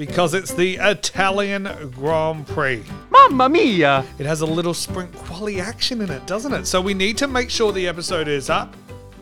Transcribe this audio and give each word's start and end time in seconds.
because 0.00 0.32
it's 0.32 0.54
the 0.54 0.76
Italian 0.76 1.68
Grand 1.94 2.46
Prix. 2.46 2.82
Mamma 3.10 3.50
mia! 3.50 4.02
It 4.18 4.24
has 4.24 4.40
a 4.40 4.46
little 4.46 4.72
sprint 4.72 5.14
quali 5.14 5.60
action 5.60 6.00
in 6.00 6.08
it, 6.08 6.26
doesn't 6.26 6.54
it? 6.54 6.64
So 6.66 6.80
we 6.80 6.94
need 6.94 7.18
to 7.18 7.28
make 7.28 7.50
sure 7.50 7.70
the 7.70 7.86
episode 7.86 8.26
is 8.26 8.48
up 8.48 8.74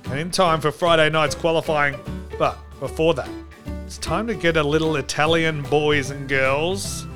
and 0.04 0.20
in 0.20 0.30
time 0.30 0.60
for 0.60 0.70
Friday 0.70 1.10
night's 1.10 1.34
qualifying. 1.34 1.98
But 2.38 2.56
before 2.78 3.12
that, 3.14 3.28
it's 3.86 3.98
time 3.98 4.28
to 4.28 4.36
get 4.36 4.56
a 4.56 4.62
little 4.62 4.94
Italian 4.94 5.64
boys 5.64 6.10
and 6.10 6.28
girls. 6.28 7.06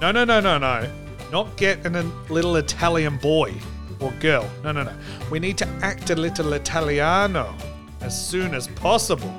No, 0.00 0.10
no, 0.10 0.24
no, 0.24 0.40
no, 0.40 0.58
no. 0.58 0.90
Not 1.30 1.56
get 1.56 1.86
an, 1.86 1.94
a 1.94 2.02
little 2.32 2.56
Italian 2.56 3.18
boy 3.18 3.54
or 4.00 4.10
girl. 4.18 4.50
No, 4.64 4.72
no, 4.72 4.82
no. 4.82 4.92
We 5.30 5.38
need 5.38 5.56
to 5.58 5.68
act 5.82 6.10
a 6.10 6.16
little 6.16 6.52
Italiano 6.54 7.54
as 8.00 8.28
soon 8.28 8.56
as 8.56 8.66
possible. 8.66 9.32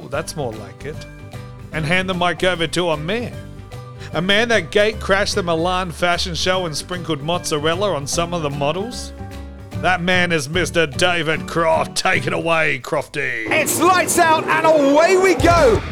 Oh, 0.00 0.06
that's 0.06 0.36
more 0.36 0.52
like 0.52 0.84
it. 0.84 1.04
And 1.76 1.84
hand 1.84 2.08
the 2.08 2.14
mic 2.14 2.42
over 2.42 2.66
to 2.68 2.88
a 2.88 2.96
man. 2.96 3.34
A 4.14 4.22
man 4.22 4.48
that 4.48 4.70
gate 4.70 4.98
crashed 4.98 5.34
the 5.34 5.42
Milan 5.42 5.90
fashion 5.90 6.34
show 6.34 6.64
and 6.64 6.74
sprinkled 6.74 7.20
mozzarella 7.20 7.92
on 7.92 8.06
some 8.06 8.32
of 8.32 8.40
the 8.40 8.48
models. 8.48 9.12
That 9.82 10.00
man 10.00 10.32
is 10.32 10.48
Mr. 10.48 10.90
David 10.96 11.46
Croft. 11.46 11.94
Take 11.94 12.26
it 12.26 12.32
away, 12.32 12.80
Crofty. 12.82 13.50
It's 13.50 13.78
lights 13.78 14.18
out 14.18 14.44
and 14.44 14.64
away 14.66 15.18
we 15.18 15.34
go. 15.34 15.82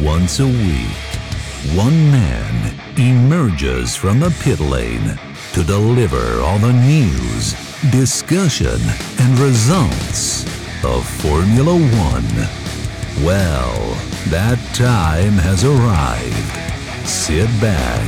Once 0.00 0.38
a 0.38 0.46
week, 0.46 1.74
one 1.74 2.12
man 2.12 2.78
emerges 2.96 3.96
from 3.96 4.20
the 4.20 4.30
pit 4.40 4.60
lane 4.60 5.18
to 5.52 5.64
deliver 5.64 6.40
all 6.42 6.60
the 6.60 6.72
news, 6.72 7.54
discussion, 7.90 8.80
and 9.18 9.38
results 9.40 10.44
of 10.84 11.04
Formula 11.08 11.74
One. 11.74 13.26
Well, 13.26 14.11
that 14.30 14.58
time 14.74 15.34
has 15.34 15.64
arrived. 15.64 17.06
Sit 17.06 17.48
back, 17.60 18.06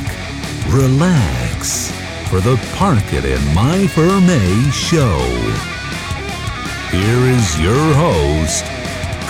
relax 0.73 1.91
for 2.29 2.41
the 2.41 2.57
Park 2.75 3.13
It 3.13 3.25
in 3.25 3.55
My 3.55 3.87
Ferme 3.89 4.71
show. 4.73 5.19
Here 6.91 7.25
is 7.31 7.61
your 7.61 7.95
host, 7.95 8.65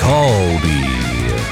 Caldy. 0.01 0.85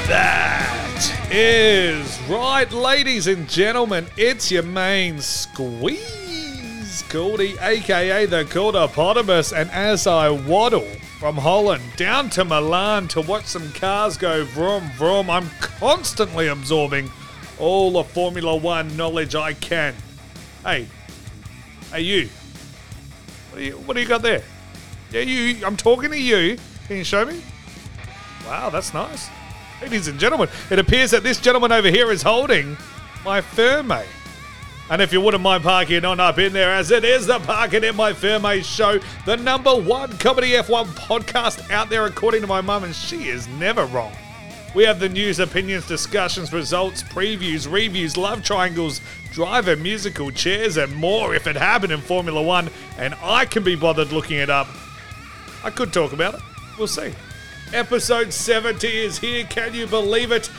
That 0.07 1.27
is 1.31 2.21
right, 2.29 2.71
ladies 2.71 3.27
and 3.27 3.49
gentlemen. 3.49 4.07
It's 4.15 4.51
your 4.51 4.63
main 4.63 5.19
squeeze, 5.19 7.03
Goldie, 7.09 7.55
aka 7.59 8.25
the 8.25 8.45
Goldopotamus. 8.45 9.51
And 9.55 9.71
as 9.71 10.07
I 10.07 10.29
waddle 10.29 10.87
from 11.23 11.37
Holland 11.37 11.81
down 11.95 12.29
to 12.31 12.43
Milan 12.43 13.07
to 13.07 13.21
watch 13.21 13.45
some 13.45 13.71
cars 13.71 14.17
go 14.17 14.43
vroom 14.43 14.91
vroom, 14.97 15.29
I'm 15.29 15.49
constantly 15.61 16.47
absorbing 16.47 17.09
all 17.57 17.91
the 17.93 18.03
Formula 18.03 18.53
One 18.57 18.97
knowledge 18.97 19.33
I 19.33 19.53
can. 19.53 19.95
Hey, 20.65 20.85
hey, 21.93 22.01
you. 22.01 22.27
What 23.51 23.57
do 23.57 23.63
you, 23.63 23.71
what 23.77 23.93
do 23.93 24.01
you 24.01 24.07
got 24.09 24.21
there? 24.21 24.43
Yeah, 25.13 25.21
you. 25.21 25.65
I'm 25.65 25.77
talking 25.77 26.11
to 26.11 26.19
you. 26.19 26.57
Can 26.87 26.97
you 26.97 27.05
show 27.05 27.23
me? 27.23 27.41
Wow, 28.45 28.69
that's 28.69 28.93
nice. 28.93 29.29
Ladies 29.81 30.09
and 30.09 30.19
gentlemen, 30.19 30.49
it 30.69 30.77
appears 30.77 31.11
that 31.11 31.23
this 31.23 31.39
gentleman 31.39 31.71
over 31.71 31.89
here 31.89 32.11
is 32.11 32.21
holding 32.21 32.75
my 33.23 33.39
Ferme. 33.39 34.03
And 34.89 35.01
if 35.01 35.13
you 35.13 35.21
wouldn't 35.21 35.41
mind 35.41 35.63
parking 35.63 36.03
on 36.03 36.19
up 36.19 36.37
in 36.39 36.51
there, 36.51 36.73
as 36.73 36.91
it 36.91 37.05
is 37.05 37.25
the 37.25 37.39
Park 37.39 37.73
It 37.73 37.83
in 37.83 37.95
My 37.95 38.11
Ferme 38.11 38.61
show, 38.63 38.99
the 39.25 39.37
number 39.37 39.73
one 39.73 40.17
comedy 40.17 40.51
F1 40.51 40.85
podcast 40.87 41.71
out 41.71 41.89
there, 41.89 42.05
according 42.05 42.41
to 42.41 42.47
my 42.47 42.59
mum, 42.59 42.83
and 42.83 42.93
she 42.93 43.29
is 43.29 43.47
never 43.47 43.85
wrong. 43.85 44.11
We 44.75 44.83
have 44.83 44.99
the 44.99 45.07
news, 45.07 45.39
opinions, 45.39 45.87
discussions, 45.87 46.51
results, 46.51 47.01
previews, 47.03 47.71
reviews, 47.71 48.17
love 48.17 48.43
triangles, 48.43 49.01
driver 49.31 49.75
musical 49.75 50.31
chairs, 50.31 50.77
and 50.77 50.93
more 50.95 51.33
if 51.33 51.47
it 51.47 51.55
happened 51.55 51.93
in 51.93 52.01
Formula 52.01 52.41
One, 52.41 52.69
and 52.97 53.15
I 53.21 53.45
can 53.45 53.63
be 53.63 53.75
bothered 53.75 54.11
looking 54.11 54.37
it 54.37 54.49
up. 54.49 54.67
I 55.63 55.69
could 55.69 55.93
talk 55.93 56.11
about 56.11 56.33
it. 56.33 56.41
We'll 56.77 56.87
see. 56.87 57.13
Episode 57.71 58.33
70 58.33 58.87
is 58.87 59.17
here. 59.17 59.45
Can 59.45 59.73
you 59.73 59.87
believe 59.87 60.31
it? 60.31 60.49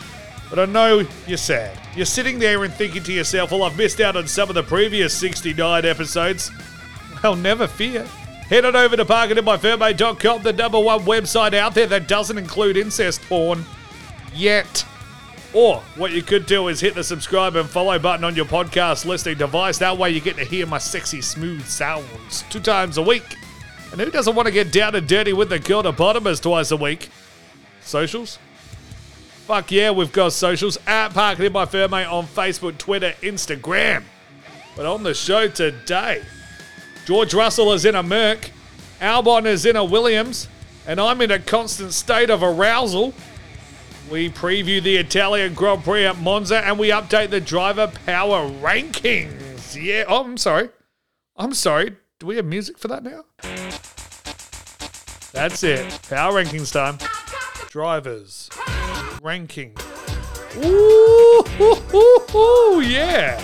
But 0.51 0.59
I 0.59 0.65
know 0.67 1.07
you're 1.27 1.37
sad. 1.37 1.79
You're 1.97 2.07
sitting 2.07 2.39
there 2.39 2.63
and 2.65 2.73
thinking 2.73 3.03
to 3.05 3.13
yourself, 3.13 3.51
well, 3.51 3.63
I've 3.63 3.77
missed 3.77 4.01
out 4.01 4.17
on 4.17 4.27
some 4.27 4.49
of 4.49 4.55
the 4.55 4.63
previous 4.63 5.15
69 5.15 5.85
episodes. 5.85 6.51
Well, 7.23 7.37
never 7.37 7.67
fear. 7.67 8.07
Head 8.49 8.67
on 8.67 8.77
over 8.77 8.97
to 8.97 9.05
parcitinmyferme.com, 9.05 10.43
the 10.43 10.53
number 10.53 10.79
one 10.79 11.01
website 11.01 11.55
out 11.55 11.75
there 11.75 11.87
that 11.87 12.07
doesn't 12.07 12.37
include 12.37 12.77
incest 12.77 13.23
porn. 13.23 13.65
Yet. 14.35 14.85
Or 15.55 15.81
what 15.97 16.13
you 16.13 16.23
could 16.23 16.47
do 16.47 16.69
is 16.69 16.81
hit 16.81 16.95
the 16.95 17.05
subscribe 17.05 17.57
and 17.57 17.69
follow 17.69 17.99
button 17.99 18.25
on 18.25 18.35
your 18.35 18.45
podcast 18.45 19.07
listening 19.07 19.39
device. 19.39 19.79
That 19.79 19.97
way 19.97 20.11
you 20.11 20.21
get 20.21 20.37
to 20.37 20.45
hear 20.45 20.67
my 20.67 20.79
sexy, 20.79 21.23
smooth 21.23 21.65
sounds 21.65 22.45
two 22.51 22.61
times 22.61 22.99
a 22.99 23.03
week. 23.03 23.25
And 23.93 24.01
who 24.01 24.11
doesn't 24.11 24.35
want 24.35 24.47
to 24.47 24.53
get 24.53 24.73
down 24.73 24.97
and 24.97 25.07
dirty 25.07 25.33
with 25.33 25.49
the 25.49 25.61
Kildapotamus 25.61 26.43
twice 26.43 26.73
a 26.73 26.77
week? 26.77 27.09
Socials? 27.81 28.39
Fuck 29.47 29.73
yeah, 29.73 29.91
we've 29.91 30.11
got 30.11 30.33
socials 30.33 30.79
at 30.87 31.13
Park 31.13 31.39
It 31.39 31.45
in 31.45 31.53
My 31.53 31.67
Ferme 31.67 32.11
on 32.11 32.27
Facebook, 32.27 32.79
Twitter, 32.79 33.13
Instagram. 33.21 34.05
But 34.75 34.87
on 34.87 35.03
the 35.03 35.13
show 35.13 35.49
today, 35.49 36.23
George 37.05 37.35
Russell 37.35 37.75
is 37.75 37.85
in 37.85 37.95
a 37.95 38.03
Merc, 38.03 38.51
Albon 39.03 39.45
is 39.45 39.67
in 39.67 39.77
a 39.77 39.85
Williams, 39.85 40.49
and 40.87 40.99
I'm 40.99 41.21
in 41.21 41.31
a 41.31 41.39
constant 41.39 41.93
state 41.93 42.31
of 42.31 42.43
arousal. 42.43 43.13
We 44.11 44.31
preview 44.31 44.83
the 44.83 44.97
Italian 44.97 45.53
Grand 45.53 45.85
Prix 45.85 46.07
at 46.07 46.17
Monza 46.17 46.65
and 46.65 46.79
we 46.79 46.89
update 46.89 47.29
the 47.29 47.41
driver 47.43 47.93
power 48.07 48.49
rankings. 48.49 49.77
Yeah, 49.79 50.05
oh, 50.09 50.25
I'm 50.25 50.39
sorry. 50.39 50.71
I'm 51.37 51.53
sorry. 51.53 51.97
Do 52.19 52.25
we 52.27 52.37
have 52.37 52.47
music 52.47 52.79
for 52.79 52.89
that 52.89 53.03
now? 53.03 53.27
That's 55.33 55.63
it. 55.63 56.01
Power 56.09 56.33
rankings 56.43 56.73
time. 56.73 56.97
Drivers. 57.69 58.49
Ranking. 59.25 59.73
Ooh, 60.59 61.43
hoo, 61.57 61.75
hoo, 62.29 62.81
yeah. 62.83 63.43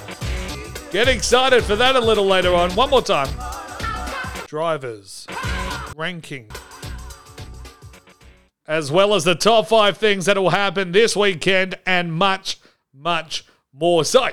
Get 0.90 1.08
excited 1.08 1.64
for 1.64 1.74
that 1.74 1.96
a 1.96 2.00
little 2.00 2.26
later 2.26 2.54
on. 2.54 2.70
One 2.72 2.90
more 2.90 3.00
time. 3.00 3.28
Drivers. 4.46 5.26
Ranking 5.96 6.50
as 8.68 8.92
well 8.92 9.14
as 9.14 9.24
the 9.24 9.34
top 9.34 9.66
five 9.68 9.96
things 9.96 10.26
that 10.26 10.36
will 10.36 10.50
happen 10.50 10.92
this 10.92 11.16
weekend 11.16 11.76
and 11.86 12.12
much, 12.12 12.60
much 12.94 13.44
more. 13.72 14.04
So, 14.04 14.28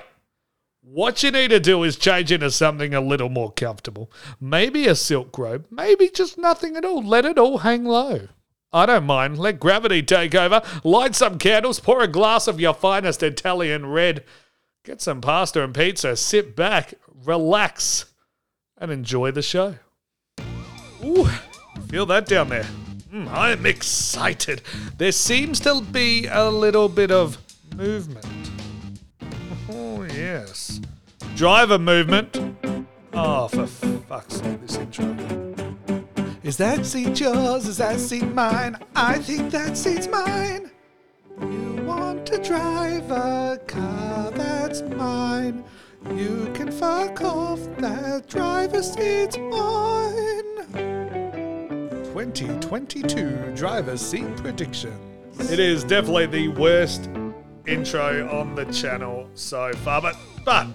what 0.81 1.23
you 1.23 1.31
need 1.31 1.47
to 1.51 1.61
do 1.61 1.81
is 1.83 1.95
change 1.95 2.31
into 2.31 2.51
something 2.51 2.93
a 2.93 2.99
little 2.99 3.29
more 3.29 3.53
comfortable. 3.53 4.11
Maybe 4.39 4.85
a 4.85 4.95
silk 4.95 5.37
robe, 5.37 5.65
maybe 5.71 6.09
just 6.09 6.37
nothing 6.37 6.75
at 6.75 6.83
all. 6.83 7.01
Let 7.01 7.23
it 7.23 7.39
all 7.39 7.59
hang 7.59 7.85
low. 7.85 8.27
I 8.73 8.85
don't 8.85 9.05
mind. 9.05 9.37
Let 9.39 9.59
gravity 9.59 10.03
take 10.03 10.35
over. 10.35 10.61
Light 10.83 11.15
some 11.15 11.37
candles, 11.39 11.79
pour 11.79 12.01
a 12.01 12.07
glass 12.07 12.47
of 12.47 12.59
your 12.59 12.73
finest 12.73 13.23
Italian 13.23 13.85
red, 13.87 14.23
get 14.83 15.01
some 15.01 15.21
pasta 15.21 15.63
and 15.63 15.73
pizza, 15.73 16.15
sit 16.15 16.55
back, 16.55 16.93
relax, 17.25 18.05
and 18.77 18.91
enjoy 18.91 19.31
the 19.31 19.41
show. 19.41 19.75
Ooh, 21.03 21.29
feel 21.87 22.05
that 22.07 22.25
down 22.25 22.49
there. 22.49 22.67
Mm, 23.11 23.27
I'm 23.31 23.65
excited. 23.65 24.61
There 24.97 25.13
seems 25.13 25.59
to 25.61 25.81
be 25.81 26.27
a 26.27 26.49
little 26.49 26.89
bit 26.89 27.11
of 27.11 27.37
movement. 27.75 28.25
Oh, 29.69 30.03
yes. 30.03 30.79
Driver 31.35 31.77
movement. 31.77 32.37
Oh, 33.11 33.49
for 33.49 33.67
fuck's 33.67 34.35
sake, 34.37 34.61
this 34.61 34.77
intro. 34.77 35.46
Is 36.47 36.55
that 36.55 36.85
seat 36.85 37.19
yours? 37.19 37.67
Is 37.67 37.75
that 37.79 37.99
seat 37.99 38.33
mine? 38.33 38.77
I 38.95 39.17
think 39.17 39.51
that 39.51 39.75
seat's 39.75 40.07
mine. 40.07 40.71
You 41.41 41.83
want 41.85 42.25
to 42.27 42.37
drive 42.41 43.11
a 43.11 43.59
car 43.67 44.31
that's 44.31 44.81
mine. 44.81 45.65
You 46.15 46.49
can 46.53 46.71
fuck 46.71 47.19
off, 47.19 47.59
that 47.79 48.29
driver's 48.29 48.93
seat's 48.93 49.37
mine. 49.37 50.55
2022 52.13 53.51
driver's 53.53 53.99
seat 53.99 54.33
predictions. 54.37 55.51
It 55.51 55.59
is 55.59 55.83
definitely 55.83 56.27
the 56.27 56.47
worst 56.47 57.09
intro 57.65 58.25
on 58.29 58.55
the 58.55 58.63
channel 58.71 59.29
so 59.33 59.73
far, 59.83 60.01
but 60.01 60.15
but 60.45 60.67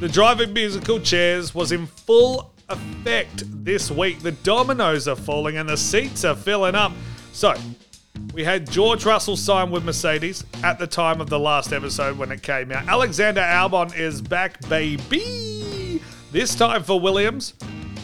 the 0.00 0.08
driving 0.08 0.52
musical 0.52 0.98
chairs 0.98 1.54
was 1.54 1.70
in 1.70 1.86
full 1.86 2.52
effect 2.68 3.44
this 3.64 3.90
week. 3.90 4.20
The 4.20 4.32
dominoes 4.32 5.08
are 5.08 5.16
falling 5.16 5.56
and 5.56 5.68
the 5.68 5.76
seats 5.76 6.24
are 6.24 6.34
filling 6.34 6.74
up. 6.74 6.92
So 7.32 7.54
we 8.34 8.44
had 8.44 8.70
George 8.70 9.04
Russell 9.04 9.36
sign 9.36 9.70
with 9.70 9.84
Mercedes 9.84 10.44
at 10.62 10.78
the 10.78 10.86
time 10.86 11.20
of 11.20 11.30
the 11.30 11.38
last 11.38 11.72
episode 11.72 12.18
when 12.18 12.32
it 12.32 12.42
came 12.42 12.72
out. 12.72 12.86
Alexander 12.88 13.40
Albon 13.40 13.96
is 13.96 14.20
back, 14.20 14.60
baby. 14.68 16.02
This 16.32 16.54
time 16.54 16.82
for 16.82 17.00
Williams 17.00 17.54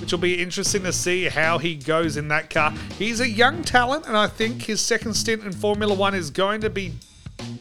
which 0.05 0.13
will 0.13 0.19
be 0.19 0.43
interesting 0.43 0.83
to 0.83 0.93
see 0.93 1.25
how 1.25 1.57
he 1.57 1.75
goes 1.75 2.19
in 2.19 2.29
that 2.29 2.51
car. 2.51 2.73
He's 2.99 3.21
a 3.21 3.29
young 3.29 3.63
talent, 3.63 4.07
and 4.07 4.15
I 4.15 4.27
think 4.27 4.61
his 4.61 4.83
second 4.83 5.15
stint 5.15 5.45
in 5.45 5.53
Formula 5.53 5.95
One 5.95 6.15
is 6.15 6.31
going 6.31 6.61
to 6.61 6.69
be 6.69 6.93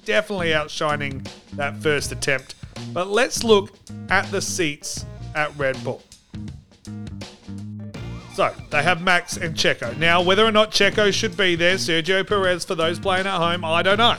definitely 0.03 0.53
outshining 0.53 1.25
that 1.53 1.77
first 1.77 2.11
attempt. 2.11 2.55
But 2.91 3.07
let's 3.07 3.45
look 3.45 3.71
at 4.09 4.29
the 4.29 4.41
seats 4.41 5.05
at 5.35 5.55
Red 5.57 5.81
Bull. 5.85 6.03
So 8.33 8.53
they 8.71 8.81
have 8.81 9.01
Max 9.01 9.37
and 9.37 9.55
Checo. 9.55 9.95
Now, 9.97 10.21
whether 10.21 10.43
or 10.43 10.51
not 10.51 10.71
Checo 10.71 11.13
should 11.13 11.37
be 11.37 11.55
there, 11.55 11.75
Sergio 11.75 12.25
Perez, 12.25 12.65
for 12.65 12.73
those 12.73 12.99
playing 12.99 13.27
at 13.27 13.37
home, 13.37 13.63
I 13.63 13.83
don't 13.83 13.97
know. 13.97 14.17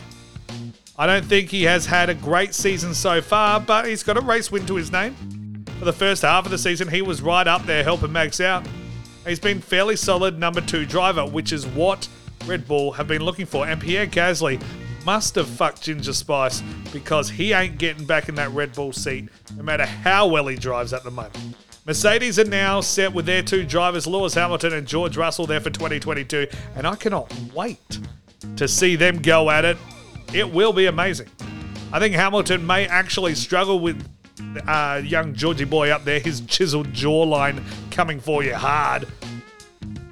I 0.96 1.06
don't 1.06 1.24
think 1.24 1.50
he 1.50 1.64
has 1.64 1.86
had 1.86 2.08
a 2.08 2.14
great 2.14 2.54
season 2.54 2.94
so 2.94 3.20
far, 3.20 3.58
but 3.58 3.86
he's 3.86 4.04
got 4.04 4.16
a 4.16 4.20
race 4.20 4.52
win 4.52 4.64
to 4.66 4.76
his 4.76 4.92
name. 4.92 5.64
For 5.80 5.84
the 5.84 5.92
first 5.92 6.22
half 6.22 6.44
of 6.44 6.52
the 6.52 6.58
season, 6.58 6.86
he 6.86 7.02
was 7.02 7.20
right 7.20 7.46
up 7.48 7.66
there 7.66 7.82
helping 7.82 8.12
Max 8.12 8.40
out. 8.40 8.64
He's 9.26 9.40
been 9.40 9.60
fairly 9.60 9.96
solid 9.96 10.38
number 10.38 10.60
two 10.60 10.86
driver, 10.86 11.26
which 11.26 11.52
is 11.52 11.66
what 11.66 12.08
Red 12.46 12.68
Bull 12.68 12.92
have 12.92 13.08
been 13.08 13.22
looking 13.22 13.46
for. 13.46 13.66
And 13.66 13.80
Pierre 13.80 14.06
Gasly 14.06 14.62
must 15.04 15.34
have 15.34 15.48
fucked 15.48 15.82
Ginger 15.82 16.12
Spice 16.12 16.62
because 16.92 17.28
he 17.28 17.52
ain't 17.52 17.78
getting 17.78 18.06
back 18.06 18.28
in 18.28 18.36
that 18.36 18.52
Red 18.52 18.72
Bull 18.74 18.92
seat, 18.92 19.28
no 19.56 19.64
matter 19.64 19.86
how 19.86 20.28
well 20.28 20.46
he 20.46 20.54
drives 20.54 20.92
at 20.92 21.02
the 21.02 21.10
moment. 21.10 21.36
Mercedes 21.86 22.38
are 22.38 22.44
now 22.44 22.80
set 22.80 23.12
with 23.12 23.26
their 23.26 23.42
two 23.42 23.62
drivers, 23.62 24.06
Lewis 24.06 24.32
Hamilton 24.32 24.72
and 24.72 24.86
George 24.86 25.18
Russell, 25.18 25.46
there 25.46 25.60
for 25.60 25.68
2022, 25.68 26.46
and 26.76 26.86
I 26.86 26.96
cannot 26.96 27.30
wait 27.54 27.98
to 28.56 28.66
see 28.66 28.96
them 28.96 29.20
go 29.20 29.50
at 29.50 29.66
it. 29.66 29.76
It 30.32 30.50
will 30.50 30.72
be 30.72 30.86
amazing. 30.86 31.28
I 31.92 31.98
think 31.98 32.14
Hamilton 32.14 32.66
may 32.66 32.86
actually 32.86 33.34
struggle 33.34 33.80
with 33.80 34.02
uh, 34.66 35.02
young 35.04 35.34
Georgie 35.34 35.66
boy 35.66 35.90
up 35.90 36.04
there, 36.04 36.20
his 36.20 36.40
chiseled 36.42 36.88
jawline 36.94 37.62
coming 37.90 38.18
for 38.18 38.42
you 38.42 38.54
hard. 38.54 39.06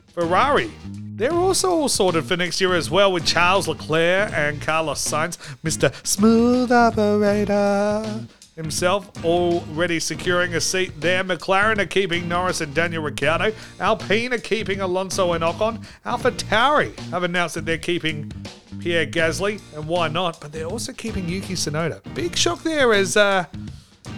Ferrari, 0.08 0.70
they're 1.14 1.32
also 1.32 1.70
all 1.70 1.88
sorted 1.88 2.26
for 2.26 2.36
next 2.36 2.60
year 2.60 2.74
as 2.74 2.90
well 2.90 3.10
with 3.10 3.24
Charles 3.24 3.66
Leclerc 3.66 4.30
and 4.34 4.60
Carlos 4.60 5.02
Sainz, 5.02 5.38
Mr. 5.64 5.90
Smooth 6.06 6.70
Operator 6.70 8.26
himself 8.56 9.24
already 9.24 9.98
securing 9.98 10.54
a 10.54 10.60
seat 10.60 10.92
there. 11.00 11.24
McLaren 11.24 11.78
are 11.78 11.86
keeping 11.86 12.28
Norris 12.28 12.60
and 12.60 12.74
Daniel 12.74 13.02
Ricciardo. 13.02 13.52
Alpine 13.80 14.32
are 14.32 14.38
keeping 14.38 14.80
Alonso 14.80 15.32
and 15.32 15.42
Ocon. 15.42 15.84
Alpha 16.04 16.30
Tauri 16.30 16.98
have 17.10 17.22
announced 17.22 17.54
that 17.54 17.64
they're 17.64 17.78
keeping 17.78 18.30
Pierre 18.78 19.06
Gasly, 19.06 19.60
and 19.74 19.86
why 19.86 20.08
not? 20.08 20.40
But 20.40 20.52
they're 20.52 20.66
also 20.66 20.92
keeping 20.92 21.28
Yuki 21.28 21.54
Tsunoda. 21.54 22.02
Big 22.14 22.36
shock 22.36 22.62
there 22.62 22.92
as 22.92 23.16
uh, 23.16 23.46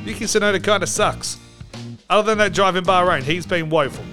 Yuki 0.05 0.25
Tsunoda 0.25 0.63
kind 0.63 0.83
of 0.83 0.89
sucks. 0.89 1.39
Other 2.11 2.31
than 2.31 2.39
that 2.39 2.53
drive 2.53 2.77
in 2.77 2.85
Bahrain, 2.85 3.23
he's 3.23 3.47
been 3.47 3.71
woeful. 3.71 4.05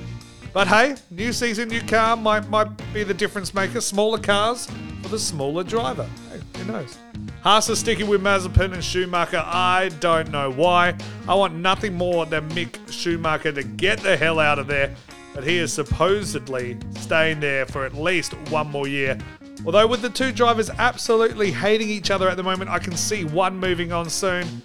But 0.54 0.68
hey, 0.68 0.96
new 1.10 1.32
season, 1.32 1.70
new 1.70 1.82
car 1.82 2.18
might 2.18 2.50
might 2.50 2.70
be 2.94 3.04
the 3.04 3.14
difference 3.14 3.54
maker. 3.54 3.80
Smaller 3.80 4.20
cars 4.20 4.70
for 5.02 5.10
the 5.10 5.20
smaller 5.20 5.64
driver. 5.64 6.08
Hey, 6.30 6.42
who 6.60 6.72
knows? 6.72 6.98
Haas 7.44 7.68
is 7.70 7.80
sticking 7.80 8.08
with 8.08 8.22
Mazepin 8.22 8.72
and 8.72 8.84
Schumacher. 8.84 9.42
I 9.44 9.90
don't 10.00 10.30
know 10.30 10.52
why. 10.52 10.94
I 11.28 11.34
want 11.34 11.56
nothing 11.56 11.96
more 11.96 12.28
than 12.28 12.48
Mick 12.52 12.78
Schumacher 12.92 13.52
to 13.52 13.64
get 13.64 14.00
the 14.00 14.16
hell 14.16 14.40
out 14.40 14.60
of 14.60 14.68
there. 14.68 14.94
But 15.34 15.44
he 15.44 15.58
is 15.58 15.74
supposedly 15.74 16.78
staying 17.00 17.40
there 17.40 17.66
for 17.66 17.84
at 17.84 17.96
least 17.96 18.34
one 18.52 18.70
more 18.70 18.88
year. 18.88 19.18
Although 19.66 19.88
with 19.88 20.04
the 20.04 20.10
two 20.12 20.32
drivers 20.32 20.70
absolutely 20.70 21.52
hating 21.52 21.90
each 21.90 22.12
other 22.12 22.30
at 22.30 22.38
the 22.38 22.44
moment, 22.44 22.70
I 22.70 22.78
can 22.78 22.96
see 22.96 23.26
one 23.26 23.58
moving 23.58 23.92
on 23.92 24.08
soon. 24.08 24.62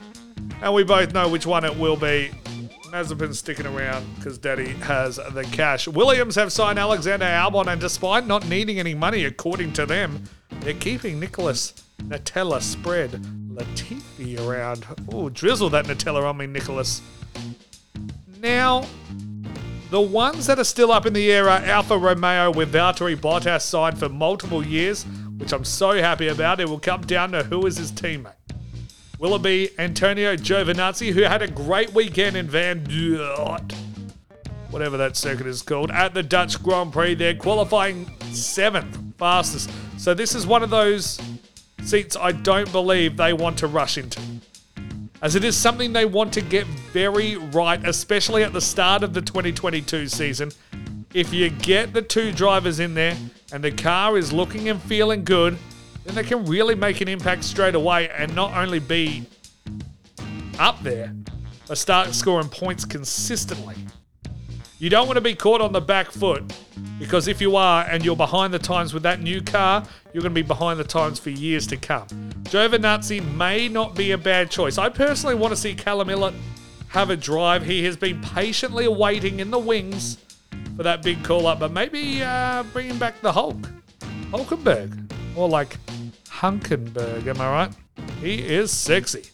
And 0.61 0.75
we 0.75 0.85
both 0.85 1.15
know 1.15 1.31
which 1.31 1.47
one 1.47 1.65
it 1.65 1.75
will 1.79 1.97
be. 1.97 2.31
Mazepin's 2.91 3.39
sticking 3.39 3.67
around 3.67 4.05
because 4.17 4.37
Daddy 4.37 4.69
has 4.83 5.17
the 5.17 5.49
cash. 5.50 5.89
Williams 5.89 6.35
have 6.35 6.53
signed 6.53 6.79
Alexander 6.79 7.25
Albon, 7.25 7.69
and 7.69 7.81
despite 7.81 8.27
not 8.27 8.47
needing 8.50 8.79
any 8.79 8.95
money, 8.95 9.25
according 9.25 9.73
to 9.73 9.87
them, 9.87 10.25
they're 10.61 10.75
keeping 10.75 11.19
Nicholas 11.19 11.73
Nutella 12.03 12.61
spread 12.61 13.12
Latifi 13.49 14.38
around. 14.38 14.87
Oh, 15.12 15.29
drizzle 15.29 15.71
that 15.71 15.87
Nutella 15.87 16.23
on 16.29 16.37
me, 16.37 16.47
Nicholas. 16.47 17.03
Now, 18.41 18.87
the 19.91 20.00
ones 20.00 20.47
that 20.47 20.59
are 20.59 20.65
still 20.65 20.93
up 20.93 21.07
in 21.07 21.12
the 21.12 21.31
air 21.31 21.49
are 21.49 21.61
Alfa 21.61 21.97
Romeo 21.97 22.50
with 22.50 22.73
Valtteri 22.73 23.17
Bottas 23.17 23.62
signed 23.62 23.99
for 23.99 24.09
multiple 24.09 24.65
years, 24.65 25.05
which 25.38 25.53
I'm 25.53 25.65
so 25.65 25.93
happy 25.93 26.29
about. 26.29 26.61
It 26.61 26.69
will 26.69 26.81
come 26.81 27.03
down 27.03 27.33
to 27.33 27.43
who 27.45 27.67
is 27.67 27.76
his 27.76 27.93
teammate. 27.93 28.33
Will 29.19 29.35
it 29.35 29.43
be 29.43 29.71
Antonio 29.79 30.37
Giovinazzi, 30.37 31.12
who 31.12 31.23
had 31.23 31.41
a 31.41 31.49
great 31.49 31.95
weekend 31.95 32.37
in 32.37 32.47
Van 32.47 32.85
Dort, 32.85 33.73
whatever 34.71 34.97
that 34.99 35.17
circuit 35.17 35.47
is 35.47 35.62
called, 35.62 35.91
at 35.91 36.12
the 36.12 36.23
Dutch 36.23 36.62
Grand 36.62 36.93
Prix? 36.93 37.15
They're 37.15 37.35
qualifying 37.35 38.11
seventh 38.33 38.99
fastest. 39.17 39.71
So 39.97 40.12
this 40.12 40.35
is 40.35 40.47
one 40.47 40.62
of 40.62 40.69
those 40.69 41.19
seats 41.87 42.16
I 42.16 42.33
don't 42.33 42.71
believe 42.73 43.16
they 43.16 43.33
want 43.33 43.59
to 43.59 43.66
rush 43.66 43.97
into. 43.99 44.21
As 45.23 45.35
it 45.35 45.45
is 45.45 45.57
something 45.57 45.93
they 45.93 46.05
want 46.05 46.33
to 46.35 46.40
get 46.40 46.66
very 46.66 47.37
right, 47.37 47.83
especially 47.87 48.43
at 48.43 48.52
the 48.52 48.61
start 48.61 49.02
of 49.02 49.14
the 49.14 49.23
2022 49.23 50.09
season. 50.09 50.50
If 51.14 51.33
you 51.33 51.49
get 51.49 51.93
the 51.93 52.02
two 52.02 52.33
drivers 52.33 52.81
in 52.81 52.95
there 52.95 53.16
and 53.52 53.64
the 53.64 53.71
car 53.71 54.19
is 54.19 54.33
looking 54.33 54.69
and 54.69 54.83
feeling 54.83 55.25
good, 55.25 55.57
then 56.05 56.14
they 56.14 56.25
can 56.25 56.45
really 56.45 56.75
make 56.75 57.00
an 57.00 57.09
impact 57.09 57.45
straight 57.45 57.75
away 57.75 58.11
and 58.11 58.35
not 58.35 58.52
only 58.52 58.78
be 58.78 59.25
up 60.59 60.83
there, 60.83 61.14
but 61.66 61.78
start 61.78 62.14
scoring 62.14 62.49
points 62.49 62.85
consistently. 62.85 63.76
You 64.78 64.90
don't 64.90 65.07
want 65.07 65.16
to 65.16 65.23
be 65.23 65.35
caught 65.35 65.61
on 65.61 65.73
the 65.73 65.81
back 65.81 66.11
foot 66.11 66.52
Because 66.99 67.28
if 67.28 67.40
you 67.40 67.56
are 67.56 67.85
and 67.85 68.04
you're 68.04 68.16
behind 68.16 68.52
the 68.52 68.59
times 68.59 68.95
with 68.95 69.02
that 69.02 69.21
new 69.21 69.40
car, 69.42 69.85
you're 70.12 70.23
going 70.23 70.35
to 70.35 70.42
be 70.42 70.47
behind 70.47 70.78
the 70.78 70.85
times 70.85 71.18
for 71.18 71.30
years 71.30 71.66
to 71.68 71.76
come. 71.76 72.06
Giovinazzi 72.45 73.21
may 73.35 73.68
not 73.68 73.95
be 73.95 74.12
a 74.12 74.18
bad 74.18 74.50
choice. 74.50 74.78
I 74.78 74.88
personally 74.88 75.35
want 75.35 75.52
to 75.52 75.56
see 75.56 75.75
Callum 75.75 76.09
Ilott 76.09 76.35
have 76.88 77.11
a 77.11 77.16
drive. 77.16 77.64
He 77.64 77.85
has 77.85 77.97
been 77.97 78.21
patiently 78.21 78.85
awaiting 78.87 79.40
in 79.40 79.50
the 79.50 79.59
wings 79.59 80.18
for 80.76 80.83
that 80.83 81.02
big 81.02 81.23
call 81.25 81.47
up, 81.47 81.61
but 81.61 81.73
maybe 81.73 82.23
uh, 82.23 82.62
bringing 82.73 82.99
back 82.99 83.21
the 83.21 83.33
Hulk. 83.33 83.56
Hulkenberg. 84.30 85.12
Or 85.35 85.49
like 85.49 85.76
Hunkenberg, 86.28 87.26
am 87.26 87.40
I 87.40 87.50
right? 87.50 87.73
He 88.21 88.47
is 88.47 88.71
sexy. 88.71 89.25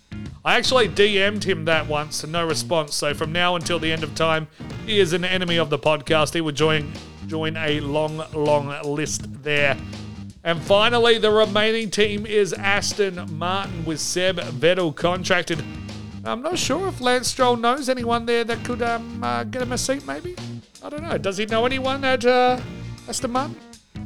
I 0.45 0.57
actually 0.57 0.89
DM'd 0.89 1.45
him 1.45 1.65
that 1.67 1.87
once 1.87 2.25
and 2.25 2.33
no 2.33 2.45
response, 2.47 2.95
so 2.97 3.15
from 3.15 3.31
now 3.31 3.55
until 3.55 3.79
the 3.79 3.93
end 3.93 4.03
of 4.03 4.15
time, 4.15 4.49
he 4.85 4.99
is 4.99 5.13
an 5.13 5.25
enemy 5.25 5.57
of 5.57 5.71
the 5.71 5.79
podcast. 5.79 6.35
He 6.35 6.41
would 6.41 6.57
join 6.57 6.93
join 7.33 7.57
a 7.57 7.81
long, 7.81 8.23
long 8.35 8.69
list 8.85 9.43
there. 9.43 9.75
And 10.45 10.61
finally, 10.61 11.17
the 11.17 11.31
remaining 11.31 11.89
team 11.89 12.27
is 12.27 12.53
Aston 12.53 13.27
Martin 13.39 13.87
with 13.87 14.01
Seb 14.01 14.37
Vettel 14.37 14.95
contracted. 14.95 15.65
I'm 16.27 16.43
not 16.43 16.59
sure 16.59 16.89
if 16.89 17.01
Lance 17.01 17.29
Stroll 17.29 17.57
knows 17.57 17.89
anyone 17.89 18.27
there 18.27 18.45
that 18.45 18.63
could 18.67 18.83
um, 18.83 19.25
uh, 19.25 19.45
get 19.45 19.63
him 19.63 19.73
a 19.73 19.79
seat, 19.79 20.07
maybe? 20.07 20.37
I 20.83 20.91
don't 20.91 21.03
know. 21.03 21.17
Does 21.17 21.39
he 21.39 21.47
know 21.47 21.65
anyone 21.65 22.05
at 22.05 22.23
uh, 22.27 22.61
Aston 23.09 23.31
Martin? 23.31 23.57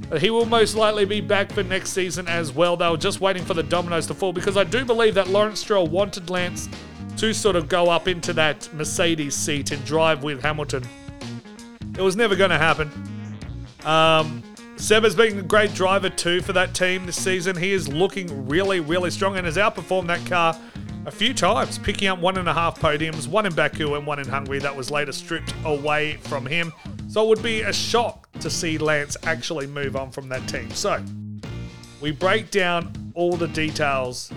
But 0.09 0.23
he 0.23 0.30
will 0.30 0.47
most 0.47 0.76
likely 0.76 1.04
be 1.04 1.21
back 1.21 1.50
for 1.50 1.64
next 1.64 1.90
season 1.90 2.28
as 2.28 2.52
well. 2.52 2.76
They 2.76 2.88
were 2.88 2.97
just 2.97 3.21
waiting 3.21 3.45
for 3.45 3.54
the 3.54 3.64
dominoes 3.64 4.06
to 4.06 4.14
fall 4.14 4.33
because 4.33 4.56
I 4.56 4.62
do 4.62 4.85
believe 4.85 5.14
that 5.14 5.26
Lawrence 5.26 5.59
Stroll 5.59 5.88
wanted 5.88 6.30
Lance 6.30 6.68
to 7.16 7.35
sort 7.35 7.56
of 7.56 7.68
go 7.68 7.90
up 7.90 8.06
into 8.06 8.33
that 8.35 8.73
Mercedes 8.73 9.35
seat 9.35 9.73
and 9.73 9.85
drive 9.85 10.23
with 10.23 10.40
Hamilton. 10.42 10.85
It 11.99 12.02
was 12.02 12.14
never 12.14 12.37
going 12.37 12.50
to 12.50 12.59
happen. 12.59 13.15
Um, 13.86 14.42
Seb 14.76 15.04
has 15.04 15.14
been 15.14 15.38
a 15.38 15.42
great 15.42 15.72
driver 15.72 16.10
too 16.10 16.42
for 16.42 16.52
that 16.52 16.74
team 16.74 17.06
this 17.06 17.16
season. 17.16 17.56
He 17.56 17.72
is 17.72 17.88
looking 17.88 18.46
really, 18.46 18.80
really 18.80 19.10
strong 19.10 19.36
and 19.36 19.46
has 19.46 19.56
outperformed 19.56 20.08
that 20.08 20.26
car 20.26 20.54
a 21.06 21.10
few 21.10 21.32
times, 21.32 21.78
picking 21.78 22.08
up 22.08 22.18
one 22.18 22.36
and 22.36 22.48
a 22.48 22.52
half 22.52 22.80
podiums, 22.80 23.28
one 23.28 23.46
in 23.46 23.54
Baku 23.54 23.94
and 23.94 24.04
one 24.04 24.18
in 24.18 24.26
Hungary. 24.26 24.58
That 24.58 24.74
was 24.74 24.90
later 24.90 25.12
stripped 25.12 25.54
away 25.64 26.16
from 26.22 26.44
him. 26.44 26.72
So 27.08 27.24
it 27.24 27.28
would 27.28 27.42
be 27.42 27.62
a 27.62 27.72
shock 27.72 28.28
to 28.40 28.50
see 28.50 28.76
Lance 28.76 29.16
actually 29.22 29.68
move 29.68 29.94
on 29.94 30.10
from 30.10 30.28
that 30.30 30.46
team. 30.48 30.68
So 30.72 31.02
we 32.00 32.10
break 32.10 32.50
down 32.50 33.12
all 33.14 33.36
the 33.36 33.48
details. 33.48 34.32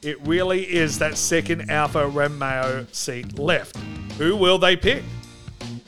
It 0.00 0.20
really 0.26 0.64
is 0.64 0.98
that 0.98 1.18
second 1.18 1.70
Alfa 1.70 2.08
Romeo 2.08 2.86
seat 2.92 3.38
left. 3.38 3.76
Who 4.16 4.36
will 4.36 4.58
they 4.58 4.74
pick? 4.74 5.04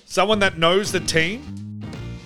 Someone 0.04 0.38
that 0.40 0.58
knows 0.58 0.92
the 0.92 1.00
team, 1.00 1.53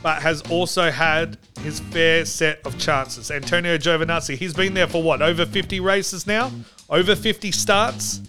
but 0.02 0.22
has 0.22 0.42
also 0.50 0.90
had 0.90 1.38
his 1.60 1.80
fair 1.80 2.24
set 2.24 2.64
of 2.64 2.78
chances. 2.78 3.30
Antonio 3.30 3.76
Giovinazzi, 3.76 4.36
he's 4.36 4.54
been 4.54 4.74
there 4.74 4.86
for 4.86 5.02
what, 5.02 5.22
over 5.22 5.44
50 5.44 5.80
races 5.80 6.26
now? 6.26 6.50
Over 6.88 7.16
50 7.16 7.50
starts? 7.52 8.20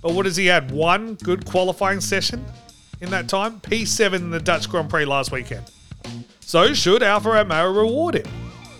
But 0.00 0.14
what 0.14 0.26
has 0.26 0.36
he 0.36 0.46
had? 0.46 0.70
One 0.70 1.14
good 1.14 1.44
qualifying 1.44 2.00
session 2.00 2.44
in 3.00 3.10
that 3.10 3.28
time? 3.28 3.60
P7 3.60 4.14
in 4.14 4.30
the 4.30 4.40
Dutch 4.40 4.68
Grand 4.68 4.90
Prix 4.90 5.04
last 5.04 5.32
weekend. 5.32 5.70
So 6.40 6.72
should 6.72 7.02
Alfa 7.02 7.30
Romeo 7.30 7.72
reward 7.72 8.16
him? 8.16 8.26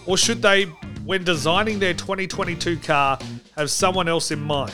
Or 0.07 0.16
should 0.16 0.40
they, 0.40 0.64
when 1.04 1.25
designing 1.25 1.78
their 1.78 1.95
2022 1.95 2.78
car, 2.78 3.18
have 3.57 3.71
someone 3.71 4.09
else 4.09 4.30
in 4.30 4.40
mind? 4.40 4.73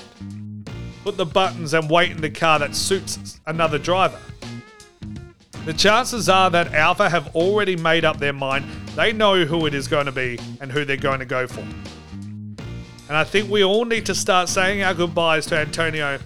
Put 1.03 1.17
the 1.17 1.27
buttons 1.27 1.75
and 1.75 1.91
weight 1.91 2.13
in 2.13 2.21
the 2.21 2.31
car 2.31 2.59
that 2.59 2.77
suits 2.77 3.41
another 3.47 3.79
driver. 3.79 4.19
The 5.65 5.73
chances 5.73 6.29
are 6.29 6.51
that 6.51 6.75
Alfa 6.75 7.09
have 7.09 7.35
already 7.35 7.75
made 7.75 8.05
up 8.05 8.19
their 8.19 8.35
mind. 8.35 8.67
They 8.97 9.15
know 9.15 9.47
who 9.47 9.65
it 9.65 9.73
is 9.73 9.89
going 9.89 10.05
to 10.05 10.13
be 10.13 10.39
and 10.61 10.71
who 10.71 10.85
they're 10.85 10.99
going 10.99 11.21
to 11.21 11.25
go 11.25 11.47
for. 11.47 11.61
And 13.09 13.17
I 13.17 13.25
think 13.25 13.51
we 13.51 13.65
all 13.65 13.87
need 13.87 14.05
to 14.07 14.15
start 14.15 14.51
saying 14.51 14.83
our 14.83 14.93
goodbyes 14.93 15.47
to 15.47 15.57
Antonio 15.57 16.19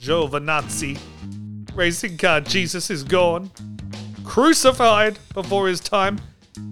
Giovinazzi. 0.00 0.96
Racing 1.74 2.18
car 2.18 2.40
Jesus 2.40 2.88
is 2.88 3.02
gone. 3.02 3.50
Crucified 4.24 5.18
before 5.34 5.66
his 5.66 5.80
time. 5.80 6.20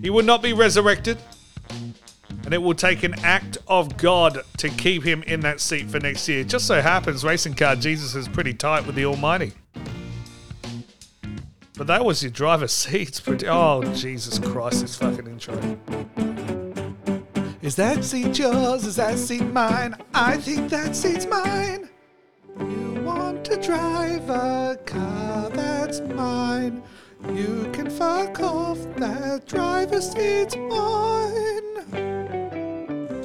He 0.00 0.10
will 0.10 0.24
not 0.24 0.42
be 0.42 0.52
resurrected. 0.52 1.18
And 2.44 2.54
it 2.54 2.62
will 2.62 2.74
take 2.74 3.02
an 3.02 3.14
act 3.24 3.58
of 3.66 3.96
God 3.96 4.42
to 4.58 4.68
keep 4.68 5.02
him 5.02 5.24
in 5.24 5.40
that 5.40 5.60
seat 5.60 5.90
for 5.90 5.98
next 5.98 6.28
year. 6.28 6.44
Just 6.44 6.68
so 6.68 6.80
happens 6.80 7.24
Racing 7.24 7.54
car 7.54 7.74
Jesus 7.74 8.14
is 8.14 8.28
pretty 8.28 8.54
tight 8.54 8.86
with 8.86 8.94
the 8.94 9.06
Almighty. 9.06 9.52
But 11.76 11.88
that 11.88 12.04
was 12.04 12.22
your 12.22 12.32
driver's 12.32 12.72
seat. 12.84 13.08
It's 13.08 13.20
pretty. 13.20 13.46
Oh, 13.48 13.82
Jesus 13.94 14.38
Christ, 14.38 14.80
this 14.80 14.96
fucking 14.96 15.26
intro. 15.26 15.54
Is 17.60 17.76
that 17.76 18.04
seat 18.04 18.38
yours? 18.38 18.86
Is 18.86 18.96
that 18.96 19.18
seat 19.18 19.42
mine? 19.42 19.96
I 20.14 20.36
think 20.36 20.70
that 20.70 20.94
seat's 20.94 21.26
mine. 21.26 21.88
You 22.58 23.02
want 23.04 23.44
to 23.46 23.56
drive 23.60 24.30
a 24.30 24.78
car 24.86 25.50
that's 25.50 26.00
mine. 26.00 26.82
You 27.34 27.68
can 27.72 27.90
fuck 27.90 28.40
off. 28.40 28.78
That 28.96 29.46
driver's 29.46 30.12
seat's 30.12 30.56
mine. 30.56 31.52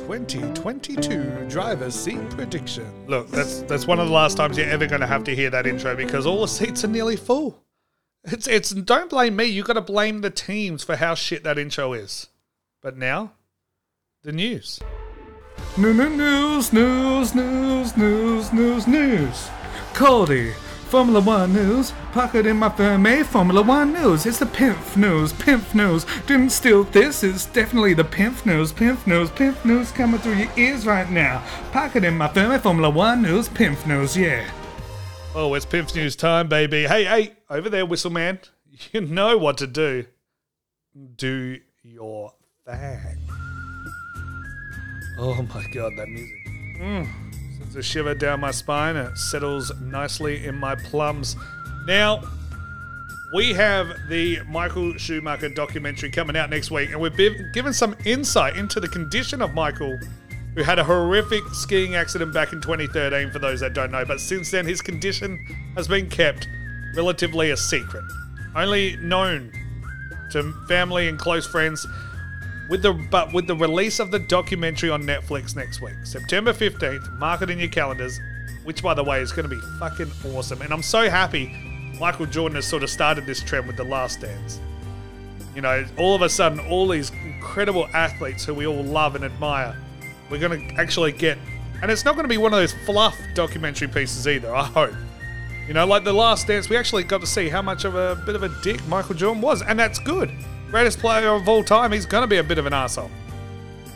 2022 0.08 1.46
driver's 1.48 1.96
seat 1.96 2.29
prediction. 2.31 2.91
Look, 3.08 3.29
that's 3.29 3.62
that's 3.62 3.88
one 3.88 4.00
of 4.00 4.08
the 4.08 4.13
last 4.13 4.36
times 4.38 4.58
you're 4.58 4.67
ever 4.67 4.88
going 4.88 5.01
to 5.01 5.08
have 5.08 5.24
to 5.25 5.36
hear 5.36 5.50
that 5.51 5.65
intro 5.67 5.96
because 5.96 6.25
all 6.25 6.41
the 6.41 6.48
seats 6.48 6.84
are 6.84 6.89
nearly 6.89 7.15
full. 7.15 7.63
It's 8.24 8.48
it's 8.48 8.70
don't 8.70 9.10
blame 9.10 9.36
me. 9.36 9.46
You 9.46 9.63
got 9.63 9.74
to 9.74 9.82
blame 9.82 10.22
the 10.22 10.30
teams 10.30 10.84
for 10.84 10.96
how 10.96 11.16
shit 11.16 11.44
that 11.44 11.58
intro 11.58 11.94
is. 11.94 12.28
But 12.82 12.98
now, 12.98 13.34
the 14.24 14.32
news. 14.32 14.80
News, 15.78 15.98
news, 15.98 16.74
news, 16.74 17.36
news, 17.36 17.98
news, 17.98 18.54
news, 18.54 18.88
news. 18.88 19.50
Cody, 19.94 20.51
Formula 20.88 21.20
One 21.20 21.54
news. 21.54 21.94
Pocket 22.12 22.46
in 22.46 22.58
my 22.58 22.70
Fermi, 22.70 23.24
Formula 23.24 23.62
One 23.63 23.94
news. 23.94 24.25
It's 24.25 24.40
the 24.40 24.46
Pimp 24.46 24.96
news, 24.96 25.34
Pimp 25.34 25.74
news. 25.74 26.06
Didn't 26.28 26.51
steal 26.51 26.84
this, 26.84 27.24
it's 27.24 27.46
definitely 27.48 27.94
the 27.94 28.04
Pimp 28.04 28.46
news, 28.46 28.72
Pimp 28.72 29.08
news, 29.08 29.32
Pimp 29.32 29.63
news 29.66 29.92
coming 29.92 30.20
through 30.20 30.36
your 30.36 30.51
ears 30.58 30.86
right 30.86 31.10
now. 31.10 31.44
Pocket 31.72 32.04
in 32.04 32.18
my 32.18 32.28
Fermi, 32.28 32.60
Formula 32.60 32.90
One 32.90 33.22
news, 33.22 33.50
Pimp 33.50 33.86
news, 33.88 34.16
yeah. 34.16 34.50
Oh, 35.34 35.54
it's 35.54 35.66
Pimp 35.66 35.96
News 35.96 36.18
time, 36.18 36.50
baby. 36.50 36.86
Hey, 36.86 37.06
hey, 37.06 37.34
over 37.51 37.70
there, 37.70 37.86
Whistle 37.86 38.12
Man. 38.12 38.39
You 38.93 39.01
know 39.01 39.38
what 39.38 39.58
to 39.58 39.67
do. 39.67 40.05
Do 41.17 41.58
your 41.84 42.34
thing. 42.65 43.17
Oh 45.20 45.46
my 45.53 45.65
god, 45.74 45.91
that 45.98 46.08
music. 46.08 46.48
Mm, 46.79 47.05
sends 47.58 47.75
a 47.75 47.84
shiver 47.84 48.15
down 48.15 48.39
my 48.39 48.51
spine 48.51 48.96
and 48.96 49.10
it 49.10 49.17
settles 49.17 49.74
nicely 49.81 50.46
in 50.46 50.55
my 50.55 50.75
plums. 50.75 51.36
Now, 51.86 52.24
we 53.36 53.51
have 53.51 53.93
the 54.08 54.39
Michael 54.48 54.98
Schumacher 54.98 55.50
documentary 55.50 56.12
coming 56.12 56.38
out 56.38 56.50
next 56.50 56.72
week, 56.72 56.91
and 56.91 57.01
we've 57.01 57.17
been 57.17 57.51
given 57.53 57.74
some 57.74 57.93
insight 58.05 58.55
into 58.55 58.79
the 58.79 58.88
condition 58.88 59.41
of 59.41 59.53
Michael 59.53 60.00
who 60.55 60.63
had 60.63 60.79
a 60.79 60.84
horrific 60.84 61.43
skiing 61.51 61.96
accident 61.96 62.34
back 62.34 62.53
in 62.53 62.62
2013, 62.62 63.31
for 63.31 63.39
those 63.39 63.60
that 63.60 63.74
don't 63.74 63.91
know. 63.91 64.05
But 64.05 64.22
since 64.22 64.50
then, 64.50 64.65
his 64.65 64.81
condition 64.81 65.38
has 65.75 65.89
been 65.89 66.10
kept 66.10 66.48
relatively 66.96 67.52
a 67.52 67.58
secret, 67.58 68.04
only 68.56 68.98
known 68.98 69.52
to 70.32 70.54
family 70.68 71.08
and 71.08 71.18
close 71.18 71.46
friends. 71.46 71.86
With 72.70 72.84
the 72.84 72.94
but 72.94 73.34
with 73.34 73.48
the 73.48 73.56
release 73.56 74.00
of 74.00 74.12
the 74.12 74.20
documentary 74.20 74.90
on 74.90 75.04
Netflix 75.04 75.56
next 75.56 75.82
week, 75.82 76.06
September 76.06 76.54
15th, 76.54 77.12
mark 77.18 77.42
it 77.42 77.50
in 77.50 77.60
your 77.60 77.70
calendars. 77.70 78.20
Which, 78.64 78.84
by 78.84 78.94
the 78.94 79.04
way, 79.04 79.22
is 79.22 79.32
going 79.32 79.50
to 79.50 79.56
be 79.56 79.62
fucking 79.80 80.12
awesome. 80.34 80.62
And 80.62 80.72
I'm 80.72 80.84
so 80.84 81.10
happy 81.10 81.48
Michael 82.00 82.28
Jordan 82.28 82.56
has 82.56 82.68
sort 82.68 82.84
of 82.84 82.90
started 82.92 83.26
this 83.26 83.42
trend 83.42 83.66
with 83.66 83.76
The 83.76 83.84
Last 83.84 84.22
Dance. 84.22 84.60
You 85.56 85.62
know, 85.62 85.84
all 85.98 86.16
of 86.16 86.22
a 86.22 86.30
sudden, 86.30 86.60
all 86.60 86.88
these 86.88 87.12
incredible 87.26 87.88
athletes 87.94 88.46
who 88.46 88.54
we 88.54 88.68
all 88.68 88.84
love 88.84 89.16
and 89.16 89.26
admire 89.26 89.76
we're 90.32 90.40
going 90.40 90.68
to 90.68 90.82
actually 90.82 91.12
get. 91.12 91.38
And 91.82 91.92
it's 91.92 92.06
not 92.06 92.16
going 92.16 92.24
to 92.24 92.30
be 92.30 92.38
one 92.38 92.54
of 92.54 92.60
those 92.60 92.74
fluff 92.86 93.18
documentary 93.36 93.88
pieces 93.88 94.28
either, 94.28 94.56
I 94.56 94.64
hope. 94.64 94.94
You 95.72 95.75
know, 95.75 95.86
like 95.86 96.04
The 96.04 96.12
Last 96.12 96.48
Dance, 96.48 96.68
we 96.68 96.75
actually 96.75 97.06
got 97.06 97.22
to 97.22 97.25
see 97.25 97.48
how 97.48 97.62
much 97.62 97.86
of 97.86 97.96
a 97.96 98.22
bit 98.25 98.36
of 98.36 98.44
a 98.44 98.50
dick 98.62 98.86
Michael 98.90 99.16
Jordan 99.16 99.42
was, 99.42 99.62
and 99.62 99.80
that's 99.80 100.00
good. 100.00 100.30
Greatest 100.70 101.00
player 101.00 101.30
of 101.30 101.48
all 101.48 101.63
time, 101.63 101.94
he's 101.94 102.06
going 102.06 102.24
to 102.24 102.28
be 102.28 102.40
a 102.40 102.44
bit 102.44 102.58
of 102.58 102.66
an 102.66 102.74
asshole. 102.74 103.10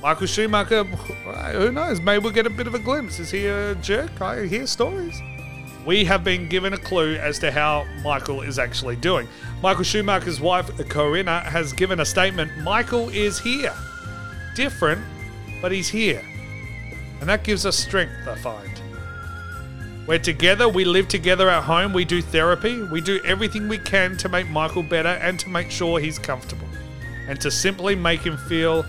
Michael 0.02 0.26
Schumacher, 0.26 0.86
who 1.52 1.74
knows? 1.74 2.00
Maybe 2.00 2.24
we'll 2.24 2.32
get 2.32 2.48
a 2.48 2.50
bit 2.50 2.68
of 2.68 2.76
a 2.76 2.80
glimpse. 2.80 3.20
Is 3.20 3.30
he 3.30 3.48
a 3.48 3.76
jerk? 3.76 4.22
I 4.22 4.46
hear 4.46 4.66
stories. 4.68 5.22
We 5.86 6.06
have 6.06 6.24
been 6.24 6.48
given 6.48 6.72
a 6.72 6.78
clue 6.78 7.16
as 7.16 7.40
to 7.40 7.52
how 7.52 7.86
Michael 8.06 8.42
is 8.42 8.58
actually 8.58 8.96
doing. 8.96 9.28
Michael 9.62 9.84
Schumacher's 9.84 10.40
wife, 10.40 10.72
Corinna, 10.88 11.42
has 11.42 11.74
given 11.74 12.00
a 12.00 12.06
statement 12.06 12.58
Michael 12.60 13.10
is 13.10 13.38
here. 13.38 13.76
Different, 14.56 15.04
but 15.62 15.74
he's 15.74 15.90
here. 15.90 16.24
And 17.20 17.28
that 17.28 17.44
gives 17.44 17.66
us 17.66 17.76
strength, 17.76 18.26
I 18.26 18.36
find. 18.36 18.85
We're 20.08 20.20
together, 20.20 20.70
we 20.70 20.86
live 20.86 21.08
together 21.08 21.50
at 21.50 21.64
home, 21.64 21.92
we 21.92 22.06
do 22.06 22.22
therapy, 22.22 22.80
we 22.84 23.02
do 23.02 23.20
everything 23.26 23.68
we 23.68 23.80
can 23.80 24.16
to 24.18 24.30
make 24.30 24.48
Michael 24.50 24.84
better 24.84 25.10
and 25.10 25.40
to 25.40 25.50
make 25.50 25.72
sure 25.72 26.00
he's 26.00 26.20
comfortable. 26.20 26.68
And 27.28 27.42
to 27.42 27.50
simply 27.50 27.96
make 27.96 28.20
him 28.20 28.38
feel 28.38 28.86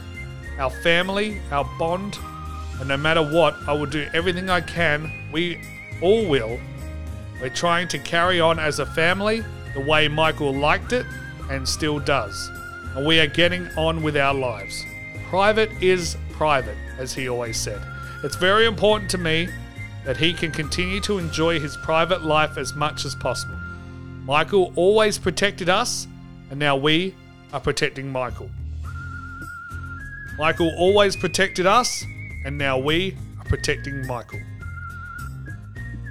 our 0.59 0.69
family, 0.69 1.41
our 1.51 1.65
bond, 1.79 2.19
and 2.79 2.89
no 2.89 2.99
matter 2.99 3.23
what, 3.23 3.57
I 3.67 3.73
will 3.73 3.87
do 3.87 4.07
everything 4.13 4.51
I 4.51 4.61
can. 4.61 5.11
We 5.33 5.59
all 6.03 6.29
will. 6.29 6.61
We're 7.41 7.49
trying 7.49 7.89
to 7.89 7.99
carry 7.99 8.39
on 8.39 8.59
as 8.59 8.79
a 8.79 8.85
family 8.85 9.43
the 9.73 9.81
way 9.81 10.09
Michael 10.09 10.53
liked 10.55 10.93
it 10.93 11.07
and 11.51 11.67
still 11.67 11.99
does. 11.99 12.51
And 12.95 13.07
we 13.07 13.21
are 13.21 13.27
getting 13.27 13.69
on 13.79 14.03
with 14.03 14.19
our 14.19 14.35
lives. 14.35 14.85
Private 15.31 15.71
is 15.83 16.19
private, 16.33 16.77
as 16.99 17.15
he 17.15 17.27
always 17.27 17.57
said. 17.57 17.81
It's 18.23 18.37
very 18.37 18.67
important 18.67 19.11
to 19.13 19.19
me 19.19 19.49
that 20.07 20.17
he 20.17 20.33
can 20.33 20.53
continue 20.53 21.01
to 21.01 21.19
enjoy 21.19 21.59
his 21.59 21.77
private 21.77 22.23
life 22.23 22.57
as 22.57 22.75
much 22.75 23.05
as 23.05 23.17
possible. 23.17 23.57
Michael 24.25 24.73
always 24.77 25.19
protected 25.19 25.69
us, 25.69 26.07
and 26.49 26.61
now 26.61 26.77
we 26.77 27.13
are 27.53 27.59
protecting 27.59 28.11
Michael. 28.11 28.49
Michael 30.39 30.73
always 30.79 31.17
protected 31.17 31.67
us, 31.67 32.05
and 32.45 32.57
now 32.57 32.79
we 32.79 33.17
are 33.41 33.45
protecting 33.47 34.07
Michael. 34.07 34.41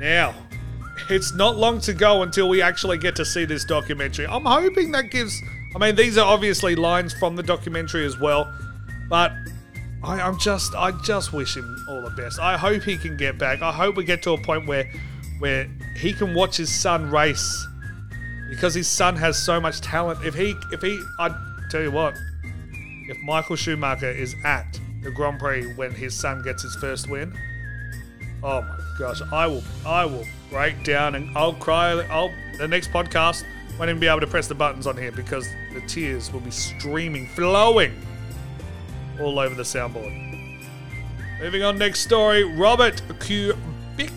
Now, 0.01 0.35
it's 1.09 1.33
not 1.33 1.55
long 1.55 1.79
to 1.81 1.93
go 1.93 2.21
until 2.23 2.49
we 2.49 2.61
actually 2.61 2.97
get 2.97 3.15
to 3.15 3.23
see 3.23 3.45
this 3.45 3.63
documentary. 3.63 4.27
I'm 4.27 4.43
hoping 4.43 4.91
that 4.91 5.09
gives. 5.09 5.41
I 5.73 5.77
mean, 5.77 5.95
these 5.95 6.17
are 6.17 6.25
obviously 6.25 6.75
lines 6.75 7.13
from 7.13 7.37
the 7.37 7.43
documentary 7.43 8.05
as 8.05 8.19
well, 8.19 8.53
but 9.09 9.31
I, 10.05 10.21
I'm 10.21 10.37
just, 10.37 10.75
I 10.75 10.91
just 11.03 11.33
wish 11.33 11.57
him 11.57 11.83
all 11.89 12.01
the 12.01 12.11
best. 12.11 12.39
I 12.39 12.57
hope 12.57 12.83
he 12.83 12.97
can 12.97 13.17
get 13.17 13.39
back. 13.39 13.61
I 13.61 13.71
hope 13.71 13.95
we 13.95 14.03
get 14.05 14.21
to 14.23 14.31
a 14.31 14.37
point 14.37 14.67
where, 14.67 14.89
where 15.39 15.67
he 15.97 16.13
can 16.13 16.35
watch 16.35 16.57
his 16.57 16.73
son 16.73 17.09
race, 17.09 17.67
because 18.49 18.75
his 18.75 18.87
son 18.87 19.15
has 19.15 19.41
so 19.41 19.59
much 19.59 19.81
talent. 19.81 20.23
If 20.23 20.35
he, 20.35 20.55
if 20.71 20.81
he, 20.81 21.01
I 21.17 21.35
tell 21.71 21.81
you 21.81 21.91
what, 21.91 22.15
if 23.07 23.17
Michael 23.23 23.55
Schumacher 23.55 24.09
is 24.09 24.35
at 24.43 24.79
the 25.01 25.09
Grand 25.11 25.39
Prix 25.39 25.73
when 25.73 25.91
his 25.91 26.13
son 26.13 26.43
gets 26.43 26.61
his 26.61 26.75
first 26.75 27.09
win, 27.09 27.35
oh 28.43 28.61
my 28.61 28.77
gosh, 28.99 29.21
I 29.31 29.47
will, 29.47 29.63
I 29.85 30.05
will 30.05 30.25
break 30.51 30.83
down 30.83 31.15
and 31.15 31.35
I'll 31.35 31.53
cry. 31.53 31.91
I'll 32.09 32.31
the 32.59 32.67
next 32.67 32.91
podcast 32.91 33.43
won't 33.77 33.89
even 33.89 33.99
be 33.99 34.07
able 34.07 34.21
to 34.21 34.27
press 34.27 34.47
the 34.47 34.55
buttons 34.55 34.87
on 34.87 34.95
here 34.95 35.11
because 35.11 35.49
the 35.73 35.81
tears 35.81 36.31
will 36.31 36.39
be 36.39 36.51
streaming, 36.51 37.27
flowing 37.27 37.93
all 39.19 39.39
over 39.39 39.55
the 39.55 39.63
soundboard. 39.63 40.21
Moving 41.39 41.63
on, 41.63 41.77
next 41.77 41.99
story. 41.99 42.43
Robert 42.43 43.01
Kubica 43.19 44.09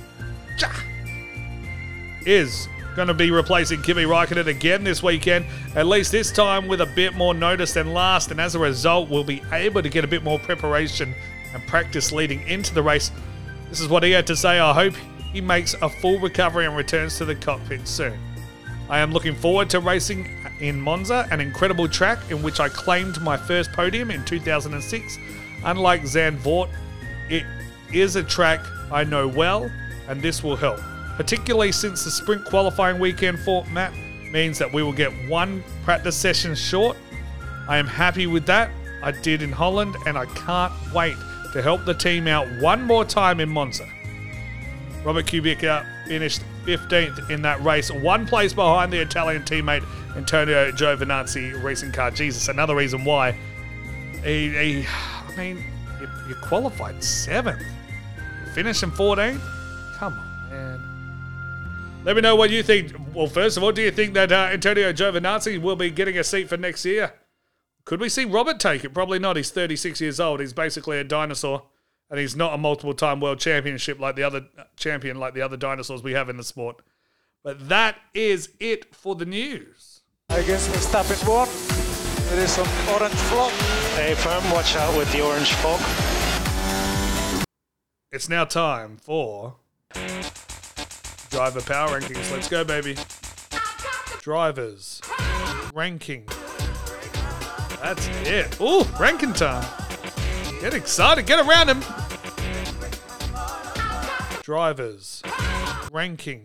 is 2.25 2.69
going 2.95 3.09
to 3.09 3.15
be 3.15 3.31
replacing 3.31 3.81
Kimi 3.83 4.03
Raikkonen 4.05 4.47
again 4.47 4.83
this 4.85 5.03
weekend, 5.03 5.47
at 5.77 5.87
least 5.87 6.11
this 6.11 6.33
time 6.33 6.67
with 6.69 6.81
a 6.81 6.87
bit 6.87 7.15
more 7.15 7.33
notice 7.33 7.73
than 7.73 7.93
last, 7.95 8.31
and 8.31 8.41
as 8.41 8.55
a 8.55 8.59
result, 8.59 9.09
we'll 9.09 9.25
be 9.25 9.43
able 9.53 9.83
to 9.83 9.89
get 9.89 10.05
a 10.05 10.09
bit 10.09 10.25
more 10.25 10.39
preparation 10.39 11.15
and 11.55 11.67
practice 11.67 12.13
leading 12.13 12.47
into 12.49 12.75
the 12.75 12.83
race. 12.83 13.11
This 13.69 13.81
is 13.81 13.89
what 13.89 14.03
he 14.03 14.11
had 14.11 14.27
to 14.27 14.37
say. 14.37 14.59
I 14.59 14.73
hope 14.73 14.95
he 15.33 15.41
makes 15.41 15.75
a 15.75 15.89
full 15.89 16.19
recovery 16.19 16.67
and 16.67 16.77
returns 16.77 17.19
to 17.19 17.25
the 17.25 17.35
cockpit 17.35 17.87
soon. 17.87 18.19
I 18.91 19.01
am 19.01 19.13
looking 19.13 19.35
forward 19.35 19.69
to 19.71 19.81
racing 19.81 20.31
in 20.61 20.81
Monza, 20.81 21.29
an 21.31 21.41
incredible 21.41 21.89
track 21.89 22.19
in 22.31 22.43
which 22.43 22.59
I 22.59 22.69
claimed 22.69 23.21
my 23.21 23.37
first 23.37 23.73
podium 23.73 24.11
in 24.11 24.25
2006. 24.25 25.19
Unlike 25.65 26.03
Zandvoort, 26.03 26.71
it 27.29 27.45
is 27.93 28.17
a 28.17 28.23
track 28.23 28.61
I 28.91 29.05
know 29.05 29.29
well, 29.29 29.71
and 30.09 30.23
this 30.23 30.43
will 30.43 30.57
help. 30.57 30.81
Particularly 31.17 31.73
since 31.73 32.05
the 32.05 32.11
sprint 32.11 32.47
qualifying 32.47 32.99
weekend 32.99 33.39
format 33.41 33.93
means 34.33 34.59
that 34.59 34.73
we 34.73 34.83
will 34.83 34.93
get 34.93 35.13
one 35.29 35.63
practice 35.83 36.17
session 36.17 36.55
short. 36.55 36.97
I 37.69 37.77
am 37.77 37.87
happy 37.87 38.27
with 38.27 38.47
that. 38.47 38.71
I 39.03 39.11
did 39.11 39.43
in 39.43 39.53
Holland, 39.53 39.97
and 40.07 40.17
I 40.17 40.25
can't 40.27 40.73
wait 40.95 41.17
to 41.53 41.61
help 41.61 41.85
the 41.85 41.95
team 41.95 42.27
out 42.27 42.47
one 42.61 42.83
more 42.83 43.05
time 43.05 43.41
in 43.41 43.49
Monza. 43.51 43.87
Robert 45.05 45.27
Kubica 45.27 45.85
finished 46.07 46.43
15th 46.69 47.31
in 47.31 47.41
that 47.41 47.65
race, 47.65 47.91
one 47.91 48.27
place 48.27 48.53
behind 48.53 48.93
the 48.93 49.01
Italian 49.01 49.43
teammate 49.43 49.83
Antonio 50.15 50.71
Giovinazzi 50.71 51.63
racing 51.63 51.93
car. 51.93 52.11
Jesus, 52.11 52.49
another 52.49 52.77
reason 52.77 53.07
why. 53.07 53.33
He, 54.23 54.51
he 54.51 54.87
I 54.87 55.35
mean, 55.35 55.65
you, 55.99 56.09
you 56.29 56.35
qualified 56.35 57.03
seventh, 57.03 57.63
finishing 58.55 58.91
14th. 58.91 59.41
Come 59.97 60.13
on, 60.13 60.51
man. 60.51 62.03
Let 62.05 62.17
me 62.17 62.21
know 62.21 62.37
what 62.37 62.51
you 62.51 62.63
think. 62.63 62.93
Well, 63.15 63.29
first 63.29 63.57
of 63.57 63.63
all, 63.63 63.73
do 63.73 63.81
you 63.81 63.91
think 63.91 64.13
that 64.13 64.31
uh, 64.31 64.51
Antonio 64.53 64.93
Giovinazzi 64.93 65.59
will 65.59 65.77
be 65.77 65.91
getting 65.91 66.19
a 66.19 66.25
seat 66.25 66.51
for 66.51 66.59
next 66.59 66.85
year? 66.85 67.15
Could 67.87 68.01
we 68.01 68.11
see 68.11 68.27
Robert 68.27 68.61
take 68.61 68.85
it? 68.85 68.93
Probably 68.93 69.19
not. 69.19 69.37
He's 69.37 69.51
36 69.51 70.03
years 70.03 70.21
old. 70.21 70.41
He's 70.41 70.53
basically 70.53 70.99
a 70.99 71.05
dinosaur 71.05 71.63
and 72.11 72.19
he's 72.19 72.37
not 72.37 72.55
a 72.55 72.59
multiple 72.59 72.95
time 72.95 73.21
world 73.21 73.39
championship 73.39 73.99
like 73.99 74.17
the 74.17 74.23
other 74.23 74.47
champion 74.77 75.19
like 75.19 75.35
the 75.35 75.43
other 75.43 75.57
dinosaurs 75.57 76.03
we 76.03 76.13
have 76.13 76.29
in 76.29 76.37
the 76.37 76.45
sport. 76.45 76.83
But 77.45 77.69
that 77.69 77.97
is 78.15 78.51
it 78.61 78.95
for 78.95 79.15
the 79.15 79.27
news. 79.27 80.01
I 80.29 80.43
guess 80.43 80.69
Verstappen 80.69 81.27
won. 81.27 81.49
There 82.29 82.41
is 82.41 82.51
some 82.51 82.69
orange 82.93 83.15
fog. 83.15 83.51
Hey, 83.97 84.15
firm, 84.15 84.51
watch 84.51 84.77
out 84.77 84.97
with 84.97 85.11
the 85.13 85.23
orange 85.23 85.53
fog. 85.55 85.81
It's 88.13 88.29
now 88.29 88.45
time 88.45 88.97
for 88.97 89.57
driver 91.31 91.61
power 91.61 92.01
rankings. 92.01 92.31
Let's 92.33 92.49
go, 92.49 92.65
baby. 92.65 92.97
Drivers 94.21 95.01
ranking. 95.75 96.27
That's 97.83 98.07
it. 98.27 98.61
Ooh, 98.61 98.85
ranking 98.99 99.33
time. 99.33 99.67
Get 100.61 100.75
excited. 100.75 101.27
Get 101.27 101.47
around 101.47 101.69
him. 101.69 101.83
Drivers. 104.49 105.23
Ranking. 105.93 106.43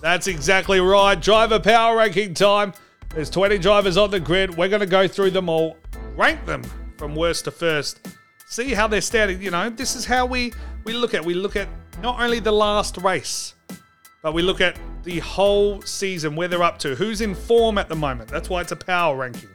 That's 0.00 0.28
exactly 0.28 0.80
right. 0.80 1.14
Driver 1.14 1.60
power 1.60 1.98
ranking 1.98 2.32
time. 2.32 2.72
There's 3.10 3.28
20 3.28 3.58
drivers 3.58 3.98
on 3.98 4.10
the 4.10 4.18
grid. 4.18 4.56
We're 4.56 4.70
going 4.70 4.80
to 4.80 4.86
go 4.86 5.06
through 5.06 5.32
them 5.32 5.50
all, 5.50 5.76
rank 6.16 6.46
them 6.46 6.62
from 6.96 7.14
worst 7.14 7.44
to 7.44 7.50
first. 7.50 8.08
See 8.46 8.72
how 8.72 8.86
they're 8.86 9.02
standing. 9.02 9.42
You 9.42 9.50
know, 9.50 9.68
this 9.68 9.94
is 9.94 10.06
how 10.06 10.24
we, 10.24 10.54
we 10.84 10.94
look 10.94 11.12
at. 11.12 11.22
We 11.22 11.34
look 11.34 11.54
at 11.54 11.68
not 12.00 12.18
only 12.18 12.40
the 12.40 12.52
last 12.52 12.96
race, 12.96 13.52
but 14.22 14.32
we 14.32 14.40
look 14.40 14.62
at 14.62 14.78
the 15.02 15.18
whole 15.18 15.82
season, 15.82 16.34
where 16.34 16.48
they're 16.48 16.62
up 16.62 16.78
to, 16.78 16.94
who's 16.94 17.20
in 17.20 17.34
form 17.34 17.76
at 17.76 17.90
the 17.90 17.96
moment. 17.96 18.30
That's 18.30 18.48
why 18.48 18.62
it's 18.62 18.72
a 18.72 18.76
power 18.76 19.18
ranking. 19.18 19.50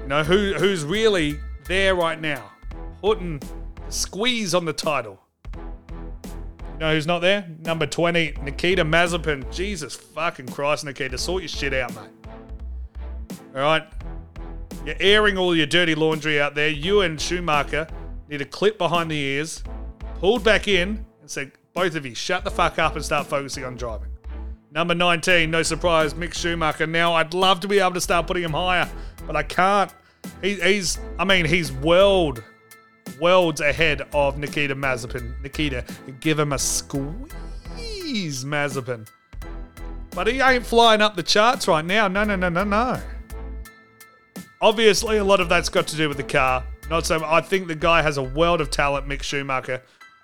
You 0.00 0.08
know, 0.08 0.24
who 0.24 0.54
who's 0.54 0.82
really 0.82 1.38
there 1.66 1.94
right 1.94 2.18
now, 2.18 2.50
putting 3.02 3.38
squeeze 3.90 4.54
on 4.54 4.64
the 4.64 4.72
title. 4.72 5.20
You 6.78 6.86
know 6.86 6.94
who's 6.94 7.08
not 7.08 7.18
there? 7.22 7.44
Number 7.64 7.88
20, 7.88 8.34
Nikita 8.40 8.84
Mazepin. 8.84 9.52
Jesus 9.52 9.96
fucking 9.96 10.46
Christ, 10.46 10.84
Nikita. 10.84 11.18
Sort 11.18 11.42
your 11.42 11.48
shit 11.48 11.74
out, 11.74 11.92
mate. 11.92 12.30
All 13.56 13.62
right? 13.62 13.82
You're 14.86 14.94
airing 15.00 15.36
all 15.36 15.56
your 15.56 15.66
dirty 15.66 15.96
laundry 15.96 16.40
out 16.40 16.54
there. 16.54 16.68
You 16.68 17.00
and 17.00 17.20
Schumacher 17.20 17.88
need 18.28 18.42
a 18.42 18.44
clip 18.44 18.78
behind 18.78 19.10
the 19.10 19.18
ears, 19.18 19.64
pulled 20.20 20.44
back 20.44 20.68
in, 20.68 21.04
and 21.20 21.28
said, 21.28 21.50
both 21.74 21.96
of 21.96 22.06
you, 22.06 22.14
shut 22.14 22.44
the 22.44 22.50
fuck 22.52 22.78
up 22.78 22.94
and 22.94 23.04
start 23.04 23.26
focusing 23.26 23.64
on 23.64 23.74
driving. 23.74 24.10
Number 24.70 24.94
19, 24.94 25.50
no 25.50 25.64
surprise, 25.64 26.14
Mick 26.14 26.32
Schumacher. 26.32 26.86
Now, 26.86 27.14
I'd 27.14 27.34
love 27.34 27.58
to 27.60 27.66
be 27.66 27.80
able 27.80 27.94
to 27.94 28.00
start 28.00 28.28
putting 28.28 28.44
him 28.44 28.52
higher, 28.52 28.88
but 29.26 29.34
I 29.34 29.42
can't. 29.42 29.92
He, 30.42 30.54
he's, 30.54 30.96
I 31.18 31.24
mean, 31.24 31.44
he's 31.44 31.72
world, 31.72 32.44
worlds 33.20 33.60
ahead 33.60 34.02
of 34.12 34.38
Nikita 34.38 34.74
Mazepin. 34.74 35.40
Nikita, 35.42 35.84
give 36.20 36.38
him 36.38 36.52
a 36.52 36.58
squeeze, 36.58 38.44
Mazepin. 38.44 39.08
But 40.14 40.26
he 40.26 40.40
ain't 40.40 40.66
flying 40.66 41.00
up 41.00 41.16
the 41.16 41.22
charts 41.22 41.68
right 41.68 41.84
now. 41.84 42.08
No, 42.08 42.24
no, 42.24 42.36
no, 42.36 42.48
no, 42.48 42.64
no. 42.64 43.00
Obviously, 44.60 45.18
a 45.18 45.24
lot 45.24 45.40
of 45.40 45.48
that's 45.48 45.68
got 45.68 45.86
to 45.88 45.96
do 45.96 46.08
with 46.08 46.16
the 46.16 46.24
car. 46.24 46.64
Not 46.90 47.06
so. 47.06 47.22
I 47.24 47.40
think 47.40 47.68
the 47.68 47.74
guy 47.74 48.02
has 48.02 48.16
a 48.16 48.22
world 48.22 48.60
of 48.60 48.70
talent, 48.70 49.06
Mick 49.06 49.22
Schumacher. 49.22 49.82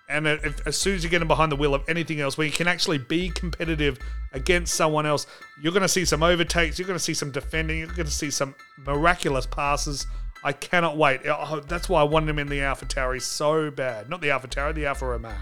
And 0.09 0.27
if, 0.27 0.67
as 0.67 0.77
soon 0.77 0.97
as 0.97 1.05
you 1.05 1.11
get 1.11 1.23
him 1.23 1.29
behind 1.29 1.51
the 1.53 1.57
wheel 1.57 1.75
of 1.75 1.83
anything 1.89 2.21
else, 2.21 2.37
where 2.37 2.47
you 2.47 2.53
can 2.53 2.69
actually 2.69 2.99
be 2.99 3.31
competitive 3.31 3.99
against 4.33 4.75
someone 4.75 5.07
else, 5.07 5.27
you're 5.63 5.73
going 5.73 5.83
to 5.83 5.89
see 5.89 6.05
some 6.05 6.23
overtakes. 6.23 6.79
You're 6.79 6.87
going 6.87 6.99
to 6.99 7.05
see 7.05 7.15
some 7.15 7.31
defending. 7.31 7.79
You're 7.79 7.87
going 7.89 8.07
to 8.07 8.13
see 8.13 8.31
some 8.31 8.55
miraculous 8.79 9.47
passes. 9.47 10.07
I 10.45 10.53
cannot 10.53 10.99
wait. 10.99 11.23
Oh, 11.27 11.61
that's 11.67 11.89
why 11.89 12.03
I 12.03 12.05
wanted 12.05 12.29
him 12.29 12.39
in 12.39 12.49
the 12.49 12.61
Alpha 12.61 12.85
Tauri 12.85 13.21
so 13.21 13.71
bad. 13.71 14.11
Not 14.11 14.21
the 14.21 14.31
Alpha 14.31 14.47
Tauri, 14.47 14.75
the 14.75 14.85
Alfa 14.85 15.07
Romeo. 15.07 15.33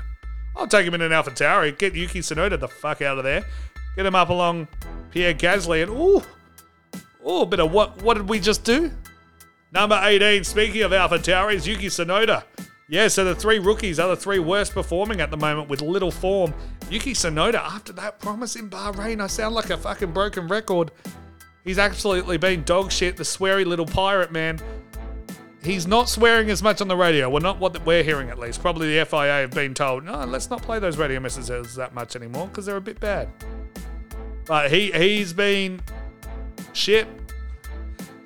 I'll 0.56 0.68
take 0.68 0.86
him 0.86 0.94
in 0.94 1.00
an 1.02 1.12
Alpha 1.12 1.32
Tauri. 1.32 1.76
Get 1.76 1.94
Yuki 1.94 2.20
Tsunoda 2.20 2.58
the 2.58 2.68
fuck 2.68 3.02
out 3.02 3.18
of 3.18 3.24
there. 3.24 3.44
Get 3.96 4.06
him 4.06 4.14
up 4.14 4.28
along 4.28 4.68
Pierre 5.10 5.34
Gasly. 5.34 5.82
And 5.82 5.90
ooh, 5.90 6.22
ooh, 7.28 7.44
bit 7.44 7.58
of 7.58 7.72
what? 7.72 8.00
What 8.02 8.16
did 8.16 8.28
we 8.28 8.38
just 8.38 8.62
do? 8.62 8.92
Number 9.72 9.98
18, 10.00 10.44
speaking 10.44 10.82
of 10.82 10.92
Alpha 10.92 11.18
Tauris, 11.18 11.66
Yuki 11.66 11.86
Tsunoda. 11.86 12.44
Yeah, 12.88 13.08
so 13.08 13.24
the 13.24 13.34
three 13.34 13.58
rookies 13.58 13.98
are 13.98 14.08
the 14.08 14.16
three 14.16 14.38
worst 14.38 14.72
performing 14.72 15.20
at 15.20 15.30
the 15.30 15.36
moment 15.36 15.68
with 15.68 15.80
little 15.80 16.10
form. 16.10 16.52
Yuki 16.90 17.14
Tsunoda, 17.14 17.54
after 17.54 17.92
that 17.94 18.20
promise 18.20 18.54
in 18.54 18.68
Bahrain, 18.68 19.20
I 19.20 19.26
sound 19.26 19.54
like 19.54 19.70
a 19.70 19.78
fucking 19.78 20.12
broken 20.12 20.46
record. 20.46 20.90
He's 21.64 21.78
absolutely 21.78 22.36
been 22.36 22.64
dog 22.64 22.92
shit, 22.92 23.16
the 23.16 23.22
sweary 23.22 23.64
little 23.64 23.86
pirate 23.86 24.30
man. 24.30 24.60
He's 25.64 25.86
not 25.86 26.08
swearing 26.08 26.50
as 26.50 26.62
much 26.62 26.80
on 26.80 26.88
the 26.88 26.96
radio. 26.96 27.30
Well, 27.30 27.40
not 27.40 27.60
what 27.60 27.84
we're 27.86 28.02
hearing 28.02 28.30
at 28.30 28.38
least. 28.38 28.60
Probably 28.60 28.98
the 28.98 29.04
FIA 29.04 29.42
have 29.42 29.52
been 29.52 29.74
told, 29.74 30.04
no, 30.04 30.24
let's 30.24 30.50
not 30.50 30.60
play 30.62 30.80
those 30.80 30.98
radio 30.98 31.20
messages 31.20 31.76
that 31.76 31.94
much 31.94 32.16
anymore 32.16 32.48
because 32.48 32.66
they're 32.66 32.76
a 32.76 32.80
bit 32.80 32.98
bad. 32.98 33.28
But 34.46 34.72
he 34.72 34.90
he's 34.90 35.32
been 35.32 35.80
shit. 36.72 37.06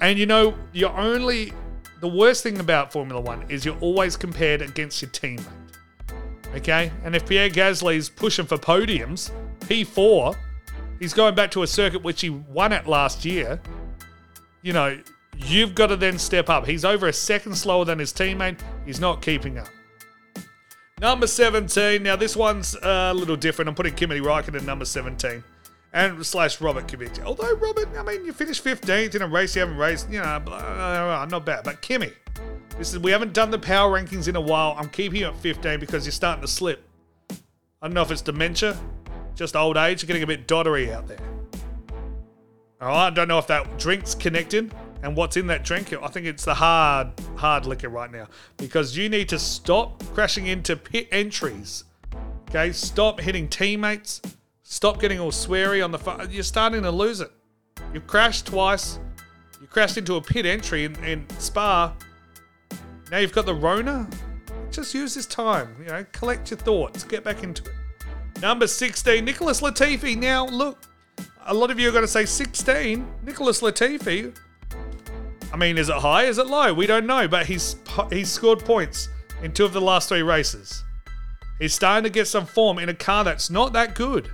And 0.01 0.19
you 0.19 0.25
know, 0.27 0.55
you're 0.73 0.97
only 0.97 1.53
the 2.01 2.09
worst 2.09 2.43
thing 2.43 2.59
about 2.59 2.93
Formula 2.93 3.21
One 3.21 3.45
is 3.51 3.65
you're 3.65 3.79
always 3.81 4.17
compared 4.17 4.63
against 4.63 5.03
your 5.03 5.11
teammate. 5.11 5.45
Okay? 6.55 6.91
And 7.05 7.15
if 7.15 7.27
Pierre 7.27 7.51
Gasly's 7.51 8.09
pushing 8.09 8.47
for 8.47 8.57
podiums, 8.57 9.31
P4, 9.61 10.35
he's 10.99 11.13
going 11.13 11.35
back 11.35 11.51
to 11.53 11.63
a 11.63 11.67
circuit 11.67 12.03
which 12.03 12.23
he 12.23 12.31
won 12.31 12.73
at 12.73 12.87
last 12.87 13.25
year. 13.25 13.61
You 14.63 14.73
know, 14.73 14.99
you've 15.37 15.75
got 15.75 15.89
to 15.89 15.97
then 15.97 16.19
step 16.19 16.49
up. 16.49 16.67
He's 16.67 16.85
over 16.85 17.09
a 17.09 17.13
second 17.13 17.55
slower 17.55 17.85
than 17.85 17.99
his 17.99 18.13
teammate. 18.13 18.59
He's 18.85 19.01
not 19.01 19.23
keeping 19.23 19.59
up. 19.59 19.69
Number 21.01 21.27
17. 21.27 22.03
Now, 22.03 22.17
this 22.17 22.35
one's 22.35 22.75
a 22.83 23.13
little 23.13 23.37
different. 23.37 23.69
I'm 23.69 23.75
putting 23.75 23.95
Kimi 23.95 24.21
Raikkonen 24.21 24.65
number 24.65 24.85
17. 24.85 25.45
And 25.93 26.25
slash 26.25 26.61
Robert 26.61 26.89
Kubica. 26.89 27.25
Although, 27.25 27.55
Robert, 27.57 27.89
I 27.99 28.03
mean, 28.03 28.25
you 28.25 28.33
finished 28.33 28.65
15th 28.65 29.15
in 29.15 29.23
a 29.23 29.27
race 29.27 29.55
you 29.55 29.61
haven't 29.61 29.77
raced. 29.77 30.11
You 30.11 30.21
know, 30.21 30.25
uh, 30.25 31.27
not 31.31 31.45
bad. 31.47 31.65
But 31.65 31.81
Kimi, 31.81 32.13
this 32.79 32.93
is 32.93 32.99
we 32.99 33.11
haven't 33.11 33.33
done 33.33 33.51
the 33.51 33.59
power 33.59 33.99
rankings 33.99 34.29
in 34.29 34.37
a 34.37 34.41
while. 34.41 34.75
I'm 34.79 34.89
keeping 34.89 35.21
you 35.21 35.27
at 35.27 35.37
15 35.37 35.81
because 35.81 36.05
you're 36.05 36.13
starting 36.13 36.43
to 36.43 36.49
slip. 36.49 36.83
I 37.31 37.35
don't 37.89 37.95
know 37.95 38.03
if 38.03 38.11
it's 38.11 38.23
dementia, 38.23 38.79
just 39.35 39.57
old 39.57 39.77
age. 39.77 40.03
You're 40.03 40.07
getting 40.07 40.23
a 40.23 40.27
bit 40.27 40.47
doddery 40.47 40.93
out 40.93 41.09
there. 41.09 41.21
All 42.81 42.89
right, 42.89 43.07
I 43.07 43.11
don't 43.11 43.29
know 43.29 43.39
if 43.39 43.47
that 43.47 43.79
drink's 43.79 44.15
connected 44.15 44.75
and 45.07 45.17
what's 45.17 45.37
in 45.37 45.47
that 45.47 45.63
drink. 45.63 45.93
I 45.93 46.09
think 46.09 46.27
it's 46.27 46.45
the 46.45 46.55
hard, 46.55 47.13
hard 47.37 47.65
liquor 47.65 47.89
right 47.89 48.11
now 48.11 48.27
because 48.57 48.97
you 48.97 49.09
need 49.09 49.29
to 49.29 49.39
stop 49.39 50.03
crashing 50.07 50.49
into 50.49 50.75
pit 50.75 51.07
entries. 51.13 51.85
Okay, 52.49 52.73
stop 52.73 53.21
hitting 53.21 53.49
teammates. 53.49 54.21
Stop 54.65 55.01
getting 55.01 55.21
all 55.21 55.31
sweary 55.31 55.83
on 55.83 55.93
the 55.93 55.99
phone. 55.99 56.27
You're 56.29 56.43
starting 56.43 56.83
to 56.83 56.91
lose 56.91 57.21
it. 57.21 57.31
You've 57.95 58.09
crashed 58.09 58.47
twice. 58.47 58.99
You 59.61 59.69
crashed 59.69 59.97
into 59.97 60.17
a 60.17 60.21
pit 60.21 60.45
entry 60.45 60.85
in, 60.85 60.97
in 61.05 61.25
Spa. 61.39 61.95
Now 63.13 63.19
you've 63.19 63.33
got 63.33 63.47
the 63.47 63.55
Rona. 63.55 64.11
Just 64.73 64.93
use 64.93 65.15
this 65.15 65.27
time. 65.27 65.69
You 65.79 65.87
know, 65.87 66.05
collect 66.11 66.51
your 66.51 66.59
thoughts. 66.59 67.05
Get 67.05 67.23
back 67.23 67.45
into 67.45 67.63
it. 67.63 68.43
Number 68.43 68.67
16, 68.67 69.25
Nicholas 69.25 69.61
Latifi. 69.61 70.17
Now, 70.17 70.47
look, 70.47 70.83
a 71.47 71.55
lot 71.55 71.71
of 71.71 71.79
you 71.79 71.89
are 71.89 71.93
going 71.93 72.03
to 72.03 72.09
say 72.09 72.25
16. 72.25 73.07
Nicholas 73.23 73.61
Latifi. 73.61 74.37
I 75.57 75.59
mean, 75.59 75.79
is 75.79 75.89
it 75.89 75.97
high? 75.97 76.25
Is 76.25 76.37
it 76.37 76.49
low? 76.49 76.75
We 76.75 76.87
don't 76.87 77.07
know, 77.07 77.27
but 77.27 77.47
he's 77.47 77.77
he's 78.11 78.31
scored 78.31 78.59
points 78.59 79.09
in 79.43 79.53
two 79.53 79.65
of 79.65 79.73
the 79.73 79.81
last 79.81 80.07
three 80.07 80.21
races. 80.21 80.85
He's 81.59 81.73
starting 81.73 82.05
to 82.05 82.11
get 82.11 82.29
some 82.29 82.45
form 82.45 82.79
in 82.79 82.91
a 82.91 82.95
car 82.95 83.25
that's 83.25 83.49
not 83.49 83.73
that 83.73 83.95
good. 83.95 84.31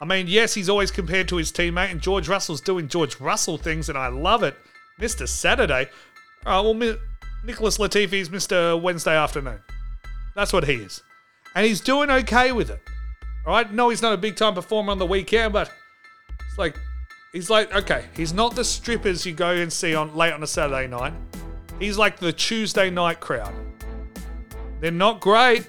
I 0.00 0.04
mean, 0.04 0.26
yes, 0.26 0.52
he's 0.52 0.68
always 0.68 0.90
compared 0.90 1.28
to 1.28 1.36
his 1.36 1.52
teammate, 1.52 1.92
and 1.92 2.00
George 2.00 2.28
Russell's 2.28 2.60
doing 2.60 2.88
George 2.88 3.20
Russell 3.20 3.56
things, 3.56 3.88
and 3.88 3.96
I 3.96 4.08
love 4.08 4.42
it. 4.42 4.56
Mr. 5.00 5.28
Saturday. 5.28 5.88
All 6.44 6.64
right, 6.64 6.76
well, 6.76 6.96
Nicholas 7.44 7.78
Latifi's 7.78 8.28
Mr. 8.28 8.82
Wednesday 8.82 9.16
afternoon. 9.16 9.60
That's 10.34 10.52
what 10.52 10.64
he 10.64 10.74
is. 10.74 11.04
And 11.54 11.64
he's 11.64 11.80
doing 11.80 12.10
okay 12.10 12.50
with 12.50 12.68
it. 12.68 12.80
All 13.46 13.52
right, 13.52 13.72
no, 13.72 13.90
he's 13.90 14.02
not 14.02 14.12
a 14.12 14.16
big 14.16 14.34
time 14.34 14.54
performer 14.54 14.90
on 14.90 14.98
the 14.98 15.06
weekend, 15.06 15.52
but 15.52 15.70
it's 16.48 16.58
like, 16.58 16.76
he's 17.32 17.50
like, 17.50 17.74
okay, 17.74 18.04
he's 18.14 18.32
not 18.32 18.54
the 18.54 18.64
strippers 18.64 19.26
you 19.26 19.32
go 19.32 19.50
and 19.50 19.72
see 19.72 19.94
on 19.94 20.14
late 20.14 20.32
on 20.32 20.42
a 20.42 20.46
Saturday 20.46 20.86
night. 20.86 21.14
He's 21.78 21.98
like 21.98 22.18
the 22.18 22.32
Tuesday 22.32 22.90
night 22.90 23.20
crowd. 23.20 23.54
They're 24.80 24.90
not 24.90 25.20
great, 25.20 25.68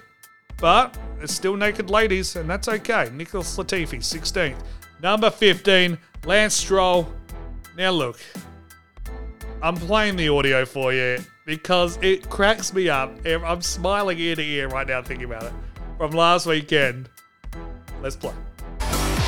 but 0.58 0.98
it's 1.22 1.34
still 1.34 1.56
naked 1.56 1.90
ladies, 1.90 2.36
and 2.36 2.50
that's 2.50 2.68
okay. 2.68 3.10
Nicholas 3.14 3.56
Latifi, 3.58 4.00
16th. 4.00 4.58
Number 5.02 5.30
15, 5.30 5.98
Lance 6.26 6.54
Stroll. 6.54 7.12
Now 7.78 7.92
look, 7.92 8.20
I'm 9.62 9.76
playing 9.76 10.16
the 10.16 10.30
audio 10.30 10.66
for 10.66 10.94
you 10.94 11.20
because 11.46 11.98
it 12.02 12.30
cracks 12.30 12.74
me 12.74 12.90
up. 12.90 13.14
I'm 13.26 13.62
smiling 13.62 14.20
ear 14.20 14.36
to 14.36 14.44
ear 14.44 14.68
right 14.68 14.88
now 14.88 15.02
thinking 15.02 15.26
about 15.26 15.44
it. 15.44 15.54
From 15.98 16.12
last 16.12 16.46
weekend. 16.46 17.10
Let's 18.02 18.16
play. 18.16 18.34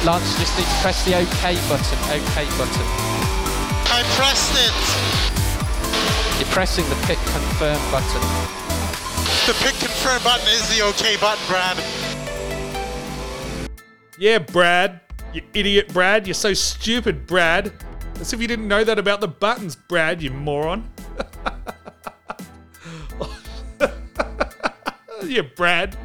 Lance, 0.06 0.38
just 0.38 0.56
need 0.56 0.68
to 0.68 0.82
press 0.84 1.04
the 1.04 1.16
OK 1.16 1.56
button. 1.68 1.98
OK 2.14 2.46
button. 2.58 2.86
I 3.90 4.04
pressed 4.14 4.54
it. 4.54 4.72
You're 6.40 6.54
pressing 6.54 6.88
the 6.90 6.96
pick 7.08 7.18
confirm 7.18 7.82
button. 7.90 8.22
The 9.48 9.54
pick 9.64 9.74
confirm 9.80 10.22
button 10.22 10.48
is 10.50 10.70
the 10.70 10.84
OK 10.84 11.18
button, 11.18 11.44
Brad. 11.48 11.84
Yeah, 14.20 14.38
Brad. 14.38 15.02
You 15.34 15.42
idiot, 15.56 15.92
Brad. 15.92 16.28
You're 16.28 16.36
so 16.36 16.54
stupid, 16.54 17.26
Brad. 17.26 17.74
As 18.20 18.32
if 18.32 18.40
you 18.40 18.48
didn't 18.48 18.68
know 18.68 18.84
that 18.84 19.00
about 19.00 19.22
the 19.22 19.28
buttons, 19.28 19.76
Brad, 19.76 20.22
you 20.22 20.30
moron. 20.30 20.88
yeah, 25.26 25.42
Brad. 25.56 25.98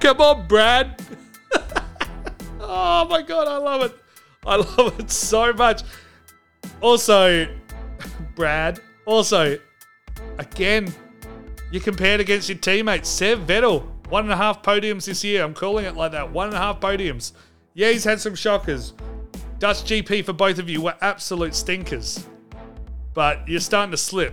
Come 0.00 0.20
on, 0.20 0.46
Brad. 0.46 1.00
Oh 2.72 3.04
my 3.10 3.20
god, 3.20 3.48
I 3.48 3.56
love 3.56 3.82
it. 3.82 3.96
I 4.46 4.54
love 4.54 5.00
it 5.00 5.10
so 5.10 5.52
much. 5.52 5.82
Also, 6.80 7.48
Brad. 8.36 8.78
Also, 9.06 9.58
again, 10.38 10.94
you 11.72 11.80
compared 11.80 12.20
against 12.20 12.48
your 12.48 12.58
teammate, 12.58 13.04
Seb 13.04 13.44
Vettel, 13.44 13.82
one 14.08 14.22
and 14.22 14.32
a 14.32 14.36
half 14.36 14.62
podiums 14.62 15.06
this 15.06 15.24
year. 15.24 15.42
I'm 15.42 15.52
calling 15.52 15.84
it 15.84 15.96
like 15.96 16.12
that. 16.12 16.30
One 16.30 16.46
and 16.46 16.56
a 16.56 16.60
half 16.60 16.78
podiums. 16.78 17.32
Yeah, 17.74 17.90
he's 17.90 18.04
had 18.04 18.20
some 18.20 18.36
shockers. 18.36 18.94
Dutch 19.58 19.82
GP 19.82 20.24
for 20.24 20.32
both 20.32 20.60
of 20.60 20.70
you 20.70 20.80
were 20.80 20.94
absolute 21.00 21.56
stinkers. 21.56 22.24
But 23.14 23.48
you're 23.48 23.58
starting 23.58 23.90
to 23.90 23.96
slip. 23.96 24.32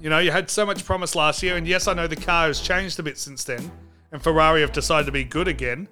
You 0.00 0.10
know, 0.10 0.18
you 0.18 0.32
had 0.32 0.50
so 0.50 0.66
much 0.66 0.84
promise 0.84 1.14
last 1.14 1.40
year, 1.40 1.56
and 1.56 1.68
yes, 1.68 1.86
I 1.86 1.94
know 1.94 2.08
the 2.08 2.16
car 2.16 2.48
has 2.48 2.60
changed 2.60 2.98
a 2.98 3.04
bit 3.04 3.16
since 3.16 3.44
then, 3.44 3.70
and 4.10 4.20
Ferrari 4.20 4.62
have 4.62 4.72
decided 4.72 5.06
to 5.06 5.12
be 5.12 5.22
good 5.22 5.46
again. 5.46 5.88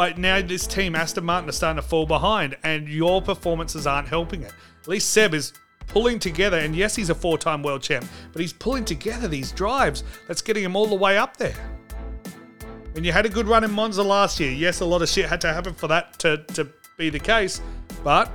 But 0.00 0.16
now 0.16 0.40
this 0.40 0.66
team, 0.66 0.96
Aston 0.96 1.26
Martin, 1.26 1.50
are 1.50 1.52
starting 1.52 1.76
to 1.76 1.86
fall 1.86 2.06
behind, 2.06 2.56
and 2.62 2.88
your 2.88 3.20
performances 3.20 3.86
aren't 3.86 4.08
helping 4.08 4.40
it. 4.40 4.54
At 4.80 4.88
least 4.88 5.10
Seb 5.10 5.34
is 5.34 5.52
pulling 5.88 6.18
together, 6.18 6.56
and 6.56 6.74
yes, 6.74 6.96
he's 6.96 7.10
a 7.10 7.14
four 7.14 7.36
time 7.36 7.62
world 7.62 7.82
champ, 7.82 8.06
but 8.32 8.40
he's 8.40 8.54
pulling 8.54 8.86
together 8.86 9.28
these 9.28 9.52
drives 9.52 10.02
that's 10.26 10.40
getting 10.40 10.64
him 10.64 10.74
all 10.74 10.86
the 10.86 10.94
way 10.94 11.18
up 11.18 11.36
there. 11.36 11.54
And 12.96 13.04
you 13.04 13.12
had 13.12 13.26
a 13.26 13.28
good 13.28 13.46
run 13.46 13.62
in 13.62 13.70
Monza 13.70 14.02
last 14.02 14.40
year. 14.40 14.50
Yes, 14.50 14.80
a 14.80 14.86
lot 14.86 15.02
of 15.02 15.08
shit 15.10 15.28
had 15.28 15.42
to 15.42 15.52
happen 15.52 15.74
for 15.74 15.88
that 15.88 16.18
to, 16.20 16.38
to 16.54 16.66
be 16.96 17.10
the 17.10 17.20
case, 17.20 17.60
but 18.02 18.32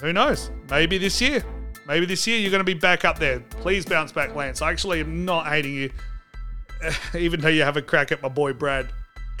who 0.00 0.14
knows? 0.14 0.50
Maybe 0.70 0.96
this 0.96 1.20
year. 1.20 1.44
Maybe 1.86 2.06
this 2.06 2.26
year 2.26 2.38
you're 2.38 2.50
going 2.50 2.60
to 2.60 2.64
be 2.64 2.72
back 2.72 3.04
up 3.04 3.18
there. 3.18 3.40
Please 3.60 3.84
bounce 3.84 4.12
back, 4.12 4.34
Lance. 4.34 4.62
I 4.62 4.70
actually 4.70 5.00
am 5.00 5.26
not 5.26 5.46
hating 5.46 5.74
you, 5.74 5.90
even 7.14 7.38
though 7.42 7.50
you 7.50 7.64
have 7.64 7.76
a 7.76 7.82
crack 7.82 8.12
at 8.12 8.22
my 8.22 8.30
boy 8.30 8.54
Brad. 8.54 8.88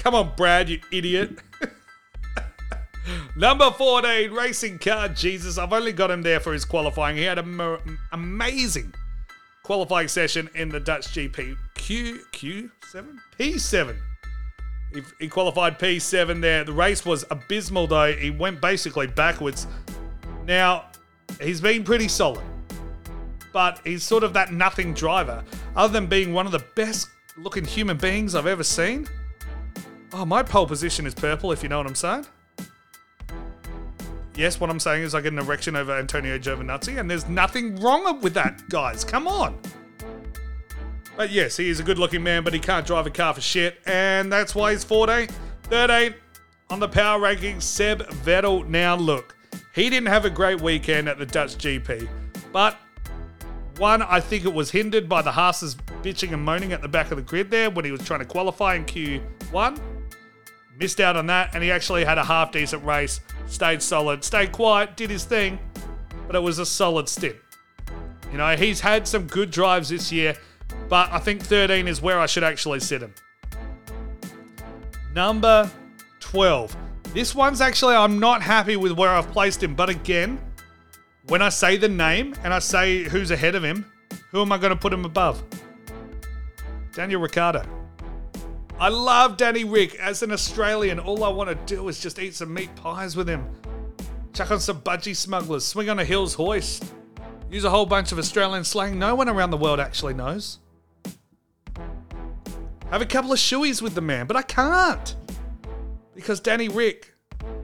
Come 0.02 0.16
on, 0.16 0.32
Brad, 0.36 0.68
you 0.68 0.80
idiot. 0.90 1.38
Number 3.36 3.70
14, 3.70 4.32
Racing 4.32 4.80
Car 4.80 5.08
Jesus. 5.08 5.58
I've 5.58 5.72
only 5.72 5.92
got 5.92 6.10
him 6.10 6.22
there 6.22 6.40
for 6.40 6.52
his 6.52 6.64
qualifying. 6.64 7.16
He 7.16 7.22
had 7.22 7.38
an 7.38 7.78
amazing 8.10 8.92
qualifying 9.62 10.08
session 10.08 10.50
in 10.56 10.70
the 10.70 10.80
Dutch 10.80 11.06
GP. 11.14 11.56
Q, 11.76 12.18
Q7? 12.32 13.16
P7. 13.38 13.96
He, 14.92 15.02
he 15.20 15.28
qualified 15.28 15.78
P7 15.78 16.40
there. 16.40 16.64
The 16.64 16.72
race 16.72 17.06
was 17.06 17.24
abysmal, 17.30 17.86
though. 17.86 18.12
He 18.12 18.30
went 18.30 18.60
basically 18.60 19.06
backwards. 19.06 19.68
Now, 20.46 20.86
he's 21.40 21.60
been 21.60 21.84
pretty 21.84 22.08
solid, 22.08 22.42
but 23.52 23.80
he's 23.84 24.02
sort 24.02 24.24
of 24.24 24.32
that 24.32 24.52
nothing 24.52 24.94
driver. 24.94 25.44
Other 25.76 25.92
than 25.92 26.08
being 26.08 26.32
one 26.32 26.46
of 26.46 26.50
the 26.50 26.64
best 26.74 27.06
looking 27.36 27.64
human 27.64 27.98
beings 27.98 28.34
I've 28.34 28.48
ever 28.48 28.64
seen. 28.64 29.06
Oh, 30.14 30.26
my 30.26 30.42
pole 30.42 30.66
position 30.66 31.06
is 31.06 31.14
purple, 31.14 31.52
if 31.52 31.62
you 31.62 31.70
know 31.70 31.78
what 31.78 31.86
I'm 31.86 31.94
saying. 31.94 32.26
Yes, 34.34 34.60
what 34.60 34.68
I'm 34.68 34.80
saying 34.80 35.02
is 35.02 35.14
I 35.14 35.20
get 35.20 35.32
an 35.32 35.38
erection 35.38 35.74
over 35.74 35.92
Antonio 35.92 36.38
Giovinazzi, 36.38 36.98
and 36.98 37.10
there's 37.10 37.28
nothing 37.28 37.76
wrong 37.80 38.20
with 38.20 38.34
that, 38.34 38.68
guys. 38.68 39.04
Come 39.04 39.26
on. 39.26 39.58
But 41.16 41.30
yes, 41.30 41.56
he 41.56 41.68
is 41.68 41.80
a 41.80 41.82
good 41.82 41.98
looking 41.98 42.22
man, 42.22 42.44
but 42.44 42.52
he 42.52 42.58
can't 42.58 42.86
drive 42.86 43.06
a 43.06 43.10
car 43.10 43.34
for 43.34 43.40
shit, 43.40 43.78
and 43.86 44.32
that's 44.32 44.54
why 44.54 44.72
he's 44.72 44.84
14. 44.84 45.28
13 45.64 46.14
on 46.70 46.80
the 46.80 46.88
power 46.88 47.20
rankings, 47.20 47.62
Seb 47.62 48.02
Vettel. 48.24 48.66
Now, 48.66 48.96
look, 48.96 49.34
he 49.74 49.88
didn't 49.90 50.08
have 50.08 50.24
a 50.24 50.30
great 50.30 50.60
weekend 50.60 51.08
at 51.08 51.18
the 51.18 51.26
Dutch 51.26 51.56
GP, 51.56 52.08
but 52.52 52.78
One, 53.78 54.02
I 54.02 54.20
think 54.20 54.44
it 54.44 54.52
was 54.52 54.70
hindered 54.70 55.08
by 55.08 55.22
the 55.22 55.32
Haas's 55.32 55.74
bitching 56.02 56.32
and 56.32 56.42
moaning 56.42 56.72
at 56.72 56.82
the 56.82 56.88
back 56.88 57.10
of 57.10 57.16
the 57.16 57.22
grid 57.22 57.50
there 57.50 57.70
when 57.70 57.84
he 57.84 57.90
was 57.90 58.04
trying 58.04 58.20
to 58.20 58.26
qualify 58.26 58.74
in 58.74 58.84
Q1. 58.84 59.80
Missed 60.82 61.00
out 61.00 61.16
on 61.16 61.28
that, 61.28 61.54
and 61.54 61.62
he 61.62 61.70
actually 61.70 62.04
had 62.04 62.18
a 62.18 62.24
half 62.24 62.50
decent 62.50 62.84
race, 62.84 63.20
stayed 63.46 63.80
solid, 63.80 64.24
stayed 64.24 64.50
quiet, 64.50 64.96
did 64.96 65.10
his 65.10 65.22
thing, 65.22 65.60
but 66.26 66.34
it 66.34 66.40
was 66.40 66.58
a 66.58 66.66
solid 66.66 67.08
stint. 67.08 67.36
You 68.32 68.38
know, 68.38 68.56
he's 68.56 68.80
had 68.80 69.06
some 69.06 69.28
good 69.28 69.52
drives 69.52 69.90
this 69.90 70.10
year, 70.10 70.34
but 70.88 71.08
I 71.12 71.20
think 71.20 71.40
13 71.40 71.86
is 71.86 72.02
where 72.02 72.18
I 72.18 72.26
should 72.26 72.42
actually 72.42 72.80
sit 72.80 73.00
him. 73.00 73.14
Number 75.14 75.70
12. 76.18 76.76
This 77.14 77.32
one's 77.32 77.60
actually, 77.60 77.94
I'm 77.94 78.18
not 78.18 78.42
happy 78.42 78.74
with 78.74 78.90
where 78.90 79.10
I've 79.10 79.30
placed 79.30 79.62
him, 79.62 79.76
but 79.76 79.88
again, 79.88 80.40
when 81.28 81.42
I 81.42 81.50
say 81.50 81.76
the 81.76 81.88
name 81.88 82.34
and 82.42 82.52
I 82.52 82.58
say 82.58 83.04
who's 83.04 83.30
ahead 83.30 83.54
of 83.54 83.62
him, 83.62 83.86
who 84.32 84.42
am 84.42 84.50
I 84.50 84.58
going 84.58 84.70
to 84.70 84.76
put 84.76 84.92
him 84.92 85.04
above? 85.04 85.44
Daniel 86.92 87.20
Ricciardo. 87.20 87.81
I 88.82 88.88
love 88.88 89.36
Danny 89.36 89.62
Rick. 89.62 89.94
As 90.00 90.24
an 90.24 90.32
Australian, 90.32 90.98
all 90.98 91.22
I 91.22 91.28
want 91.28 91.48
to 91.48 91.54
do 91.72 91.86
is 91.86 92.00
just 92.00 92.18
eat 92.18 92.34
some 92.34 92.52
meat 92.52 92.74
pies 92.74 93.14
with 93.14 93.28
him. 93.28 93.46
Chuck 94.32 94.50
on 94.50 94.58
some 94.58 94.80
budgie 94.80 95.14
smugglers, 95.14 95.64
swing 95.64 95.88
on 95.88 96.00
a 96.00 96.04
Hills 96.04 96.34
hoist, 96.34 96.92
use 97.48 97.62
a 97.62 97.70
whole 97.70 97.86
bunch 97.86 98.10
of 98.10 98.18
Australian 98.18 98.64
slang 98.64 98.98
no 98.98 99.14
one 99.14 99.28
around 99.28 99.50
the 99.50 99.56
world 99.56 99.78
actually 99.78 100.14
knows. 100.14 100.58
Have 102.90 103.00
a 103.00 103.06
couple 103.06 103.32
of 103.32 103.38
shoeies 103.38 103.80
with 103.80 103.94
the 103.94 104.00
man, 104.00 104.26
but 104.26 104.36
I 104.36 104.42
can't. 104.42 105.14
Because 106.12 106.40
Danny 106.40 106.68
Rick, 106.68 107.14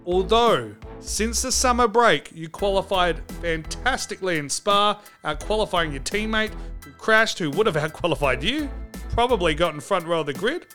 although 0.06 0.76
since 1.00 1.42
the 1.42 1.50
summer 1.50 1.88
break 1.88 2.30
you 2.32 2.48
qualified 2.48 3.28
fantastically 3.42 4.38
in 4.38 4.48
Spa, 4.48 5.00
out 5.24 5.40
qualifying 5.40 5.90
your 5.90 6.02
teammate 6.02 6.52
who 6.84 6.92
crashed, 6.92 7.40
who 7.40 7.50
would 7.50 7.66
have 7.66 7.76
out 7.76 7.92
qualified 7.92 8.40
you, 8.44 8.70
probably 9.10 9.52
got 9.52 9.74
in 9.74 9.80
front 9.80 10.06
row 10.06 10.20
of 10.20 10.26
the 10.26 10.32
grid, 10.32 10.68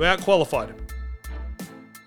we 0.00 0.06
out 0.06 0.22
qualified 0.22 0.70
him. 0.70 0.86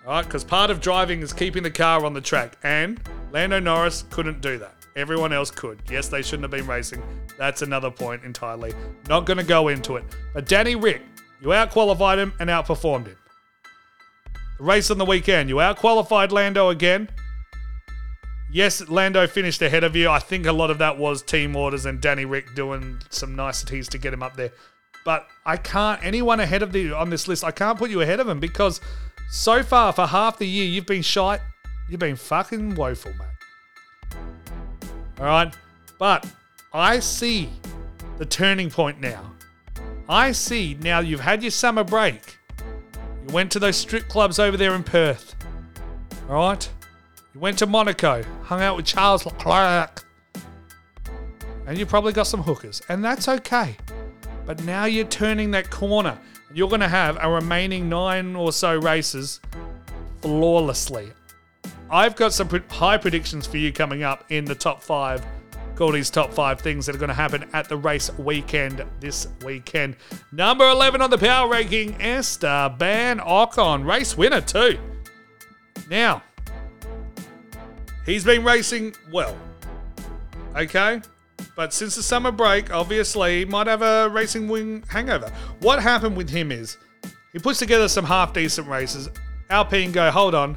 Alright, 0.03 0.25
because 0.25 0.43
part 0.43 0.71
of 0.71 0.82
driving 0.82 1.21
is 1.21 1.32
keeping 1.32 1.62
the 1.62 1.69
car 1.69 2.03
on 2.03 2.13
the 2.13 2.21
track, 2.21 2.58
and 2.63 2.99
Lando 3.32 3.60
Norris 3.60 4.03
couldn't 4.10 4.41
do 4.41 4.58
that. 4.58 4.73
Everyone 4.95 5.32
else 5.32 5.51
could. 5.51 5.79
Yes, 5.89 6.08
they 6.08 6.23
shouldn't 6.23 6.41
have 6.41 6.51
been 6.51 6.65
racing. 6.65 7.03
That's 7.38 7.62
another 7.62 7.91
point 7.91 8.23
entirely. 8.23 8.73
Not 9.08 9.27
going 9.27 9.38
to 9.38 9.43
go 9.43 9.67
into 9.67 9.95
it. 9.97 10.06
But 10.34 10.47
Danny 10.47 10.75
Rick, 10.75 11.03
you 11.39 11.53
out 11.53 11.69
qualified 11.69 12.17
him 12.17 12.34
and 12.39 12.49
outperformed 12.49 13.06
him. 13.06 13.17
The 14.58 14.63
race 14.63 14.89
on 14.89 14.97
the 14.97 15.06
weekend, 15.06 15.49
you 15.49 15.62
out 15.62 15.77
qualified 15.77 16.32
Lando 16.32 16.69
again. 16.69 17.10
Yes, 18.51 18.88
Lando 18.89 19.27
finished 19.27 19.62
ahead 19.62 19.84
of 19.84 19.95
you. 19.95 20.10
I 20.10 20.19
think 20.19 20.47
a 20.47 20.51
lot 20.51 20.71
of 20.71 20.79
that 20.79 20.97
was 20.97 21.21
team 21.21 21.56
orders 21.56 21.86
and 21.86 22.01
Danny 22.01 22.25
Rick 22.25 22.56
doing 22.56 22.99
some 23.10 23.36
niceties 23.36 23.88
to 23.89 23.99
get 23.99 24.13
him 24.13 24.23
up 24.23 24.36
there. 24.36 24.51
But 25.06 25.28
I 25.46 25.58
can't 25.58 26.04
anyone 26.04 26.39
ahead 26.39 26.62
of 26.62 26.72
the 26.72 26.94
on 26.94 27.10
this 27.10 27.28
list. 27.28 27.44
I 27.44 27.52
can't 27.52 27.78
put 27.78 27.89
you 27.89 28.02
ahead 28.02 28.20
of 28.20 28.28
him 28.28 28.39
because 28.39 28.80
so 29.30 29.63
far 29.63 29.92
for 29.94 30.06
half 30.06 30.38
the 30.38 30.48
year 30.48 30.66
you've 30.66 30.86
been 30.86 31.02
shite. 31.02 31.42
You've 31.89 32.00
been 32.00 32.16
fucking 32.16 32.76
woeful, 32.76 33.12
mate. 33.13 34.18
All 35.20 35.26
right, 35.26 35.54
but 36.00 36.26
I 36.74 37.00
see 37.00 37.50
the 38.18 38.26
turning 38.26 38.70
point 38.70 39.02
now. 39.02 39.32
I 40.08 40.32
see 40.32 40.78
now 40.82 41.00
you've 41.00 41.20
had 41.20 41.44
your 41.44 41.52
summer 41.52 41.84
break. 41.84 42.38
You 43.28 43.34
went 43.34 43.52
to 43.54 43.60
those 43.60 43.78
strip 43.78 44.08
clubs 44.10 44.39
over 44.39 44.58
there 44.58 44.76
in 44.76 44.84
Perth. 44.84 45.36
All 46.30 46.36
right? 46.36 46.70
You 47.34 47.39
went 47.39 47.58
to 47.60 47.66
Monaco, 47.66 48.24
hung 48.44 48.62
out 48.62 48.76
with 48.76 48.86
Charles 48.86 49.26
Leclerc. 49.26 50.04
And 51.66 51.78
you 51.78 51.86
probably 51.86 52.12
got 52.13 52.28
some 52.28 52.42
hookers. 52.44 52.82
And 52.89 53.04
that's 53.04 53.28
okay. 53.28 53.78
But 54.45 54.63
now 54.63 54.86
you're 54.86 55.06
turning 55.06 55.51
that 55.51 55.69
corner. 55.69 56.17
You're 56.53 56.69
going 56.69 56.82
to 56.82 56.88
have 56.88 57.17
a 57.21 57.29
remaining 57.29 57.89
nine 57.89 58.36
or 58.36 58.51
so 58.51 58.77
races 58.77 59.39
flawlessly. 60.21 61.12
I've 61.89 62.15
got 62.15 62.34
some 62.34 62.49
high 62.69 62.97
predictions 62.97 63.47
for 63.47 63.58
you 63.58 63.71
coming 63.71 64.03
up 64.03 64.25
in 64.29 64.45
the 64.45 64.56
top 64.56 64.82
five 64.82 65.25
Goldie's 65.75 66.10
top 66.12 66.32
five 66.32 66.62
things 66.62 66.86
that 66.86 66.95
are 66.95 66.99
going 66.99 67.10
to 67.10 67.15
happen 67.15 67.49
at 67.53 67.67
the 67.67 67.77
race 67.77 68.15
weekend 68.19 68.86
this 68.99 69.27
weekend. 69.43 69.95
Number 70.32 70.69
11 70.69 71.01
on 71.01 71.10
the 71.10 71.17
power 71.17 71.49
ranking, 71.49 71.99
Esteban 71.99 73.19
Ocon, 73.19 73.86
race 73.86 74.15
winner 74.15 74.41
too. 74.41 74.77
Now, 75.89 76.21
he's 78.06 78.23
been 78.23 78.43
racing 78.43 78.95
well, 79.12 79.36
okay? 80.56 81.01
But 81.56 81.74
since 81.74 81.96
the 81.96 82.04
summer 82.04 82.32
break, 82.32 82.72
obviously, 82.72 83.46
might 83.46 83.68
have 83.68 83.82
a 83.82 84.10
racing 84.10 84.48
wing 84.48 84.84
hangover. 84.88 85.32
What 85.60 85.82
happened 85.82 86.18
with 86.18 86.30
him 86.30 86.52
is 86.52 86.78
he 87.32 87.39
puts 87.39 87.60
together 87.60 87.88
some 87.88 88.06
half 88.06 88.34
decent 88.34 88.68
races. 88.68 89.10
Alpine 89.50 89.92
go, 89.92 90.10
hold 90.10 90.34
on, 90.34 90.56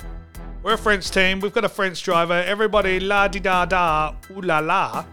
we're 0.63 0.75
a 0.75 0.79
French 0.79 1.11
team. 1.11 1.41
We've 1.41 1.53
got 1.53 1.65
a 1.65 1.69
French 1.69 2.03
driver. 2.03 2.35
Everybody 2.35 2.99
la 2.99 3.29
di 3.29 3.41
da 3.41 3.67
da, 3.67 4.15
ooh 4.31 4.41
la 4.41 4.59
la. 4.61 5.05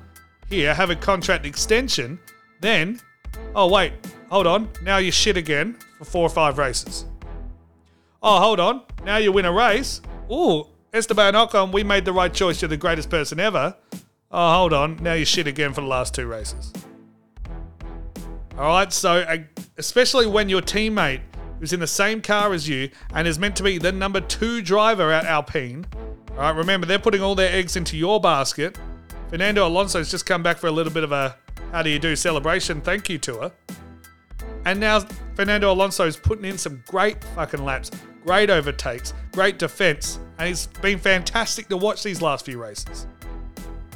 Here, 0.50 0.74
have 0.74 0.89
a 0.89 0.96
contract 0.96 1.46
extension. 1.46 2.19
Then, 2.62 3.00
oh 3.56 3.67
wait, 3.69 3.93
hold 4.30 4.48
on. 4.48 4.69
Now 4.82 4.98
you 4.98 5.12
shit 5.12 5.38
again 5.38 5.78
for 5.98 6.06
four 6.06 6.26
or 6.26 6.30
five 6.30 6.58
races. 6.58 7.06
Oh, 8.26 8.39
hold 8.39 8.62
on. 8.62 8.84
Now 9.04 9.17
you 9.17 9.34
win 9.34 9.43
a 9.43 9.52
race. 9.52 10.02
Ooh, 10.32 10.65
Esteban 10.93 11.34
Ocon, 11.34 11.74
we 11.74 11.84
made 11.84 12.06
the 12.06 12.13
right 12.13 12.34
choice. 12.34 12.62
You're 12.62 12.69
the 12.69 12.78
greatest 12.78 13.10
person 13.10 13.38
ever. 13.39 13.76
Oh, 14.34 14.54
hold 14.56 14.74
on. 14.74 14.98
Now 14.98 15.13
you're 15.13 15.28
shit 15.28 15.46
again 15.46 15.74
for 15.74 15.82
the 15.82 15.88
last 15.88 16.15
two 16.15 16.26
races. 16.26 16.74
All 18.58 18.67
right, 18.67 18.91
so 18.91 19.19
uh, 19.22 19.38
especially 19.78 20.28
when 20.28 20.50
your 20.50 20.62
teammate 20.62 21.22
who's 21.60 21.72
in 21.72 21.80
the 21.80 21.88
same 21.88 22.22
car 22.22 22.54
as 22.54 22.67
you 22.67 22.89
and 23.13 23.28
is 23.28 23.39
meant 23.39 23.56
to 23.56 23.63
be 23.63 23.78
the 23.78 23.91
number 23.91 24.19
two 24.19 24.62
driver 24.62 25.12
at 25.12 25.26
Alpine. 25.26 25.86
All 26.32 26.38
right, 26.38 26.56
remember, 26.56 26.86
they're 26.86 27.00
putting 27.00 27.22
all 27.22 27.36
their 27.36 27.54
eggs 27.54 27.76
into 27.76 27.96
your 27.96 28.19
basket. 28.19 28.78
Fernando 29.30 29.65
Alonso's 29.67 30.12
just 30.12 30.26
come 30.26 30.43
back 30.43 30.58
for 30.58 30.67
a 30.67 30.72
little 30.72 30.91
bit 30.91 31.04
of 31.04 31.12
a 31.12 31.38
how 31.72 31.82
do 31.82 31.89
you 31.89 32.00
do 32.00 32.15
celebration 32.15 32.82
thank 32.82 33.10
you 33.10 33.17
tour. 33.17 33.52
And 34.65 34.80
now 34.80 35.00
Fernando 35.36 35.72
Alonso's 35.72 36.17
putting 36.17 36.46
in 36.46 36.58
some 36.58 36.84
great 36.88 37.24
fucking 37.36 37.63
laps, 37.63 37.91
great 38.24 38.50
overtakes, 38.50 39.13
great 39.32 39.58
defense, 39.58 40.19
and 40.38 40.50
he's 40.50 40.67
been 40.67 41.00
fantastic 41.00 41.67
to 41.69 41.78
watch 41.78 42.04
these 42.04 42.22
last 42.22 42.46
few 42.46 42.62
races. 42.62 43.08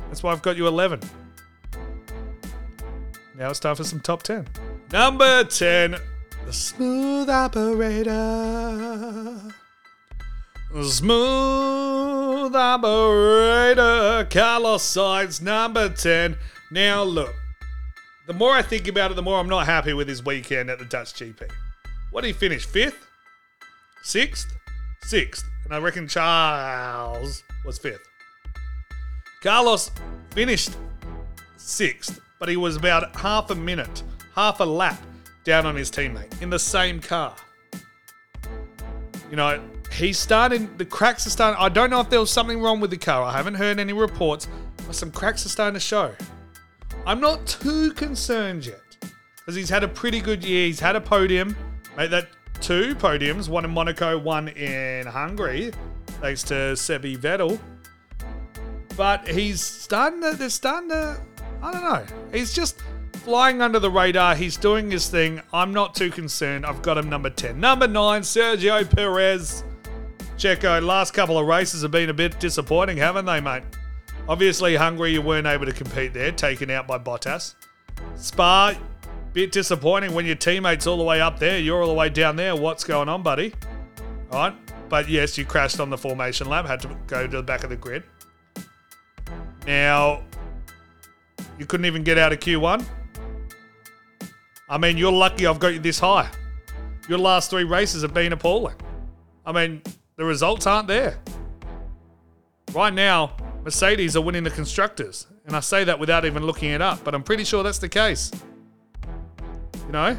That's 0.08 0.24
why 0.24 0.32
I've 0.32 0.42
got 0.42 0.58
you 0.58 0.68
11. 0.68 1.02
Now 3.36 3.50
it's 3.50 3.60
time 3.60 3.76
for 3.76 3.84
some 3.84 4.00
top 4.00 4.24
10. 4.24 4.48
Number 4.92 5.44
10, 5.44 5.96
the 6.46 6.54
smooth 6.54 7.30
operator. 7.30 8.14
Smooth 10.84 12.56
operator. 12.56 14.28
Carlos 14.30 14.84
Sainz, 14.84 15.42
number 15.42 15.90
10. 15.90 16.38
Now, 16.72 17.04
look. 17.04 17.34
The 18.28 18.34
more 18.34 18.54
I 18.54 18.62
think 18.62 18.88
about 18.88 19.12
it, 19.12 19.14
the 19.16 19.22
more 19.22 19.40
I'm 19.40 19.48
not 19.48 19.66
happy 19.66 19.94
with 19.94 20.08
his 20.08 20.26
weekend 20.26 20.70
at 20.70 20.80
the 20.80 20.86
Dutch 20.86 21.14
GP. 21.14 21.50
What 22.12 22.22
did 22.22 22.28
he 22.28 22.34
finish? 22.34 22.66
Fifth? 22.66 23.08
Sixth? 24.04 24.48
Sixth. 25.04 25.46
And 25.64 25.74
I 25.74 25.80
reckon 25.80 26.08
Charles 26.08 27.44
was 27.66 27.78
fifth. 27.80 28.06
Carlos 29.48 29.92
finished 30.32 30.72
sixth, 31.56 32.20
but 32.38 32.50
he 32.50 32.58
was 32.58 32.76
about 32.76 33.16
half 33.16 33.50
a 33.50 33.56
minute, 33.56 34.04
half 34.36 34.60
a 34.60 34.64
lap 34.66 35.02
down 35.46 35.66
on 35.66 35.74
his 35.74 35.90
teammate 35.90 36.42
in 36.42 36.50
the 36.50 36.60
same 36.60 37.00
car. 37.00 37.34
You 39.32 39.38
know, 39.38 39.64
he's 39.94 40.20
starting, 40.20 40.70
the 40.76 40.84
cracks 40.84 41.26
are 41.28 41.30
starting. 41.30 41.58
I 41.62 41.70
don't 41.70 41.90
know 41.90 42.02
if 42.02 42.10
there 42.10 42.20
was 42.20 42.30
something 42.30 42.62
wrong 42.62 42.82
with 42.82 42.92
the 42.92 42.98
car. 42.98 43.24
I 43.24 43.32
haven't 43.32 43.54
heard 43.54 43.80
any 43.80 43.94
reports, 43.94 44.50
but 44.86 44.98
some 44.98 45.12
cracks 45.12 45.46
are 45.46 45.50
starting 45.50 45.76
to 45.76 45.80
show. 45.80 46.14
I'm 47.06 47.22
not 47.22 47.48
too 47.48 47.94
concerned 47.94 48.66
yet 48.66 48.82
because 49.38 49.56
he's 49.56 49.70
had 49.70 49.82
a 49.82 49.88
pretty 49.88 50.20
good 50.20 50.44
year. 50.44 50.68
He's 50.68 50.82
had 50.82 50.98
a 50.98 51.02
podium, 51.02 51.56
made 51.96 52.12
that 52.12 52.28
two 52.60 52.96
podiums, 52.96 53.48
one 53.48 53.64
in 53.64 53.72
Monaco, 53.72 54.20
one 54.20 54.50
in 54.50 55.08
Hungary, 55.08 55.72
thanks 56.20 56.44
to 56.44 56.54
Sebi 56.74 57.18
Vettel. 57.18 57.58
But 58.98 59.28
he's 59.28 59.62
starting 59.62 60.22
to, 60.22 60.36
they're 60.36 60.50
starting 60.50 60.90
to, 60.90 61.22
I 61.62 61.72
don't 61.72 61.84
know. 61.84 62.06
He's 62.34 62.52
just, 62.52 62.82
flying 63.28 63.62
under 63.62 63.78
the 63.78 63.92
radar. 63.92 64.36
He's 64.36 64.56
doing 64.56 64.90
his 64.90 65.10
thing. 65.10 65.42
I'm 65.52 65.74
not 65.74 65.94
too 65.94 66.10
concerned. 66.10 66.66
I've 66.66 66.82
got 66.82 66.98
him 66.98 67.10
number 67.10 67.30
10. 67.30 67.60
Number 67.60 67.86
9, 67.86 68.22
Sergio 68.22 68.90
Perez. 68.90 69.66
Checo, 70.38 70.82
last 70.82 71.14
couple 71.14 71.38
of 71.38 71.46
races 71.46 71.82
have 71.82 71.92
been 71.92 72.10
a 72.10 72.14
bit 72.14 72.40
disappointing, 72.40 72.96
haven't 72.96 73.26
they, 73.26 73.42
mate? 73.42 73.64
Obviously, 74.30 74.78
Hungary, 74.78 75.12
you 75.12 75.22
weren't 75.22 75.46
able 75.46 75.66
to 75.66 75.74
compete 75.74 76.14
there, 76.14 76.32
taken 76.32 76.70
out 76.70 76.88
by 76.88 76.98
Bottas. 76.98 77.56
Spa, 78.16 78.78
bit 79.34 79.52
disappointing 79.52 80.14
when 80.14 80.26
your 80.26 80.36
teammate's 80.36 80.88
all 80.88 80.98
the 80.98 81.04
way 81.04 81.20
up 81.20 81.38
there, 81.38 81.60
you're 81.60 81.82
all 81.82 81.90
the 81.90 81.94
way 81.94 82.08
down 82.08 82.38
there. 82.38 82.56
What's 82.56 82.86
going 82.86 83.10
on, 83.10 83.24
buddy? 83.24 83.54
All 84.32 84.40
right. 84.40 84.56
But 84.88 85.10
yes, 85.10 85.38
you 85.38 85.44
crashed 85.44 85.82
on 85.82 85.90
the 85.90 85.98
formation 85.98 86.48
lap, 86.48 86.66
had 86.66 86.80
to 86.84 86.98
go 87.08 87.28
to 87.28 87.38
the 87.38 87.44
back 87.44 87.66
of 87.66 87.70
the 87.70 87.76
grid. 87.76 88.04
Now, 89.68 90.24
You 91.60 91.66
couldn't 91.66 91.86
even 91.86 92.04
get 92.04 92.18
out 92.18 92.32
of 92.32 92.40
Q1. 92.40 92.86
I 94.70 94.78
mean, 94.78 94.98
you're 94.98 95.12
lucky 95.12 95.46
I've 95.48 95.60
got 95.60 95.74
you 95.74 95.80
this 95.80 96.00
high. 96.00 96.30
Your 97.10 97.18
last 97.18 97.50
three 97.50 97.64
races 97.64 98.02
have 98.02 98.14
been 98.14 98.32
appalling. 98.34 98.76
I 99.46 99.52
mean, 99.52 99.82
the 100.18 100.26
results 100.26 100.68
aren't 100.68 100.88
there. 100.88 101.18
Right 102.74 102.94
now, 102.94 103.36
Mercedes 103.64 104.16
are 104.16 104.22
winning 104.22 104.44
the 104.44 104.52
constructors, 104.52 105.26
and 105.46 105.56
I 105.56 105.62
say 105.62 105.84
that 105.86 106.00
without 106.00 106.26
even 106.26 106.46
looking 106.46 106.70
it 106.70 106.82
up, 106.82 107.04
but 107.04 107.16
I'm 107.16 107.24
pretty 107.24 107.44
sure 107.44 107.64
that's 107.64 107.80
the 107.80 107.90
case. 107.90 108.32
You 109.86 109.92
know, 109.94 110.18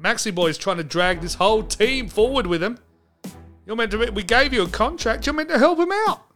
Maxi 0.00 0.34
Boy's 0.34 0.58
trying 0.58 0.76
to 0.78 0.84
drag 0.84 1.20
this 1.20 1.34
whole 1.34 1.62
team 1.62 2.08
forward 2.08 2.46
with 2.46 2.62
him. 2.62 2.78
You're 3.64 3.76
meant 3.76 3.90
to. 3.92 3.98
Be, 3.98 4.10
we 4.10 4.22
gave 4.22 4.52
you 4.52 4.62
a 4.62 4.68
contract. 4.68 5.24
You're 5.24 5.34
meant 5.34 5.48
to 5.48 5.58
help 5.58 5.78
him 5.78 5.92
out. 5.92 6.26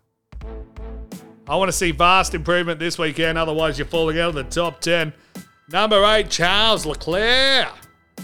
I 1.49 1.57
want 1.57 1.69
to 1.69 1.73
see 1.73 1.93
vast 1.93 2.35
improvement 2.35 2.79
this 2.79 2.99
weekend. 2.99 3.39
Otherwise, 3.39 3.79
you're 3.79 3.87
falling 3.87 4.19
out 4.19 4.31
of 4.31 4.35
the 4.35 4.45
top 4.45 4.81
ten. 4.81 5.15
Number 5.71 6.05
eight, 6.05 6.29
Charles 6.29 6.85
Leclerc. 6.85 7.69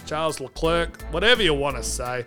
Charles 0.06 0.40
Leclerc, 0.40 1.00
whatever 1.10 1.42
you 1.42 1.54
want 1.54 1.76
to 1.76 1.82
say. 1.82 2.26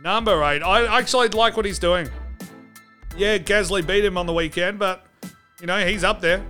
Number 0.00 0.42
eight. 0.44 0.62
I 0.62 0.98
actually 0.98 1.28
like 1.28 1.56
what 1.56 1.64
he's 1.64 1.78
doing. 1.78 2.08
Yeah, 3.16 3.38
Gasly 3.38 3.84
beat 3.84 4.04
him 4.04 4.16
on 4.16 4.26
the 4.26 4.32
weekend, 4.32 4.78
but 4.78 5.06
you 5.60 5.66
know 5.66 5.84
he's 5.84 6.04
up 6.04 6.20
there. 6.20 6.44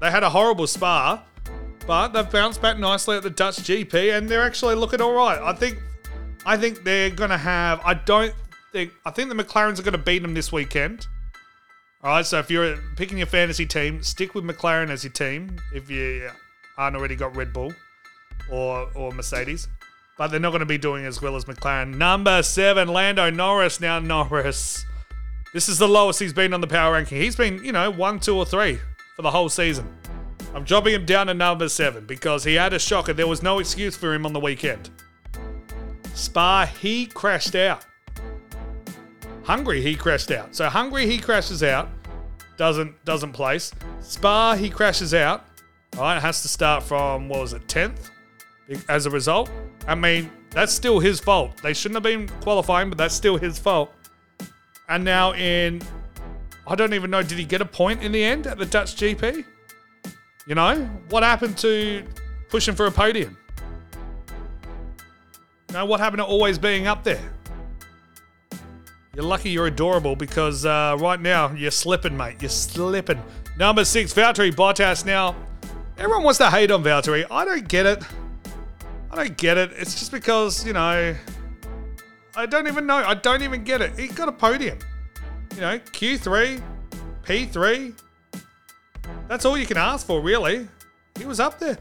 They 0.00 0.10
had 0.10 0.22
a 0.22 0.28
horrible 0.28 0.66
Spa, 0.66 1.22
but 1.86 2.08
they've 2.08 2.30
bounced 2.30 2.60
back 2.60 2.78
nicely 2.78 3.16
at 3.16 3.22
the 3.22 3.30
Dutch 3.30 3.56
GP, 3.58 4.16
and 4.16 4.28
they're 4.28 4.42
actually 4.42 4.74
looking 4.74 5.00
all 5.00 5.14
right. 5.14 5.40
I 5.40 5.54
think, 5.54 5.78
I 6.44 6.56
think 6.56 6.84
they're 6.84 7.10
gonna 7.10 7.38
have. 7.38 7.80
I 7.84 7.94
don't 7.94 8.34
think. 8.72 8.92
I 9.06 9.10
think 9.10 9.30
the 9.30 9.34
McLarens 9.34 9.78
are 9.78 9.82
gonna 9.82 9.96
beat 9.96 10.20
them 10.20 10.34
this 10.34 10.52
weekend. 10.52 11.06
All 12.06 12.12
right, 12.12 12.24
so 12.24 12.38
if 12.38 12.52
you're 12.52 12.76
picking 12.94 13.18
your 13.18 13.26
fantasy 13.26 13.66
team, 13.66 14.00
stick 14.00 14.36
with 14.36 14.44
McLaren 14.44 14.90
as 14.90 15.02
your 15.02 15.12
team. 15.12 15.56
If 15.74 15.90
you 15.90 16.30
aren't 16.78 16.94
already 16.94 17.16
got 17.16 17.34
Red 17.34 17.52
Bull 17.52 17.74
or 18.48 18.88
or 18.94 19.10
Mercedes, 19.10 19.66
but 20.16 20.28
they're 20.28 20.38
not 20.38 20.50
going 20.50 20.60
to 20.60 20.66
be 20.66 20.78
doing 20.78 21.04
as 21.04 21.20
well 21.20 21.34
as 21.34 21.46
McLaren. 21.46 21.96
Number 21.96 22.44
seven, 22.44 22.86
Lando 22.86 23.28
Norris. 23.30 23.80
Now 23.80 23.98
Norris, 23.98 24.86
this 25.52 25.68
is 25.68 25.78
the 25.78 25.88
lowest 25.88 26.20
he's 26.20 26.32
been 26.32 26.54
on 26.54 26.60
the 26.60 26.68
power 26.68 26.92
ranking. 26.92 27.20
He's 27.20 27.34
been, 27.34 27.64
you 27.64 27.72
know, 27.72 27.90
one, 27.90 28.20
two, 28.20 28.36
or 28.36 28.46
three 28.46 28.78
for 29.16 29.22
the 29.22 29.32
whole 29.32 29.48
season. 29.48 29.92
I'm 30.54 30.62
dropping 30.62 30.94
him 30.94 31.06
down 31.06 31.26
to 31.26 31.34
number 31.34 31.68
seven 31.68 32.06
because 32.06 32.44
he 32.44 32.54
had 32.54 32.72
a 32.72 32.78
shocker. 32.78 33.14
There 33.14 33.26
was 33.26 33.42
no 33.42 33.58
excuse 33.58 33.96
for 33.96 34.14
him 34.14 34.24
on 34.24 34.32
the 34.32 34.38
weekend. 34.38 34.90
Spa, 36.14 36.66
he 36.66 37.06
crashed 37.06 37.56
out. 37.56 37.84
Hungary, 39.46 39.80
he 39.80 39.94
crashed 39.94 40.32
out. 40.32 40.56
So 40.56 40.68
Hungary, 40.68 41.06
he 41.06 41.18
crashes 41.18 41.62
out, 41.62 41.88
doesn't 42.56 43.04
doesn't 43.04 43.32
place. 43.32 43.72
Spa, 44.00 44.54
he 44.54 44.70
crashes 44.70 45.14
out. 45.14 45.44
All 45.96 46.02
right, 46.02 46.20
has 46.20 46.42
to 46.42 46.48
start 46.48 46.82
from 46.82 47.28
what 47.28 47.40
was 47.40 47.52
it, 47.52 47.66
tenth? 47.68 48.10
As 48.88 49.06
a 49.06 49.10
result, 49.10 49.50
I 49.86 49.94
mean 49.94 50.30
that's 50.50 50.72
still 50.72 50.98
his 50.98 51.20
fault. 51.20 51.60
They 51.62 51.74
shouldn't 51.74 51.96
have 51.96 52.02
been 52.02 52.28
qualifying, 52.40 52.88
but 52.88 52.98
that's 52.98 53.14
still 53.14 53.36
his 53.36 53.58
fault. 53.58 53.92
And 54.88 55.04
now 55.04 55.34
in, 55.34 55.82
I 56.66 56.74
don't 56.74 56.94
even 56.94 57.10
know, 57.10 57.22
did 57.22 57.38
he 57.38 57.44
get 57.44 57.60
a 57.60 57.66
point 57.66 58.02
in 58.02 58.12
the 58.12 58.22
end 58.22 58.46
at 58.46 58.58
the 58.58 58.66
Dutch 58.66 58.96
GP? 58.96 59.44
You 60.46 60.54
know 60.54 60.84
what 61.08 61.22
happened 61.22 61.58
to 61.58 62.04
pushing 62.48 62.74
for 62.74 62.86
a 62.86 62.90
podium? 62.90 63.36
Know 65.72 65.84
what 65.84 66.00
happened 66.00 66.18
to 66.18 66.24
always 66.24 66.58
being 66.58 66.86
up 66.86 67.02
there? 67.02 67.32
You're 69.16 69.24
lucky 69.24 69.48
you're 69.48 69.66
adorable 69.66 70.14
because 70.14 70.66
uh, 70.66 70.94
right 71.00 71.18
now 71.18 71.50
you're 71.52 71.70
slipping, 71.70 72.14
mate. 72.14 72.36
You're 72.42 72.50
slipping. 72.50 73.18
Number 73.56 73.82
six, 73.82 74.12
Valtteri 74.12 74.52
Bottas. 74.52 75.06
Now, 75.06 75.34
everyone 75.96 76.22
wants 76.22 76.36
to 76.36 76.50
hate 76.50 76.70
on 76.70 76.84
Valtteri. 76.84 77.24
I 77.30 77.46
don't 77.46 77.66
get 77.66 77.86
it. 77.86 78.04
I 79.10 79.16
don't 79.16 79.38
get 79.38 79.56
it. 79.56 79.72
It's 79.72 79.98
just 79.98 80.12
because, 80.12 80.66
you 80.66 80.74
know, 80.74 81.16
I 82.36 82.44
don't 82.44 82.68
even 82.68 82.86
know. 82.86 82.96
I 82.96 83.14
don't 83.14 83.40
even 83.40 83.64
get 83.64 83.80
it. 83.80 83.98
He 83.98 84.08
got 84.08 84.28
a 84.28 84.32
podium. 84.32 84.78
You 85.54 85.62
know, 85.62 85.78
Q3, 85.78 86.60
P3. 87.24 87.98
That's 89.28 89.46
all 89.46 89.56
you 89.56 89.64
can 89.64 89.78
ask 89.78 90.06
for, 90.06 90.20
really. 90.20 90.68
He 91.18 91.24
was 91.24 91.40
up 91.40 91.58
there. 91.58 91.78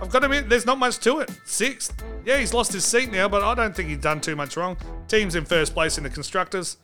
I've 0.00 0.10
got 0.10 0.20
to 0.20 0.26
admit, 0.26 0.48
there's 0.48 0.64
not 0.64 0.78
much 0.78 0.98
to 0.98 1.18
it. 1.18 1.30
Sixth. 1.44 2.04
Yeah, 2.24 2.38
he's 2.38 2.54
lost 2.54 2.72
his 2.72 2.84
seat 2.84 3.10
now, 3.10 3.28
but 3.28 3.42
I 3.42 3.52
don't 3.56 3.74
think 3.74 3.88
he's 3.88 3.98
done 3.98 4.20
too 4.20 4.36
much 4.36 4.56
wrong. 4.56 4.76
Team's 5.08 5.34
in 5.34 5.44
first 5.44 5.74
place 5.74 5.98
in 5.98 6.04
the 6.04 6.10
constructors. 6.10 6.78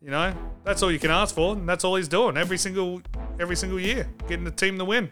You 0.00 0.10
know, 0.10 0.34
that's 0.64 0.82
all 0.82 0.92
you 0.92 0.98
can 0.98 1.10
ask 1.10 1.34
for, 1.34 1.54
and 1.54 1.68
that's 1.68 1.82
all 1.82 1.96
he's 1.96 2.08
doing 2.08 2.36
every 2.36 2.58
single 2.58 3.00
every 3.40 3.56
single 3.56 3.80
year, 3.80 4.08
getting 4.28 4.44
the 4.44 4.50
team 4.50 4.78
to 4.78 4.84
win. 4.84 5.10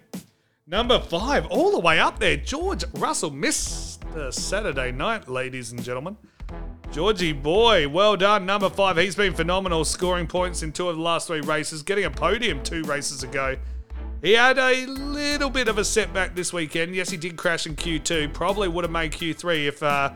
Number 0.66 1.00
five, 1.00 1.46
all 1.46 1.72
the 1.72 1.80
way 1.80 1.98
up 1.98 2.20
there, 2.20 2.36
George 2.36 2.84
Russell 2.94 3.30
missed 3.30 4.04
the 4.12 4.30
Saturday 4.30 4.92
night, 4.92 5.28
ladies 5.28 5.72
and 5.72 5.82
gentlemen. 5.82 6.16
Georgie 6.92 7.32
boy, 7.32 7.88
well 7.88 8.16
done. 8.16 8.44
Number 8.44 8.68
five, 8.68 8.98
he's 8.98 9.16
been 9.16 9.32
phenomenal, 9.32 9.84
scoring 9.84 10.26
points 10.26 10.62
in 10.62 10.72
two 10.72 10.88
of 10.88 10.96
the 10.96 11.02
last 11.02 11.26
three 11.26 11.40
races, 11.40 11.82
getting 11.82 12.04
a 12.04 12.10
podium 12.10 12.62
two 12.62 12.82
races 12.82 13.22
ago. 13.22 13.56
He 14.20 14.34
had 14.34 14.58
a 14.58 14.86
little 14.86 15.50
bit 15.50 15.68
of 15.68 15.78
a 15.78 15.84
setback 15.84 16.36
this 16.36 16.52
weekend. 16.52 16.94
Yes, 16.94 17.10
he 17.10 17.16
did 17.16 17.36
crash 17.36 17.66
in 17.66 17.74
Q2. 17.74 18.32
Probably 18.32 18.68
would 18.68 18.84
have 18.84 18.92
made 18.92 19.10
Q3 19.12 19.66
if 19.66 19.82
uh, 19.82 20.12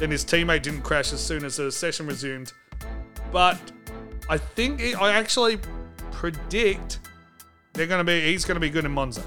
then 0.00 0.10
his 0.10 0.24
teammate 0.24 0.62
didn't 0.62 0.80
crash 0.80 1.12
as 1.12 1.20
soon 1.22 1.44
as 1.44 1.56
the 1.58 1.70
session 1.70 2.06
resumed. 2.06 2.54
But 3.30 3.58
I 4.30 4.38
think 4.38 4.80
it, 4.80 5.00
I 5.00 5.12
actually 5.12 5.58
predict 6.10 7.00
they're 7.74 7.86
going 7.86 8.04
to 8.04 8.10
be. 8.10 8.20
He's 8.22 8.46
going 8.46 8.56
to 8.56 8.60
be 8.60 8.70
good 8.70 8.86
in 8.86 8.90
Monza. 8.90 9.22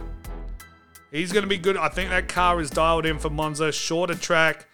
He's 1.12 1.32
going 1.32 1.44
to 1.44 1.48
be 1.48 1.60
good. 1.60 1.78
I 1.78 1.90
think 1.90 2.10
that 2.10 2.28
car 2.28 2.60
is 2.60 2.72
dialed 2.72 3.06
in 3.06 3.20
for 3.20 3.30
Monza. 3.30 3.72
Shorter 3.72 4.16
track. 4.16 4.66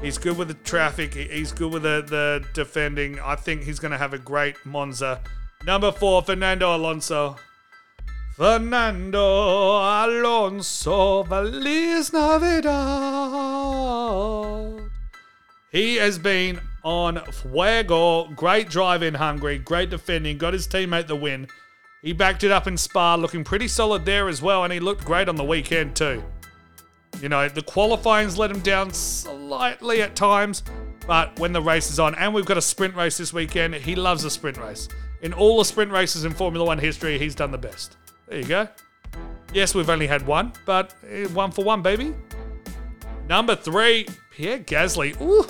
He's 0.00 0.18
good 0.18 0.38
with 0.38 0.46
the 0.48 0.54
traffic. 0.54 1.14
He's 1.14 1.50
good 1.50 1.72
with 1.72 1.82
the, 1.82 2.04
the 2.06 2.46
defending. 2.54 3.18
I 3.18 3.34
think 3.34 3.64
he's 3.64 3.80
going 3.80 3.90
to 3.90 3.98
have 3.98 4.14
a 4.14 4.18
great 4.18 4.54
Monza. 4.64 5.20
Number 5.66 5.90
four, 5.90 6.22
Fernando 6.22 6.76
Alonso. 6.76 7.36
Fernando 8.36 9.78
Alonso, 10.06 11.24
Feliz 11.24 12.12
Navidad. 12.12 12.70
He 15.70 15.96
has 15.96 16.18
been 16.18 16.60
on 16.82 17.24
fuego. 17.30 18.24
Great 18.34 18.68
drive 18.68 19.02
in 19.02 19.14
Hungary, 19.14 19.58
great 19.58 19.90
defending, 19.90 20.36
got 20.36 20.52
his 20.52 20.66
teammate 20.66 21.06
the 21.06 21.16
win. 21.16 21.46
He 22.02 22.12
backed 22.12 22.44
it 22.44 22.50
up 22.50 22.66
in 22.66 22.76
Spa, 22.76 23.14
looking 23.14 23.44
pretty 23.44 23.68
solid 23.68 24.04
there 24.04 24.28
as 24.28 24.42
well, 24.42 24.64
and 24.64 24.72
he 24.72 24.80
looked 24.80 25.04
great 25.04 25.28
on 25.28 25.36
the 25.36 25.44
weekend 25.44 25.94
too. 25.94 26.24
You 27.20 27.28
know, 27.28 27.48
the 27.48 27.62
qualifying's 27.62 28.38
let 28.38 28.50
him 28.50 28.60
down 28.60 28.92
slightly 28.92 30.02
at 30.02 30.16
times, 30.16 30.62
but 31.06 31.38
when 31.38 31.52
the 31.52 31.60
race 31.60 31.90
is 31.90 32.00
on, 32.00 32.14
and 32.14 32.32
we've 32.32 32.46
got 32.46 32.56
a 32.56 32.62
sprint 32.62 32.96
race 32.96 33.18
this 33.18 33.32
weekend, 33.32 33.74
he 33.74 33.94
loves 33.94 34.24
a 34.24 34.30
sprint 34.30 34.56
race. 34.56 34.88
In 35.22 35.32
all 35.32 35.58
the 35.58 35.64
sprint 35.64 35.92
races 35.92 36.24
in 36.24 36.32
Formula 36.32 36.64
One 36.64 36.78
history, 36.78 37.18
he's 37.18 37.34
done 37.34 37.50
the 37.50 37.58
best. 37.58 37.96
There 38.26 38.38
you 38.38 38.44
go. 38.44 38.68
Yes, 39.52 39.74
we've 39.74 39.90
only 39.90 40.06
had 40.06 40.26
one, 40.26 40.52
but 40.64 40.94
eh, 41.08 41.26
one 41.26 41.50
for 41.50 41.64
one, 41.64 41.82
baby. 41.82 42.14
Number 43.28 43.54
three, 43.54 44.06
Pierre 44.40 44.60
Gasly. 44.60 45.20
Ooh, 45.20 45.46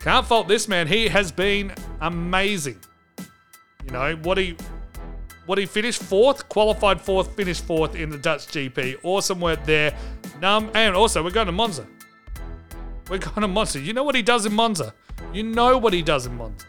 can't 0.00 0.26
fault 0.26 0.48
this 0.48 0.66
man. 0.66 0.88
He 0.88 1.06
has 1.06 1.30
been 1.30 1.72
amazing. 2.00 2.80
You 3.84 3.92
know 3.92 4.16
what 4.24 4.38
he 4.38 4.56
what 5.46 5.56
he 5.56 5.66
finished 5.66 6.02
fourth, 6.02 6.48
qualified 6.48 7.00
fourth, 7.00 7.36
finished 7.36 7.64
fourth 7.64 7.94
in 7.94 8.10
the 8.10 8.18
Dutch 8.18 8.48
GP. 8.48 8.96
Awesome 9.04 9.40
work 9.40 9.64
there. 9.64 9.96
Num 10.40 10.68
and 10.74 10.96
also 10.96 11.22
we're 11.22 11.30
going 11.30 11.46
to 11.46 11.52
Monza. 11.52 11.86
We're 13.08 13.18
going 13.18 13.42
to 13.42 13.48
Monza. 13.48 13.78
You 13.78 13.92
know 13.92 14.02
what 14.02 14.16
he 14.16 14.22
does 14.22 14.46
in 14.46 14.52
Monza. 14.52 14.92
You 15.32 15.44
know 15.44 15.78
what 15.78 15.92
he 15.92 16.02
does 16.02 16.26
in 16.26 16.36
Monza. 16.36 16.66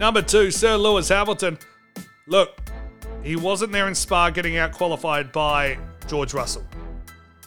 Number 0.00 0.20
two, 0.20 0.50
Sir 0.50 0.76
Lewis 0.76 1.08
Hamilton. 1.10 1.56
Look, 2.26 2.58
he 3.22 3.36
wasn't 3.36 3.70
there 3.70 3.86
in 3.86 3.94
Spa 3.94 4.30
getting 4.30 4.56
out 4.56 4.72
qualified 4.72 5.30
by 5.30 5.78
George 6.08 6.34
Russell. 6.34 6.66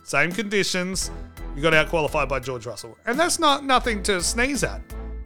Same 0.06 0.32
conditions, 0.32 1.12
you 1.56 1.62
got 1.62 1.74
out 1.74 1.90
qualified 1.90 2.30
by 2.30 2.40
George 2.40 2.66
Russell. 2.66 2.98
And 3.06 3.20
that's 3.20 3.40
not 3.40 3.64
nothing 3.64 4.04
to 4.04 4.22
sneeze 4.22 4.64
at. 4.64 4.82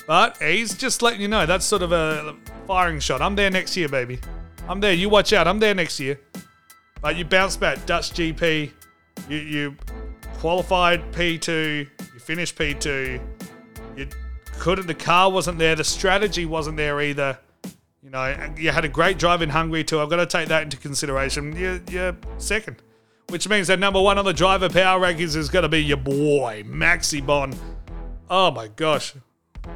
But 0.07 0.37
he's 0.37 0.75
just 0.77 1.01
letting 1.01 1.21
you 1.21 1.27
know 1.27 1.45
that's 1.45 1.65
sort 1.65 1.81
of 1.81 1.91
a 1.91 2.35
firing 2.65 2.99
shot. 2.99 3.21
I'm 3.21 3.35
there 3.35 3.49
next 3.49 3.75
year, 3.75 3.89
baby. 3.89 4.19
I'm 4.67 4.79
there. 4.79 4.93
You 4.93 5.09
watch 5.09 5.33
out. 5.33 5.47
I'm 5.47 5.59
there 5.59 5.73
next 5.73 5.99
year. 5.99 6.19
But 7.01 7.15
you 7.15 7.25
bounce 7.25 7.57
back. 7.57 7.85
Dutch 7.85 8.11
GP. 8.11 8.71
You, 9.29 9.37
you 9.37 9.75
qualified 10.35 11.11
P2. 11.11 11.87
You 12.13 12.19
finished 12.19 12.57
P2. 12.57 13.19
You 13.95 14.07
couldn't. 14.59 14.87
The 14.87 14.93
car 14.93 15.31
wasn't 15.31 15.59
there. 15.59 15.75
The 15.75 15.83
strategy 15.83 16.45
wasn't 16.45 16.77
there 16.77 17.01
either. 17.01 17.37
You 18.01 18.09
know, 18.11 18.53
you 18.57 18.71
had 18.71 18.85
a 18.85 18.89
great 18.89 19.19
drive 19.19 19.41
in 19.41 19.49
Hungary 19.49 19.83
too. 19.83 19.99
I've 19.99 20.09
got 20.09 20.17
to 20.17 20.25
take 20.25 20.47
that 20.47 20.63
into 20.63 20.77
consideration. 20.77 21.55
You're, 21.55 21.81
you're 21.89 22.15
second, 22.37 22.81
which 23.29 23.47
means 23.49 23.67
that 23.67 23.79
number 23.79 24.01
one 24.01 24.17
on 24.17 24.25
the 24.25 24.33
driver 24.33 24.69
power 24.69 24.99
rankings 24.99 25.35
is 25.35 25.49
going 25.49 25.63
to 25.63 25.69
be 25.69 25.83
your 25.83 25.97
boy 25.97 26.63
Maxi 26.65 27.25
Bon. 27.25 27.53
Oh 28.29 28.51
my 28.51 28.67
gosh, 28.67 29.13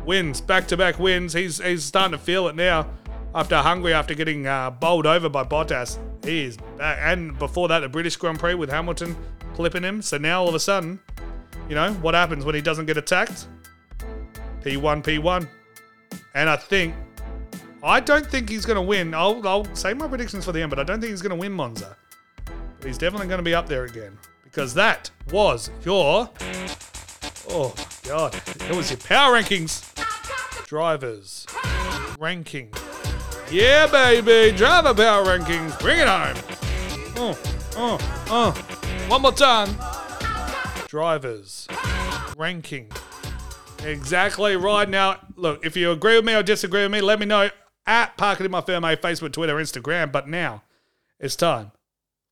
wins 0.06 0.41
back 0.41 0.68
to 0.68 0.78
back 0.78 0.99
wins. 0.99 1.34
He's 1.34 1.62
he's 1.62 1.84
starting 1.84 2.12
to 2.12 2.18
feel 2.18 2.47
it 2.47 2.56
now 2.56 2.88
after 3.34 3.58
Hungary, 3.58 3.93
after 3.93 4.14
getting 4.14 4.47
uh, 4.47 4.72
bowled 4.72 5.06
over 5.06 5.30
by 5.30 5.43
Bottas. 5.43 5.97
He 6.24 6.45
is 6.45 6.58
back. 6.78 6.99
And 7.02 7.38
before 7.39 7.68
that, 7.70 7.80
the 7.80 7.89
British 7.89 8.16
Grand 8.16 8.39
Prix 8.39 8.56
with 8.56 8.70
Hamilton 8.70 9.16
clipping 9.54 9.84
him. 9.84 10.02
So 10.02 10.18
now 10.18 10.41
all 10.41 10.49
of 10.49 10.56
a 10.56 10.60
sudden, 10.60 10.99
you 11.70 11.76
know, 11.76 11.93
what 11.95 12.14
happens 12.14 12.45
when 12.45 12.56
he 12.56 12.62
doesn't 12.62 12.86
get 12.86 12.97
attacked? 12.97 13.47
P1, 14.62 15.04
P1. 15.04 15.47
And 16.36 16.49
I 16.49 16.56
think, 16.56 16.93
I 17.84 17.99
don't 17.99 18.26
think 18.26 18.49
he's 18.49 18.66
going 18.66 18.76
to 18.76 18.82
win. 18.82 19.14
I'll, 19.14 19.45
I'll 19.47 19.76
say 19.76 19.93
my 19.93 20.08
predictions 20.08 20.45
for 20.45 20.52
the 20.52 20.62
end, 20.62 20.70
but 20.70 20.80
I 20.80 20.84
don't 20.84 20.99
think 20.99 21.12
he's 21.12 21.22
going 21.22 21.32
to 21.32 21.36
win 21.36 21.52
Monza. 21.52 21.95
But 22.82 22.88
he's 22.88 22.97
definitely 22.97 23.27
going 23.27 23.38
to 23.38 23.43
be 23.43 23.53
up 23.53 23.67
there 23.67 23.86
again. 23.86 24.17
Because 24.43 24.73
that 24.73 25.11
was 25.32 25.69
your. 25.86 26.27
Oh, 27.47 27.75
God. 28.07 28.34
It 28.59 28.75
was 28.75 28.89
your 28.89 28.97
power 28.97 29.36
rankings. 29.36 29.86
Drivers. 30.65 31.45
Ranking. 32.17 32.73
Yeah, 33.51 33.86
baby. 33.86 34.57
Driver 34.57 34.95
power 34.95 35.23
rankings. 35.23 35.79
Bring 35.79 35.99
it 35.99 36.07
home. 36.07 36.36
Oh, 37.17 37.39
oh, 37.77 38.23
oh. 38.29 39.07
One 39.07 39.21
more 39.21 39.32
time. 39.32 39.77
Drivers. 40.88 41.67
Ranking. 42.36 42.91
Exactly 43.84 44.55
right 44.55 44.89
now. 44.89 45.19
Look, 45.36 45.63
if 45.63 45.77
you 45.77 45.91
agree 45.91 46.15
with 46.15 46.25
me 46.25 46.34
or 46.34 46.41
disagree 46.41 46.82
with 46.82 46.91
me, 46.91 47.01
let 47.01 47.19
me 47.19 47.27
know 47.27 47.51
at 47.86 48.17
Park 48.17 48.39
It 48.39 48.45
in 48.45 48.51
My 48.51 48.61
Ferme 48.61 48.95
Facebook, 48.95 49.34
Twitter, 49.34 49.57
Instagram. 49.57 50.11
But 50.11 50.27
now 50.27 50.63
it's 51.19 51.36
time 51.36 51.73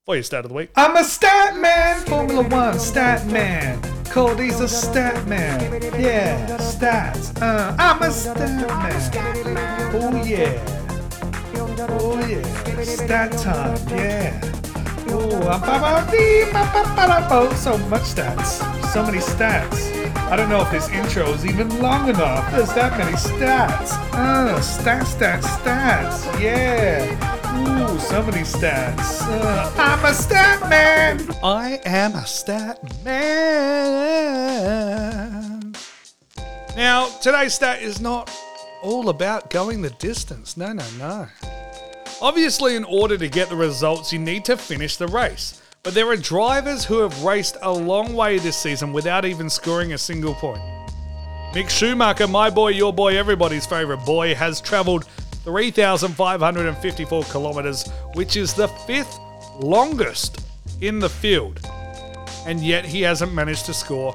for 0.09 0.15
your 0.15 0.23
stat 0.23 0.43
of 0.43 0.49
the 0.49 0.55
week. 0.55 0.71
I'm 0.75 0.97
a 0.97 1.03
stat 1.03 1.55
man, 1.57 2.03
Formula 2.07 2.41
One 2.41 2.79
stat 2.79 3.27
man. 3.27 3.79
Cody's 4.05 4.59
a 4.59 4.67
stat 4.67 5.27
man. 5.27 5.61
Yeah, 6.01 6.47
stats. 6.57 7.39
Uh, 7.39 7.75
I'm 7.77 8.01
a 8.01 8.09
stat 8.09 8.39
man. 8.39 9.91
Oh 9.93 10.25
yeah. 10.25 10.57
Oh 11.99 12.17
yeah. 12.27 12.41
Stat 12.81 13.33
time. 13.33 13.77
Yeah. 13.89 14.41
Oh, 15.11 15.41
so 17.53 17.77
much 17.77 18.01
stats. 18.01 18.63
So 18.91 19.03
many 19.03 19.19
stats. 19.19 19.98
I 20.15 20.35
don't 20.35 20.49
know 20.49 20.61
if 20.61 20.69
this 20.71 20.89
intro 20.89 21.33
is 21.33 21.45
even 21.45 21.79
long 21.81 22.09
enough. 22.09 22.51
There's 22.51 22.73
that 22.73 22.97
many 22.97 23.13
stats. 23.13 23.91
Uh, 24.13 24.59
stats, 24.59 25.15
stats, 25.15 25.43
stats. 25.43 26.39
Yeah. 26.39 27.05
Ooh, 27.59 27.99
so 27.99 28.21
many 28.23 28.43
stats. 28.43 29.21
Uh, 29.23 29.71
I'm 29.77 30.05
a 30.05 30.13
stat 30.13 30.69
man. 30.69 31.27
I 31.43 31.79
am 31.85 32.13
a 32.15 32.25
stat 32.25 32.79
man. 33.03 33.99
Now, 36.75 37.07
today's 37.21 37.53
stat 37.55 37.81
is 37.81 37.99
not 37.99 38.31
all 38.81 39.09
about 39.09 39.49
going 39.49 39.81
the 39.81 39.89
distance. 39.91 40.55
No, 40.55 40.71
no, 40.73 40.85
no. 40.97 41.27
Obviously, 42.21 42.75
in 42.75 42.83
order 42.83 43.17
to 43.17 43.27
get 43.27 43.49
the 43.49 43.55
results, 43.55 44.13
you 44.13 44.19
need 44.19 44.45
to 44.45 44.57
finish 44.57 44.97
the 44.97 45.07
race. 45.07 45.61
But 45.81 45.93
there 45.93 46.07
are 46.07 46.17
drivers 46.17 46.83
who 46.83 46.99
have 46.99 47.23
raced 47.23 47.55
a 47.61 47.71
long 47.71 48.13
way 48.13 48.37
this 48.37 48.57
season 48.57 48.91
without 48.91 49.23
even 49.23 49.49
scoring 49.49 49.93
a 49.93 49.97
single 49.97 50.33
point. 50.33 50.61
Mick 51.53 51.69
Schumacher, 51.69 52.27
my 52.27 52.49
boy, 52.49 52.69
your 52.69 52.91
boy, 52.91 53.17
everybody's 53.17 53.65
favourite 53.65 54.05
boy, 54.05 54.35
has 54.35 54.59
travelled 54.59 55.05
3,554 55.45 57.23
kilometres, 57.23 57.89
which 58.13 58.35
is 58.35 58.53
the 58.53 58.67
fifth 58.67 59.17
longest 59.59 60.45
in 60.81 60.99
the 60.99 61.09
field. 61.09 61.61
And 62.45 62.59
yet 62.59 62.85
he 62.85 63.01
hasn't 63.01 63.33
managed 63.33 63.65
to 63.67 63.73
score 63.73 64.13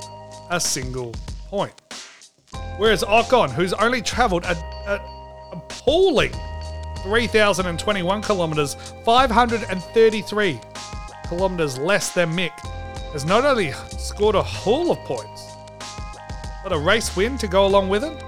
a 0.51 0.61
single 0.61 1.15
point. 1.49 1.73
Whereas 2.77 3.03
Ocon, 3.05 3.51
who's 3.51 3.73
only 3.73 4.03
travelled 4.03 4.45
a, 4.45 4.55
a 4.87 5.01
appalling 5.53 6.33
3,021 7.03 8.23
kilometres, 8.23 8.77
533 9.05 10.61
kilometres 11.29 11.79
less 11.79 12.12
than 12.14 12.33
Mick, 12.33 12.59
has 13.12 13.25
not 13.25 13.45
only 13.45 13.72
scored 13.99 14.35
a 14.35 14.43
haul 14.43 14.91
of 14.91 14.99
points, 15.01 15.53
but 16.62 16.72
a 16.72 16.79
race 16.79 17.14
win 17.16 17.39
to 17.39 17.47
go 17.47 17.66
along 17.66 17.89
with 17.89 18.05
it. 18.05 18.22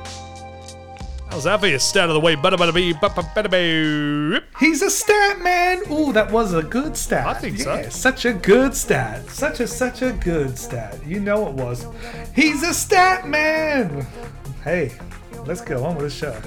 How's 1.28 1.44
that 1.44 1.60
for 1.60 1.66
your 1.66 1.78
stat 1.78 2.08
of 2.08 2.14
the 2.14 2.20
way? 2.20 2.34
Bada 2.34 2.56
bada 2.56 2.72
bee, 2.72 2.94
bada 2.94 3.22
bada 3.34 3.50
bee. 3.50 4.40
He's 4.58 4.80
a 4.80 4.88
stat 4.88 5.42
man. 5.42 5.82
Ooh, 5.90 6.12
that 6.12 6.30
was 6.30 6.54
a 6.54 6.62
good 6.62 6.96
stat. 6.96 7.26
I 7.26 7.34
think 7.34 7.58
so. 7.58 7.88
Such 7.90 8.24
a 8.24 8.32
good 8.32 8.74
stat. 8.74 9.28
Such 9.28 9.60
a 9.60 9.66
such 9.66 10.02
a 10.02 10.12
good 10.12 10.56
stat. 10.56 11.04
You 11.04 11.20
know 11.20 11.48
it 11.48 11.54
was. 11.54 11.86
He's 12.34 12.62
a 12.62 12.72
stat 12.72 13.28
man. 13.28 14.06
Hey, 14.64 14.92
let's 15.44 15.60
go 15.60 15.84
on 15.84 15.96
with 15.96 16.04
the 16.04 16.10
show. 16.10 16.40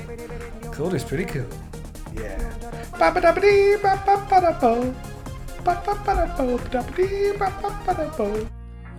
Cody's 0.71 1.03
pretty 1.03 1.25
cool. 1.25 1.45
Yeah. 2.15 2.39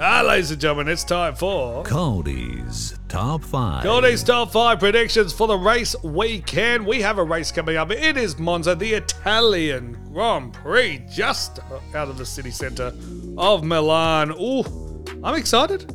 Ah, 0.03 0.23
ladies 0.23 0.51
and 0.51 0.59
gentlemen, 0.59 0.89
it's 0.89 1.05
time 1.05 1.35
for 1.35 1.83
Cody's 1.85 2.99
Top 3.09 3.43
5. 3.45 3.83
Cody's 3.83 4.23
top 4.23 4.51
five 4.51 4.79
predictions 4.79 5.33
for 5.33 5.47
the 5.47 5.57
race 5.59 5.95
weekend. 6.03 6.87
We 6.87 7.03
have 7.03 7.19
a 7.19 7.23
race 7.23 7.53
coming 7.53 7.77
up. 7.77 7.91
It 7.91 8.17
is 8.17 8.39
Monza, 8.39 8.75
the 8.75 8.95
Italian 8.95 9.99
Grand 10.13 10.55
Prix, 10.55 11.05
just 11.13 11.59
out 11.95 12.09
of 12.09 12.17
the 12.17 12.25
city 12.25 12.51
centre 12.51 12.95
of 13.37 13.63
Milan. 13.63 14.31
Ooh, 14.41 15.05
I'm 15.23 15.35
excited. 15.35 15.91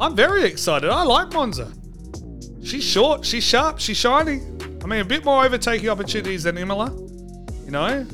I'm 0.00 0.16
very 0.16 0.44
excited. 0.44 0.88
I 0.88 1.02
like 1.02 1.32
Monza. 1.32 1.72
She's 2.62 2.84
short, 2.84 3.26
she's 3.26 3.44
sharp, 3.44 3.78
she's 3.78 3.96
shiny. 3.96 4.40
I 4.82 4.86
mean, 4.86 5.00
a 5.00 5.04
bit 5.04 5.24
more 5.24 5.44
overtaking 5.44 5.88
opportunities 5.88 6.44
than 6.44 6.56
Imola. 6.56 6.90
You 7.64 7.72
know, 7.72 8.06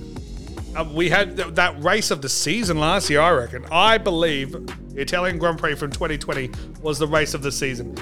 uh, 0.77 0.89
we 0.93 1.09
had 1.09 1.37
th- 1.37 1.55
that 1.55 1.83
race 1.83 2.11
of 2.11 2.23
the 2.23 2.29
season 2.29 2.79
last 2.79 3.11
year, 3.11 3.21
I 3.21 3.31
reckon. 3.33 3.65
I 3.71 3.99
believe 3.99 4.53
the 4.53 5.01
Italian 5.01 5.39
Grand 5.39 5.59
Prix 5.59 5.75
from 5.75 5.91
2020 5.91 6.51
was 6.81 6.99
the 6.99 7.07
race 7.07 7.35
of 7.35 7.43
the 7.43 7.53
season. 7.53 7.95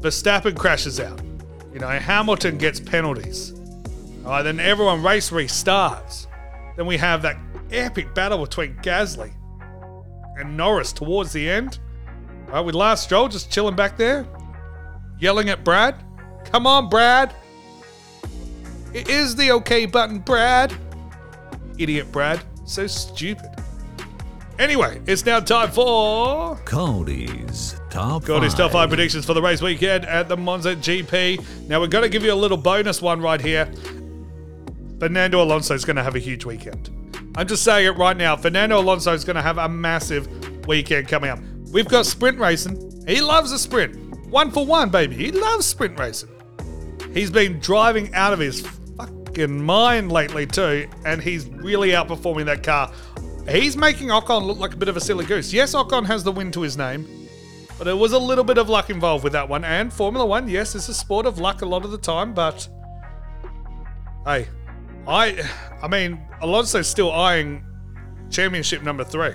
Verstappen 0.00 0.56
crashes 0.56 1.00
out. 1.00 1.20
You 1.72 1.80
know, 1.80 1.88
Hamilton 1.88 2.56
gets 2.56 2.80
penalties. 2.80 3.52
All 4.24 4.30
right, 4.30 4.42
then 4.42 4.58
everyone 4.60 5.02
race 5.02 5.30
restarts. 5.30 6.26
Then 6.76 6.86
we 6.86 6.96
have 6.96 7.22
that 7.22 7.36
epic 7.70 8.14
battle 8.14 8.38
between 8.44 8.74
Gasly 8.76 9.32
and 10.38 10.56
Norris 10.56 10.92
towards 10.92 11.32
the 11.32 11.48
end. 11.48 11.78
All 12.48 12.54
right, 12.54 12.60
with 12.60 12.74
Lance 12.74 13.00
Stroll 13.00 13.28
just 13.28 13.50
chilling 13.50 13.76
back 13.76 13.98
there, 13.98 14.26
yelling 15.18 15.50
at 15.50 15.64
Brad. 15.64 15.96
Come 16.44 16.66
on, 16.66 16.88
Brad. 16.88 17.34
It 18.94 19.10
is 19.10 19.36
the 19.36 19.50
OK 19.50 19.86
button, 19.86 20.20
Brad. 20.20 20.74
Idiot 21.78 22.10
Brad. 22.12 22.40
So 22.64 22.86
stupid. 22.86 23.50
Anyway, 24.58 25.00
it's 25.06 25.24
now 25.24 25.38
time 25.38 25.70
for 25.70 26.56
Cody's 26.64 27.78
Top 27.90 28.24
Cody's 28.24 28.54
top 28.54 28.72
five 28.72 28.90
predictions 28.90 29.24
for 29.24 29.32
the 29.32 29.40
race 29.40 29.62
weekend 29.62 30.04
at 30.04 30.28
the 30.28 30.36
Monza 30.36 30.76
GP. 30.76 31.68
Now 31.68 31.80
we're 31.80 31.86
going 31.86 32.02
to 32.02 32.08
give 32.08 32.22
you 32.22 32.32
a 32.32 32.34
little 32.34 32.56
bonus 32.56 33.00
one 33.00 33.20
right 33.20 33.40
here. 33.40 33.72
Fernando 34.98 35.42
Alonso 35.42 35.74
is 35.74 35.84
going 35.84 35.96
to 35.96 36.02
have 36.02 36.16
a 36.16 36.18
huge 36.18 36.44
weekend. 36.44 36.90
I'm 37.36 37.46
just 37.46 37.62
saying 37.62 37.86
it 37.86 37.96
right 37.96 38.16
now. 38.16 38.36
Fernando 38.36 38.80
Alonso 38.80 39.14
is 39.14 39.24
going 39.24 39.36
to 39.36 39.42
have 39.42 39.58
a 39.58 39.68
massive 39.68 40.66
weekend 40.66 41.08
coming 41.08 41.30
up. 41.30 41.38
We've 41.72 41.88
got 41.88 42.04
sprint 42.04 42.38
racing. 42.38 43.04
He 43.06 43.20
loves 43.20 43.52
a 43.52 43.58
sprint. 43.58 43.96
One 44.28 44.50
for 44.50 44.66
one, 44.66 44.90
baby. 44.90 45.14
He 45.14 45.30
loves 45.32 45.64
sprint 45.64 45.98
racing. 45.98 46.30
He's 47.14 47.30
been 47.30 47.58
driving 47.58 48.12
out 48.14 48.32
of 48.32 48.38
his 48.38 48.66
fucking 49.28 49.62
mind 49.62 50.10
lately 50.10 50.46
too, 50.46 50.88
and 51.04 51.22
he's 51.22 51.46
really 51.48 51.90
outperforming 51.90 52.46
that 52.46 52.62
car. 52.62 52.90
He's 53.48 53.76
making 53.76 54.08
Ocon 54.08 54.44
look 54.44 54.58
like 54.58 54.74
a 54.74 54.76
bit 54.76 54.88
of 54.88 54.96
a 54.96 55.00
silly 55.00 55.24
goose. 55.24 55.52
Yes, 55.52 55.74
Ocon 55.74 56.06
has 56.06 56.24
the 56.24 56.32
win 56.32 56.50
to 56.52 56.62
his 56.62 56.76
name, 56.76 57.06
but 57.76 57.84
there 57.84 57.96
was 57.96 58.12
a 58.12 58.18
little 58.18 58.44
bit 58.44 58.58
of 58.58 58.68
luck 58.68 58.90
involved 58.90 59.24
with 59.24 59.32
that 59.34 59.48
one. 59.48 59.64
And 59.64 59.92
Formula 59.92 60.24
One, 60.26 60.48
yes, 60.48 60.74
it's 60.74 60.88
a 60.88 60.94
sport 60.94 61.26
of 61.26 61.38
luck 61.38 61.62
a 61.62 61.66
lot 61.66 61.84
of 61.84 61.90
the 61.90 61.98
time, 61.98 62.32
but 62.34 62.68
hey, 64.24 64.48
I, 65.06 65.42
I 65.82 65.88
mean, 65.88 66.20
Alonso's 66.40 66.88
still 66.88 67.12
eyeing 67.12 67.64
championship 68.30 68.82
number 68.82 69.04
three. 69.04 69.32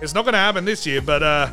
It's 0.00 0.14
not 0.14 0.22
going 0.24 0.32
to 0.32 0.38
happen 0.38 0.64
this 0.64 0.86
year, 0.86 1.00
but 1.00 1.22
uh, 1.22 1.50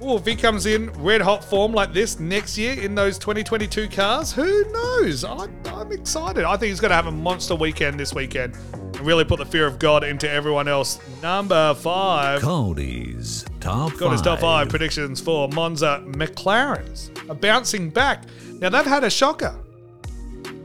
oh, 0.00 0.16
if 0.16 0.26
he 0.26 0.34
comes 0.34 0.66
in 0.66 0.90
red 1.02 1.20
hot 1.20 1.44
form 1.44 1.72
like 1.72 1.92
this 1.92 2.18
next 2.18 2.56
year 2.56 2.80
in 2.80 2.94
those 2.94 3.18
2022 3.18 3.88
cars, 3.88 4.32
who 4.32 4.64
knows? 4.72 5.24
I, 5.24 5.48
I'm 5.66 5.92
excited. 5.92 6.44
I 6.44 6.56
think 6.56 6.70
he's 6.70 6.80
going 6.80 6.90
to 6.90 6.96
have 6.96 7.06
a 7.06 7.12
monster 7.12 7.54
weekend 7.54 7.98
this 7.98 8.14
weekend 8.14 8.54
and 8.72 9.00
really 9.00 9.24
put 9.24 9.38
the 9.38 9.46
fear 9.46 9.66
of 9.66 9.78
God 9.78 10.04
into 10.04 10.28
everyone 10.30 10.68
else. 10.68 10.98
Number 11.22 11.74
five. 11.74 12.40
Cody's 12.40 13.44
Top 13.60 13.90
5. 13.90 13.98
Got 14.00 14.12
his 14.12 14.22
top 14.22 14.40
five 14.40 14.68
predictions 14.70 15.20
for 15.20 15.46
Monza 15.48 16.02
McLarens 16.06 17.10
are 17.28 17.34
bouncing 17.34 17.90
back. 17.90 18.24
Now 18.60 18.70
they've 18.70 18.84
had 18.84 19.04
a 19.04 19.10
shocker. 19.10 19.54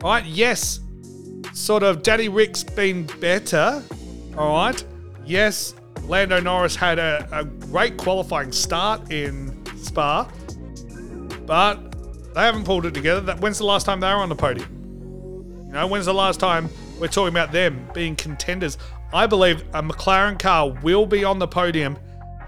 All 0.01 0.11
right, 0.11 0.25
yes, 0.25 0.79
sort 1.53 1.83
of 1.83 2.03
Daddy 2.03 2.29
Rick's 2.29 2.63
been 2.63 3.05
better. 3.19 3.83
All 4.37 4.53
right, 4.53 4.83
yes, 5.25 5.73
Lando 6.07 6.39
Norris 6.39 6.75
had 6.75 6.99
a, 6.99 7.27
a 7.31 7.45
great 7.45 7.97
qualifying 7.97 8.51
start 8.51 9.11
in 9.11 9.65
Spa, 9.77 10.29
but 11.45 12.33
they 12.33 12.41
haven't 12.41 12.63
pulled 12.63 12.85
it 12.85 12.93
together. 12.93 13.21
That 13.21 13.39
when's 13.39 13.57
the 13.57 13.65
last 13.65 13.85
time 13.85 13.99
they 13.99 14.07
were 14.07 14.15
on 14.15 14.29
the 14.29 14.35
podium? 14.35 15.65
You 15.67 15.73
know, 15.73 15.87
when's 15.87 16.05
the 16.05 16.13
last 16.13 16.39
time 16.39 16.69
we're 16.99 17.07
talking 17.07 17.33
about 17.33 17.51
them 17.51 17.89
being 17.93 18.15
contenders. 18.15 18.77
I 19.13 19.27
believe 19.27 19.61
a 19.73 19.81
McLaren 19.81 20.37
car 20.37 20.69
will 20.83 21.05
be 21.05 21.23
on 21.23 21.39
the 21.39 21.47
podium, 21.47 21.97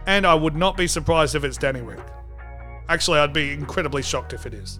and 0.05 0.25
I 0.25 0.35
would 0.35 0.55
not 0.55 0.77
be 0.77 0.87
surprised 0.87 1.35
if 1.35 1.43
it's 1.43 1.57
Danny 1.57 1.81
Rick. 1.81 2.05
Actually, 2.89 3.19
I'd 3.19 3.33
be 3.33 3.51
incredibly 3.51 4.01
shocked 4.01 4.33
if 4.33 4.45
it 4.45 4.53
is. 4.53 4.79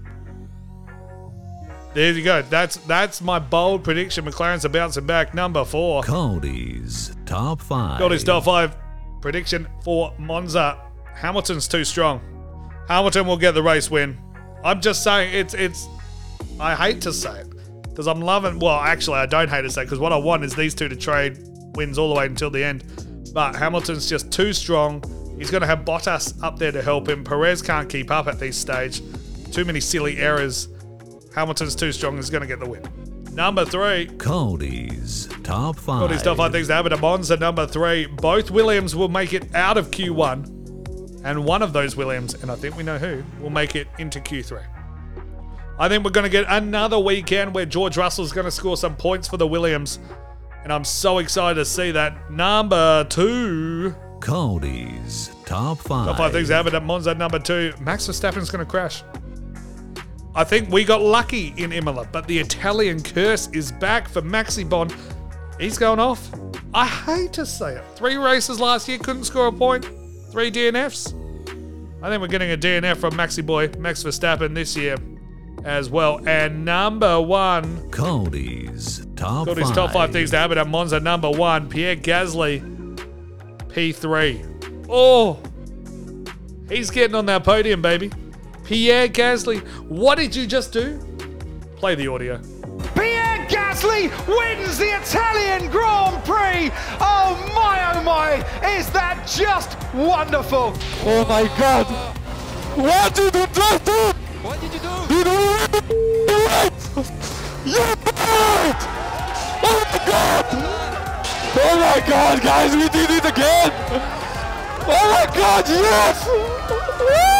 There 1.94 2.12
you 2.12 2.24
go. 2.24 2.44
That's 2.44 2.78
that's 2.78 3.22
my 3.22 3.40
bold 3.40 3.84
prediction. 3.84 4.26
McLaren's 4.26 4.66
are 4.66 4.70
bouncing 4.70 5.08
back. 5.08 5.34
Number 5.34 5.66
four. 5.66 6.04
Cody's 6.04 7.17
top 7.28 7.62
five. 7.62 8.00
Got 8.00 8.12
his 8.12 8.24
top 8.24 8.44
five 8.44 8.76
prediction 9.22 9.68
for 9.84 10.14
Monza. 10.18 10.80
Hamilton's 11.14 11.68
too 11.68 11.84
strong. 11.84 12.22
Hamilton 12.88 13.28
will 13.28 13.38
get 13.38 13.54
the 13.54 13.64
race 13.64 13.92
win. 13.92 14.18
I'm 14.64 14.82
just 14.82 15.04
saying 15.04 15.34
it's 15.34 15.54
it's. 15.54 15.88
I 16.60 16.74
hate 16.76 17.02
to 17.02 17.14
say 17.14 17.42
it 17.42 17.48
because 17.84 18.08
I'm 18.08 18.22
loving. 18.22 18.60
Well, 18.60 18.80
actually, 18.80 19.18
I 19.18 19.26
don't 19.26 19.50
hate 19.50 19.64
to 19.64 19.70
say 19.70 19.84
because 19.84 20.00
what 20.00 20.14
I 20.14 20.18
want 20.18 20.44
is 20.44 20.56
these 20.56 20.74
two 20.74 20.88
to 20.88 20.96
trade 20.96 21.38
wins 21.76 21.98
all 21.98 22.10
the 22.10 22.16
way 22.16 22.26
until 22.26 22.50
the 22.50 22.64
end. 22.64 22.84
But 23.34 23.56
Hamilton's 23.56 24.10
just 24.10 24.32
too 24.32 24.54
strong. 24.54 25.04
He's 25.38 25.52
going 25.52 25.62
to 25.62 25.68
have 25.68 25.80
Bottas 25.80 26.42
up 26.42 26.58
there 26.58 26.72
to 26.72 26.82
help 26.82 27.08
him. 27.08 27.24
Perez 27.24 27.62
can't 27.62 27.88
keep 27.88 28.10
up 28.10 28.28
at 28.28 28.40
this 28.40 28.58
stage. 28.58 29.02
Too 29.52 29.66
many 29.66 29.80
silly 29.80 30.18
errors. 30.18 30.68
Hamilton's 31.36 31.76
too 31.76 31.92
strong. 31.92 32.16
He's 32.16 32.32
going 32.32 32.42
to 32.42 32.48
get 32.48 32.60
the 32.60 32.68
win. 32.68 32.84
Number 33.38 33.66
three. 33.66 34.08
Cody's 34.18 35.28
top 35.44 35.78
five. 35.78 36.02
Cody's 36.02 36.24
top 36.24 36.38
five 36.38 36.52
things 36.52 36.70
to 36.70 36.74
happen 36.74 36.92
at 36.92 37.00
Monza. 37.00 37.38
Number 37.38 37.68
three. 37.68 38.08
Both 38.08 38.50
Williams 38.50 38.96
will 38.96 39.10
make 39.10 39.32
it 39.32 39.54
out 39.54 39.78
of 39.78 39.92
Q1. 39.92 41.24
And 41.24 41.46
one 41.46 41.62
of 41.62 41.72
those 41.72 41.96
Williams, 41.96 42.34
and 42.34 42.50
I 42.50 42.56
think 42.56 42.76
we 42.76 42.82
know 42.82 42.98
who, 42.98 43.24
will 43.40 43.52
make 43.52 43.76
it 43.76 43.90
into 44.00 44.20
Q3. 44.20 44.66
I 45.78 45.88
think 45.88 46.04
we're 46.04 46.10
going 46.10 46.24
to 46.24 46.32
get 46.32 46.46
another 46.50 46.98
weekend 46.98 47.54
where 47.54 47.68
George 47.68 47.96
Russell's 47.96 48.32
going 48.32 48.46
to 48.46 48.52
score 48.52 48.76
some 48.76 48.96
points 48.96 49.28
for 49.28 49.38
the 49.38 49.46
Williams. 49.46 50.00
And 50.64 50.74
I'm 50.74 50.84
so 50.84 51.20
excited 51.20 51.60
to 51.60 51.66
see 51.66 51.92
that. 51.92 52.32
Number 52.32 53.04
two. 53.04 53.96
Cody's 54.20 55.30
top 55.46 55.78
five. 55.78 56.08
Top 56.08 56.18
five 56.18 56.32
things 56.32 56.48
that 56.48 56.56
happened 56.56 56.76
at 56.76 56.84
Monza. 56.84 57.14
Number 57.14 57.38
two. 57.38 57.72
Max 57.82 58.08
Verstappen's 58.08 58.50
going 58.50 58.66
to 58.66 58.70
crash. 58.70 59.04
I 60.38 60.44
think 60.44 60.70
we 60.70 60.86
got 60.86 61.02
lucky 61.02 61.52
in 61.58 61.72
Imola, 61.72 62.08
but 62.12 62.28
the 62.28 62.38
Italian 62.38 63.02
curse 63.02 63.50
is 63.54 63.72
back 63.72 64.08
for 64.08 64.22
Maxi 64.22 64.70
Bond. 64.70 64.96
He's 65.60 65.80
going 65.80 66.00
off. 66.00 66.30
I 66.76 66.86
hate 66.86 67.34
to 67.34 67.46
say 67.46 67.76
it. 67.76 67.84
Three 67.96 68.18
races 68.18 68.60
last 68.60 68.88
year, 68.88 69.00
couldn't 69.00 69.24
score 69.24 69.48
a 69.48 69.52
point. 69.52 69.86
Three 70.32 70.52
DNFs. 70.52 71.16
I 72.04 72.10
think 72.10 72.22
we're 72.22 72.28
getting 72.28 72.52
a 72.52 72.58
DNF 72.58 72.98
from 72.98 73.16
Maxi 73.16 73.44
Boy, 73.44 73.70
Max 73.80 74.04
Verstappen 74.04 74.54
this 74.54 74.78
year 74.78 74.98
as 75.66 75.90
well. 75.90 76.22
And 76.28 76.64
number 76.64 77.20
one. 77.20 77.90
Cody's 77.90 79.08
top 79.16 79.48
Cody's 79.48 79.66
five. 79.66 79.76
top 79.76 79.92
five 79.92 80.12
things 80.12 80.30
to 80.30 80.38
happen 80.38 80.60
at 80.60 80.68
Monza. 80.68 81.00
Number 81.00 81.32
one, 81.32 81.68
Pierre 81.68 81.96
Gasly, 81.96 82.62
P3. 83.70 84.86
Oh, 84.88 85.40
he's 86.70 86.92
getting 86.92 87.16
on 87.16 87.26
that 87.26 87.44
podium, 87.44 87.82
baby. 87.82 88.12
Pierre 88.68 89.08
Gasly, 89.08 89.66
what 89.88 90.18
did 90.18 90.36
you 90.36 90.46
just 90.46 90.74
do? 90.74 91.00
Play 91.78 91.96
the 91.96 92.10
audio. 92.10 92.38
Pierre 92.96 93.46
Gasly 93.48 94.12
wins 94.28 94.78
the 94.78 94.90
Italian 94.90 95.72
Grand 95.72 96.22
Prix. 96.26 96.70
Oh 97.00 97.40
my, 97.56 97.94
oh 97.96 98.04
my, 98.04 98.34
is 98.76 98.90
that 98.90 99.26
just 99.26 99.78
wonderful? 99.94 100.74
Oh 101.06 101.26
my 101.30 101.48
God! 101.58 101.86
What 102.76 103.16
did 103.16 103.34
you 103.34 103.48
just 103.54 103.86
do? 103.86 104.12
What 104.44 104.60
did 104.60 104.74
you 104.74 104.80
do? 104.80 105.16
You 105.16 105.24
do 105.24 105.32
it! 105.64 106.74
You 107.64 107.72
did 107.72 108.20
it! 108.20 108.80
Oh 109.64 109.80
my 109.80 110.00
God! 110.06 110.46
Oh 111.56 111.76
my 111.80 112.04
God, 112.06 112.42
guys, 112.44 112.76
we 112.76 112.90
did 112.90 113.12
it 113.12 113.24
again! 113.24 113.72
Oh 114.90 115.08
my 115.10 115.26
God, 115.34 115.64
yes! 115.70 117.37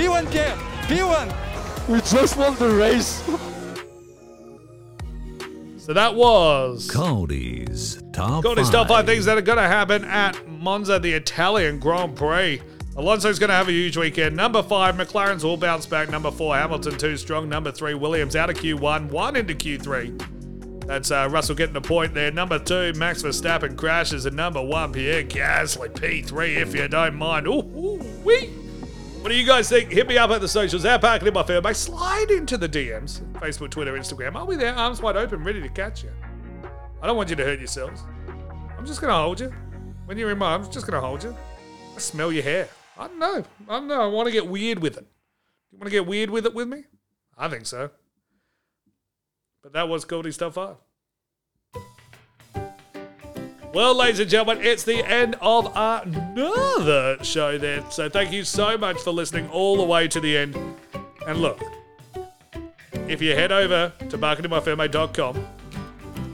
P1 0.00 0.32
Pierre! 0.32 0.56
P1! 0.84 1.86
We 1.86 2.00
just 2.00 2.34
won 2.38 2.54
the 2.56 2.70
race. 2.70 3.22
So 5.76 5.92
that 5.92 6.14
was 6.14 6.90
Cody's 6.90 8.02
top 8.10 8.42
Cody's 8.42 8.68
five. 8.68 8.72
top 8.72 8.88
five 8.88 9.04
things 9.04 9.26
that 9.26 9.36
are 9.36 9.42
going 9.42 9.58
to 9.58 9.68
happen 9.68 10.06
at 10.06 10.48
Monza, 10.48 10.98
the 10.98 11.12
Italian 11.12 11.78
Grand 11.78 12.16
Prix. 12.16 12.62
Alonso's 12.96 13.38
going 13.38 13.50
to 13.50 13.54
have 13.54 13.68
a 13.68 13.72
huge 13.72 13.98
weekend. 13.98 14.34
Number 14.34 14.62
five, 14.62 14.94
McLaren's 14.94 15.44
all 15.44 15.58
bounce 15.58 15.84
back. 15.84 16.08
Number 16.08 16.30
four, 16.30 16.56
Hamilton 16.56 16.96
too 16.96 17.18
strong. 17.18 17.50
Number 17.50 17.70
three, 17.70 17.92
Williams 17.92 18.34
out 18.36 18.48
of 18.48 18.56
Q1, 18.56 19.10
one 19.10 19.36
into 19.36 19.52
Q3. 19.52 20.86
That's 20.86 21.10
uh, 21.10 21.28
Russell 21.30 21.56
getting 21.56 21.76
a 21.76 21.80
point 21.82 22.14
there. 22.14 22.30
Number 22.30 22.58
two, 22.58 22.94
Max 22.94 23.22
Verstappen 23.22 23.76
crashes. 23.76 24.24
And 24.24 24.34
number 24.34 24.62
one, 24.62 24.94
Pierre 24.94 25.24
Gasly 25.24 25.90
P3, 25.90 26.56
if 26.56 26.74
you 26.74 26.88
don't 26.88 27.16
mind. 27.16 27.46
Ooh, 27.46 27.60
ooh, 27.60 28.00
wee. 28.24 28.48
What 29.20 29.28
do 29.28 29.34
you 29.34 29.46
guys 29.46 29.68
think? 29.68 29.92
Hit 29.92 30.08
me 30.08 30.16
up 30.16 30.30
at 30.30 30.40
the 30.40 30.48
socials. 30.48 30.86
Our 30.86 30.98
Park 30.98 31.20
It 31.20 31.28
in 31.28 31.34
My 31.34 31.42
Ferme 31.42 31.62
base. 31.62 31.76
Slide 31.76 32.30
into 32.30 32.56
the 32.56 32.68
DMs. 32.68 33.20
Facebook, 33.34 33.70
Twitter, 33.70 33.92
Instagram. 33.92 34.34
I'll 34.34 34.46
be 34.46 34.56
there, 34.56 34.74
arms 34.74 35.02
wide 35.02 35.16
open, 35.16 35.44
ready 35.44 35.60
to 35.60 35.68
catch 35.68 36.02
you. 36.02 36.10
I 37.02 37.06
don't 37.06 37.18
want 37.18 37.28
you 37.28 37.36
to 37.36 37.44
hurt 37.44 37.58
yourselves. 37.58 38.02
I'm 38.78 38.86
just 38.86 39.02
gonna 39.02 39.12
hold 39.12 39.40
you. 39.40 39.52
When 40.06 40.16
you're 40.16 40.30
in 40.30 40.38
my 40.38 40.52
arms, 40.52 40.70
just 40.70 40.86
gonna 40.86 41.02
hold 41.02 41.22
you. 41.22 41.36
I 41.94 41.98
smell 41.98 42.32
your 42.32 42.42
hair. 42.42 42.68
I 42.96 43.08
don't 43.08 43.18
know. 43.18 43.44
I 43.68 43.72
don't 43.72 43.88
know. 43.88 44.00
I 44.00 44.06
want 44.06 44.26
to 44.26 44.32
get 44.32 44.46
weird 44.46 44.78
with 44.78 44.96
it. 44.96 45.06
You 45.70 45.78
want 45.78 45.84
to 45.84 45.90
get 45.90 46.06
weird 46.06 46.30
with 46.30 46.46
it 46.46 46.54
with 46.54 46.68
me? 46.68 46.84
I 47.36 47.48
think 47.48 47.66
so. 47.66 47.90
But 49.62 49.74
that 49.74 49.86
was 49.86 50.06
Cody's 50.06 50.38
Top 50.38 50.54
5. 50.54 50.76
Well, 53.72 53.94
ladies 53.94 54.18
and 54.18 54.28
gentlemen, 54.28 54.66
it's 54.66 54.82
the 54.82 54.96
end 55.08 55.36
of 55.40 55.70
another 55.76 57.22
show 57.22 57.56
there. 57.56 57.88
So 57.88 58.08
thank 58.08 58.32
you 58.32 58.42
so 58.42 58.76
much 58.76 59.00
for 59.00 59.12
listening 59.12 59.48
all 59.48 59.76
the 59.76 59.84
way 59.84 60.08
to 60.08 60.18
the 60.18 60.36
end. 60.36 60.56
And 61.24 61.38
look, 61.38 61.60
if 63.06 63.22
you 63.22 63.36
head 63.36 63.52
over 63.52 63.92
to 64.08 64.18
parcitinmyferme.com, 64.18 65.46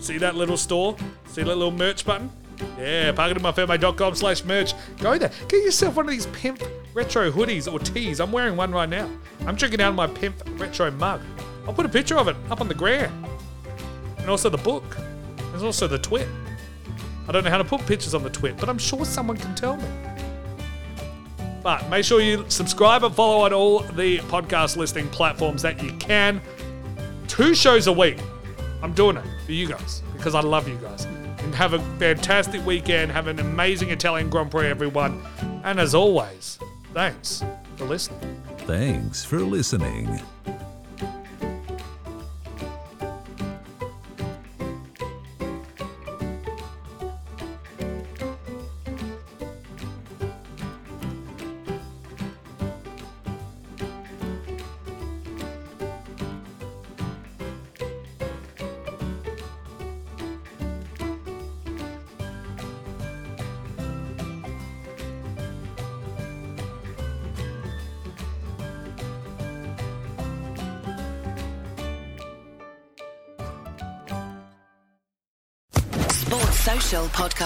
see 0.00 0.16
that 0.16 0.34
little 0.34 0.56
store? 0.56 0.96
See 1.26 1.42
that 1.42 1.48
little 1.48 1.70
merch 1.70 2.06
button? 2.06 2.30
Yeah, 2.78 3.12
parcitinmyferme.com 3.12 4.14
slash 4.14 4.42
merch. 4.44 4.72
Go 4.98 5.18
there. 5.18 5.30
Get 5.48 5.62
yourself 5.62 5.96
one 5.96 6.06
of 6.06 6.12
these 6.12 6.24
pimp 6.26 6.62
retro 6.94 7.30
hoodies 7.30 7.70
or 7.70 7.78
tees. 7.78 8.18
I'm 8.18 8.32
wearing 8.32 8.56
one 8.56 8.72
right 8.72 8.88
now. 8.88 9.10
I'm 9.46 9.56
drinking 9.56 9.82
out 9.82 9.90
of 9.90 9.94
my 9.94 10.06
pimp 10.06 10.36
retro 10.58 10.90
mug. 10.90 11.20
I'll 11.66 11.74
put 11.74 11.84
a 11.84 11.90
picture 11.90 12.16
of 12.16 12.28
it 12.28 12.36
up 12.50 12.62
on 12.62 12.68
the 12.68 12.74
gram. 12.74 13.26
And 14.16 14.30
also 14.30 14.48
the 14.48 14.56
book. 14.56 14.96
There's 15.50 15.62
also 15.62 15.86
the 15.86 15.98
twit. 15.98 16.28
I 17.28 17.32
don't 17.32 17.44
know 17.44 17.50
how 17.50 17.58
to 17.58 17.64
put 17.64 17.84
pictures 17.86 18.14
on 18.14 18.22
the 18.22 18.30
twit, 18.30 18.56
but 18.56 18.68
I'm 18.68 18.78
sure 18.78 19.04
someone 19.04 19.36
can 19.36 19.54
tell 19.54 19.76
me. 19.76 19.88
But 21.62 21.88
make 21.88 22.04
sure 22.04 22.20
you 22.20 22.44
subscribe 22.48 23.02
and 23.02 23.14
follow 23.14 23.44
on 23.44 23.52
all 23.52 23.80
the 23.80 24.18
podcast 24.18 24.76
listening 24.76 25.08
platforms 25.08 25.62
that 25.62 25.82
you 25.82 25.92
can. 25.94 26.40
Two 27.26 27.54
shows 27.54 27.88
a 27.88 27.92
week. 27.92 28.18
I'm 28.82 28.92
doing 28.92 29.16
it 29.16 29.24
for 29.44 29.52
you 29.52 29.66
guys 29.66 30.02
because 30.16 30.36
I 30.36 30.40
love 30.40 30.68
you 30.68 30.76
guys. 30.76 31.04
And 31.06 31.54
have 31.54 31.72
a 31.72 31.80
fantastic 31.98 32.64
weekend. 32.64 33.10
Have 33.10 33.26
an 33.26 33.40
amazing 33.40 33.90
Italian 33.90 34.30
Grand 34.30 34.50
Prix, 34.50 34.68
everyone. 34.68 35.20
And 35.64 35.80
as 35.80 35.94
always, 35.94 36.58
thanks 36.94 37.44
for 37.76 37.84
listening. 37.84 38.40
Thanks 38.58 39.24
for 39.24 39.40
listening. 39.40 40.20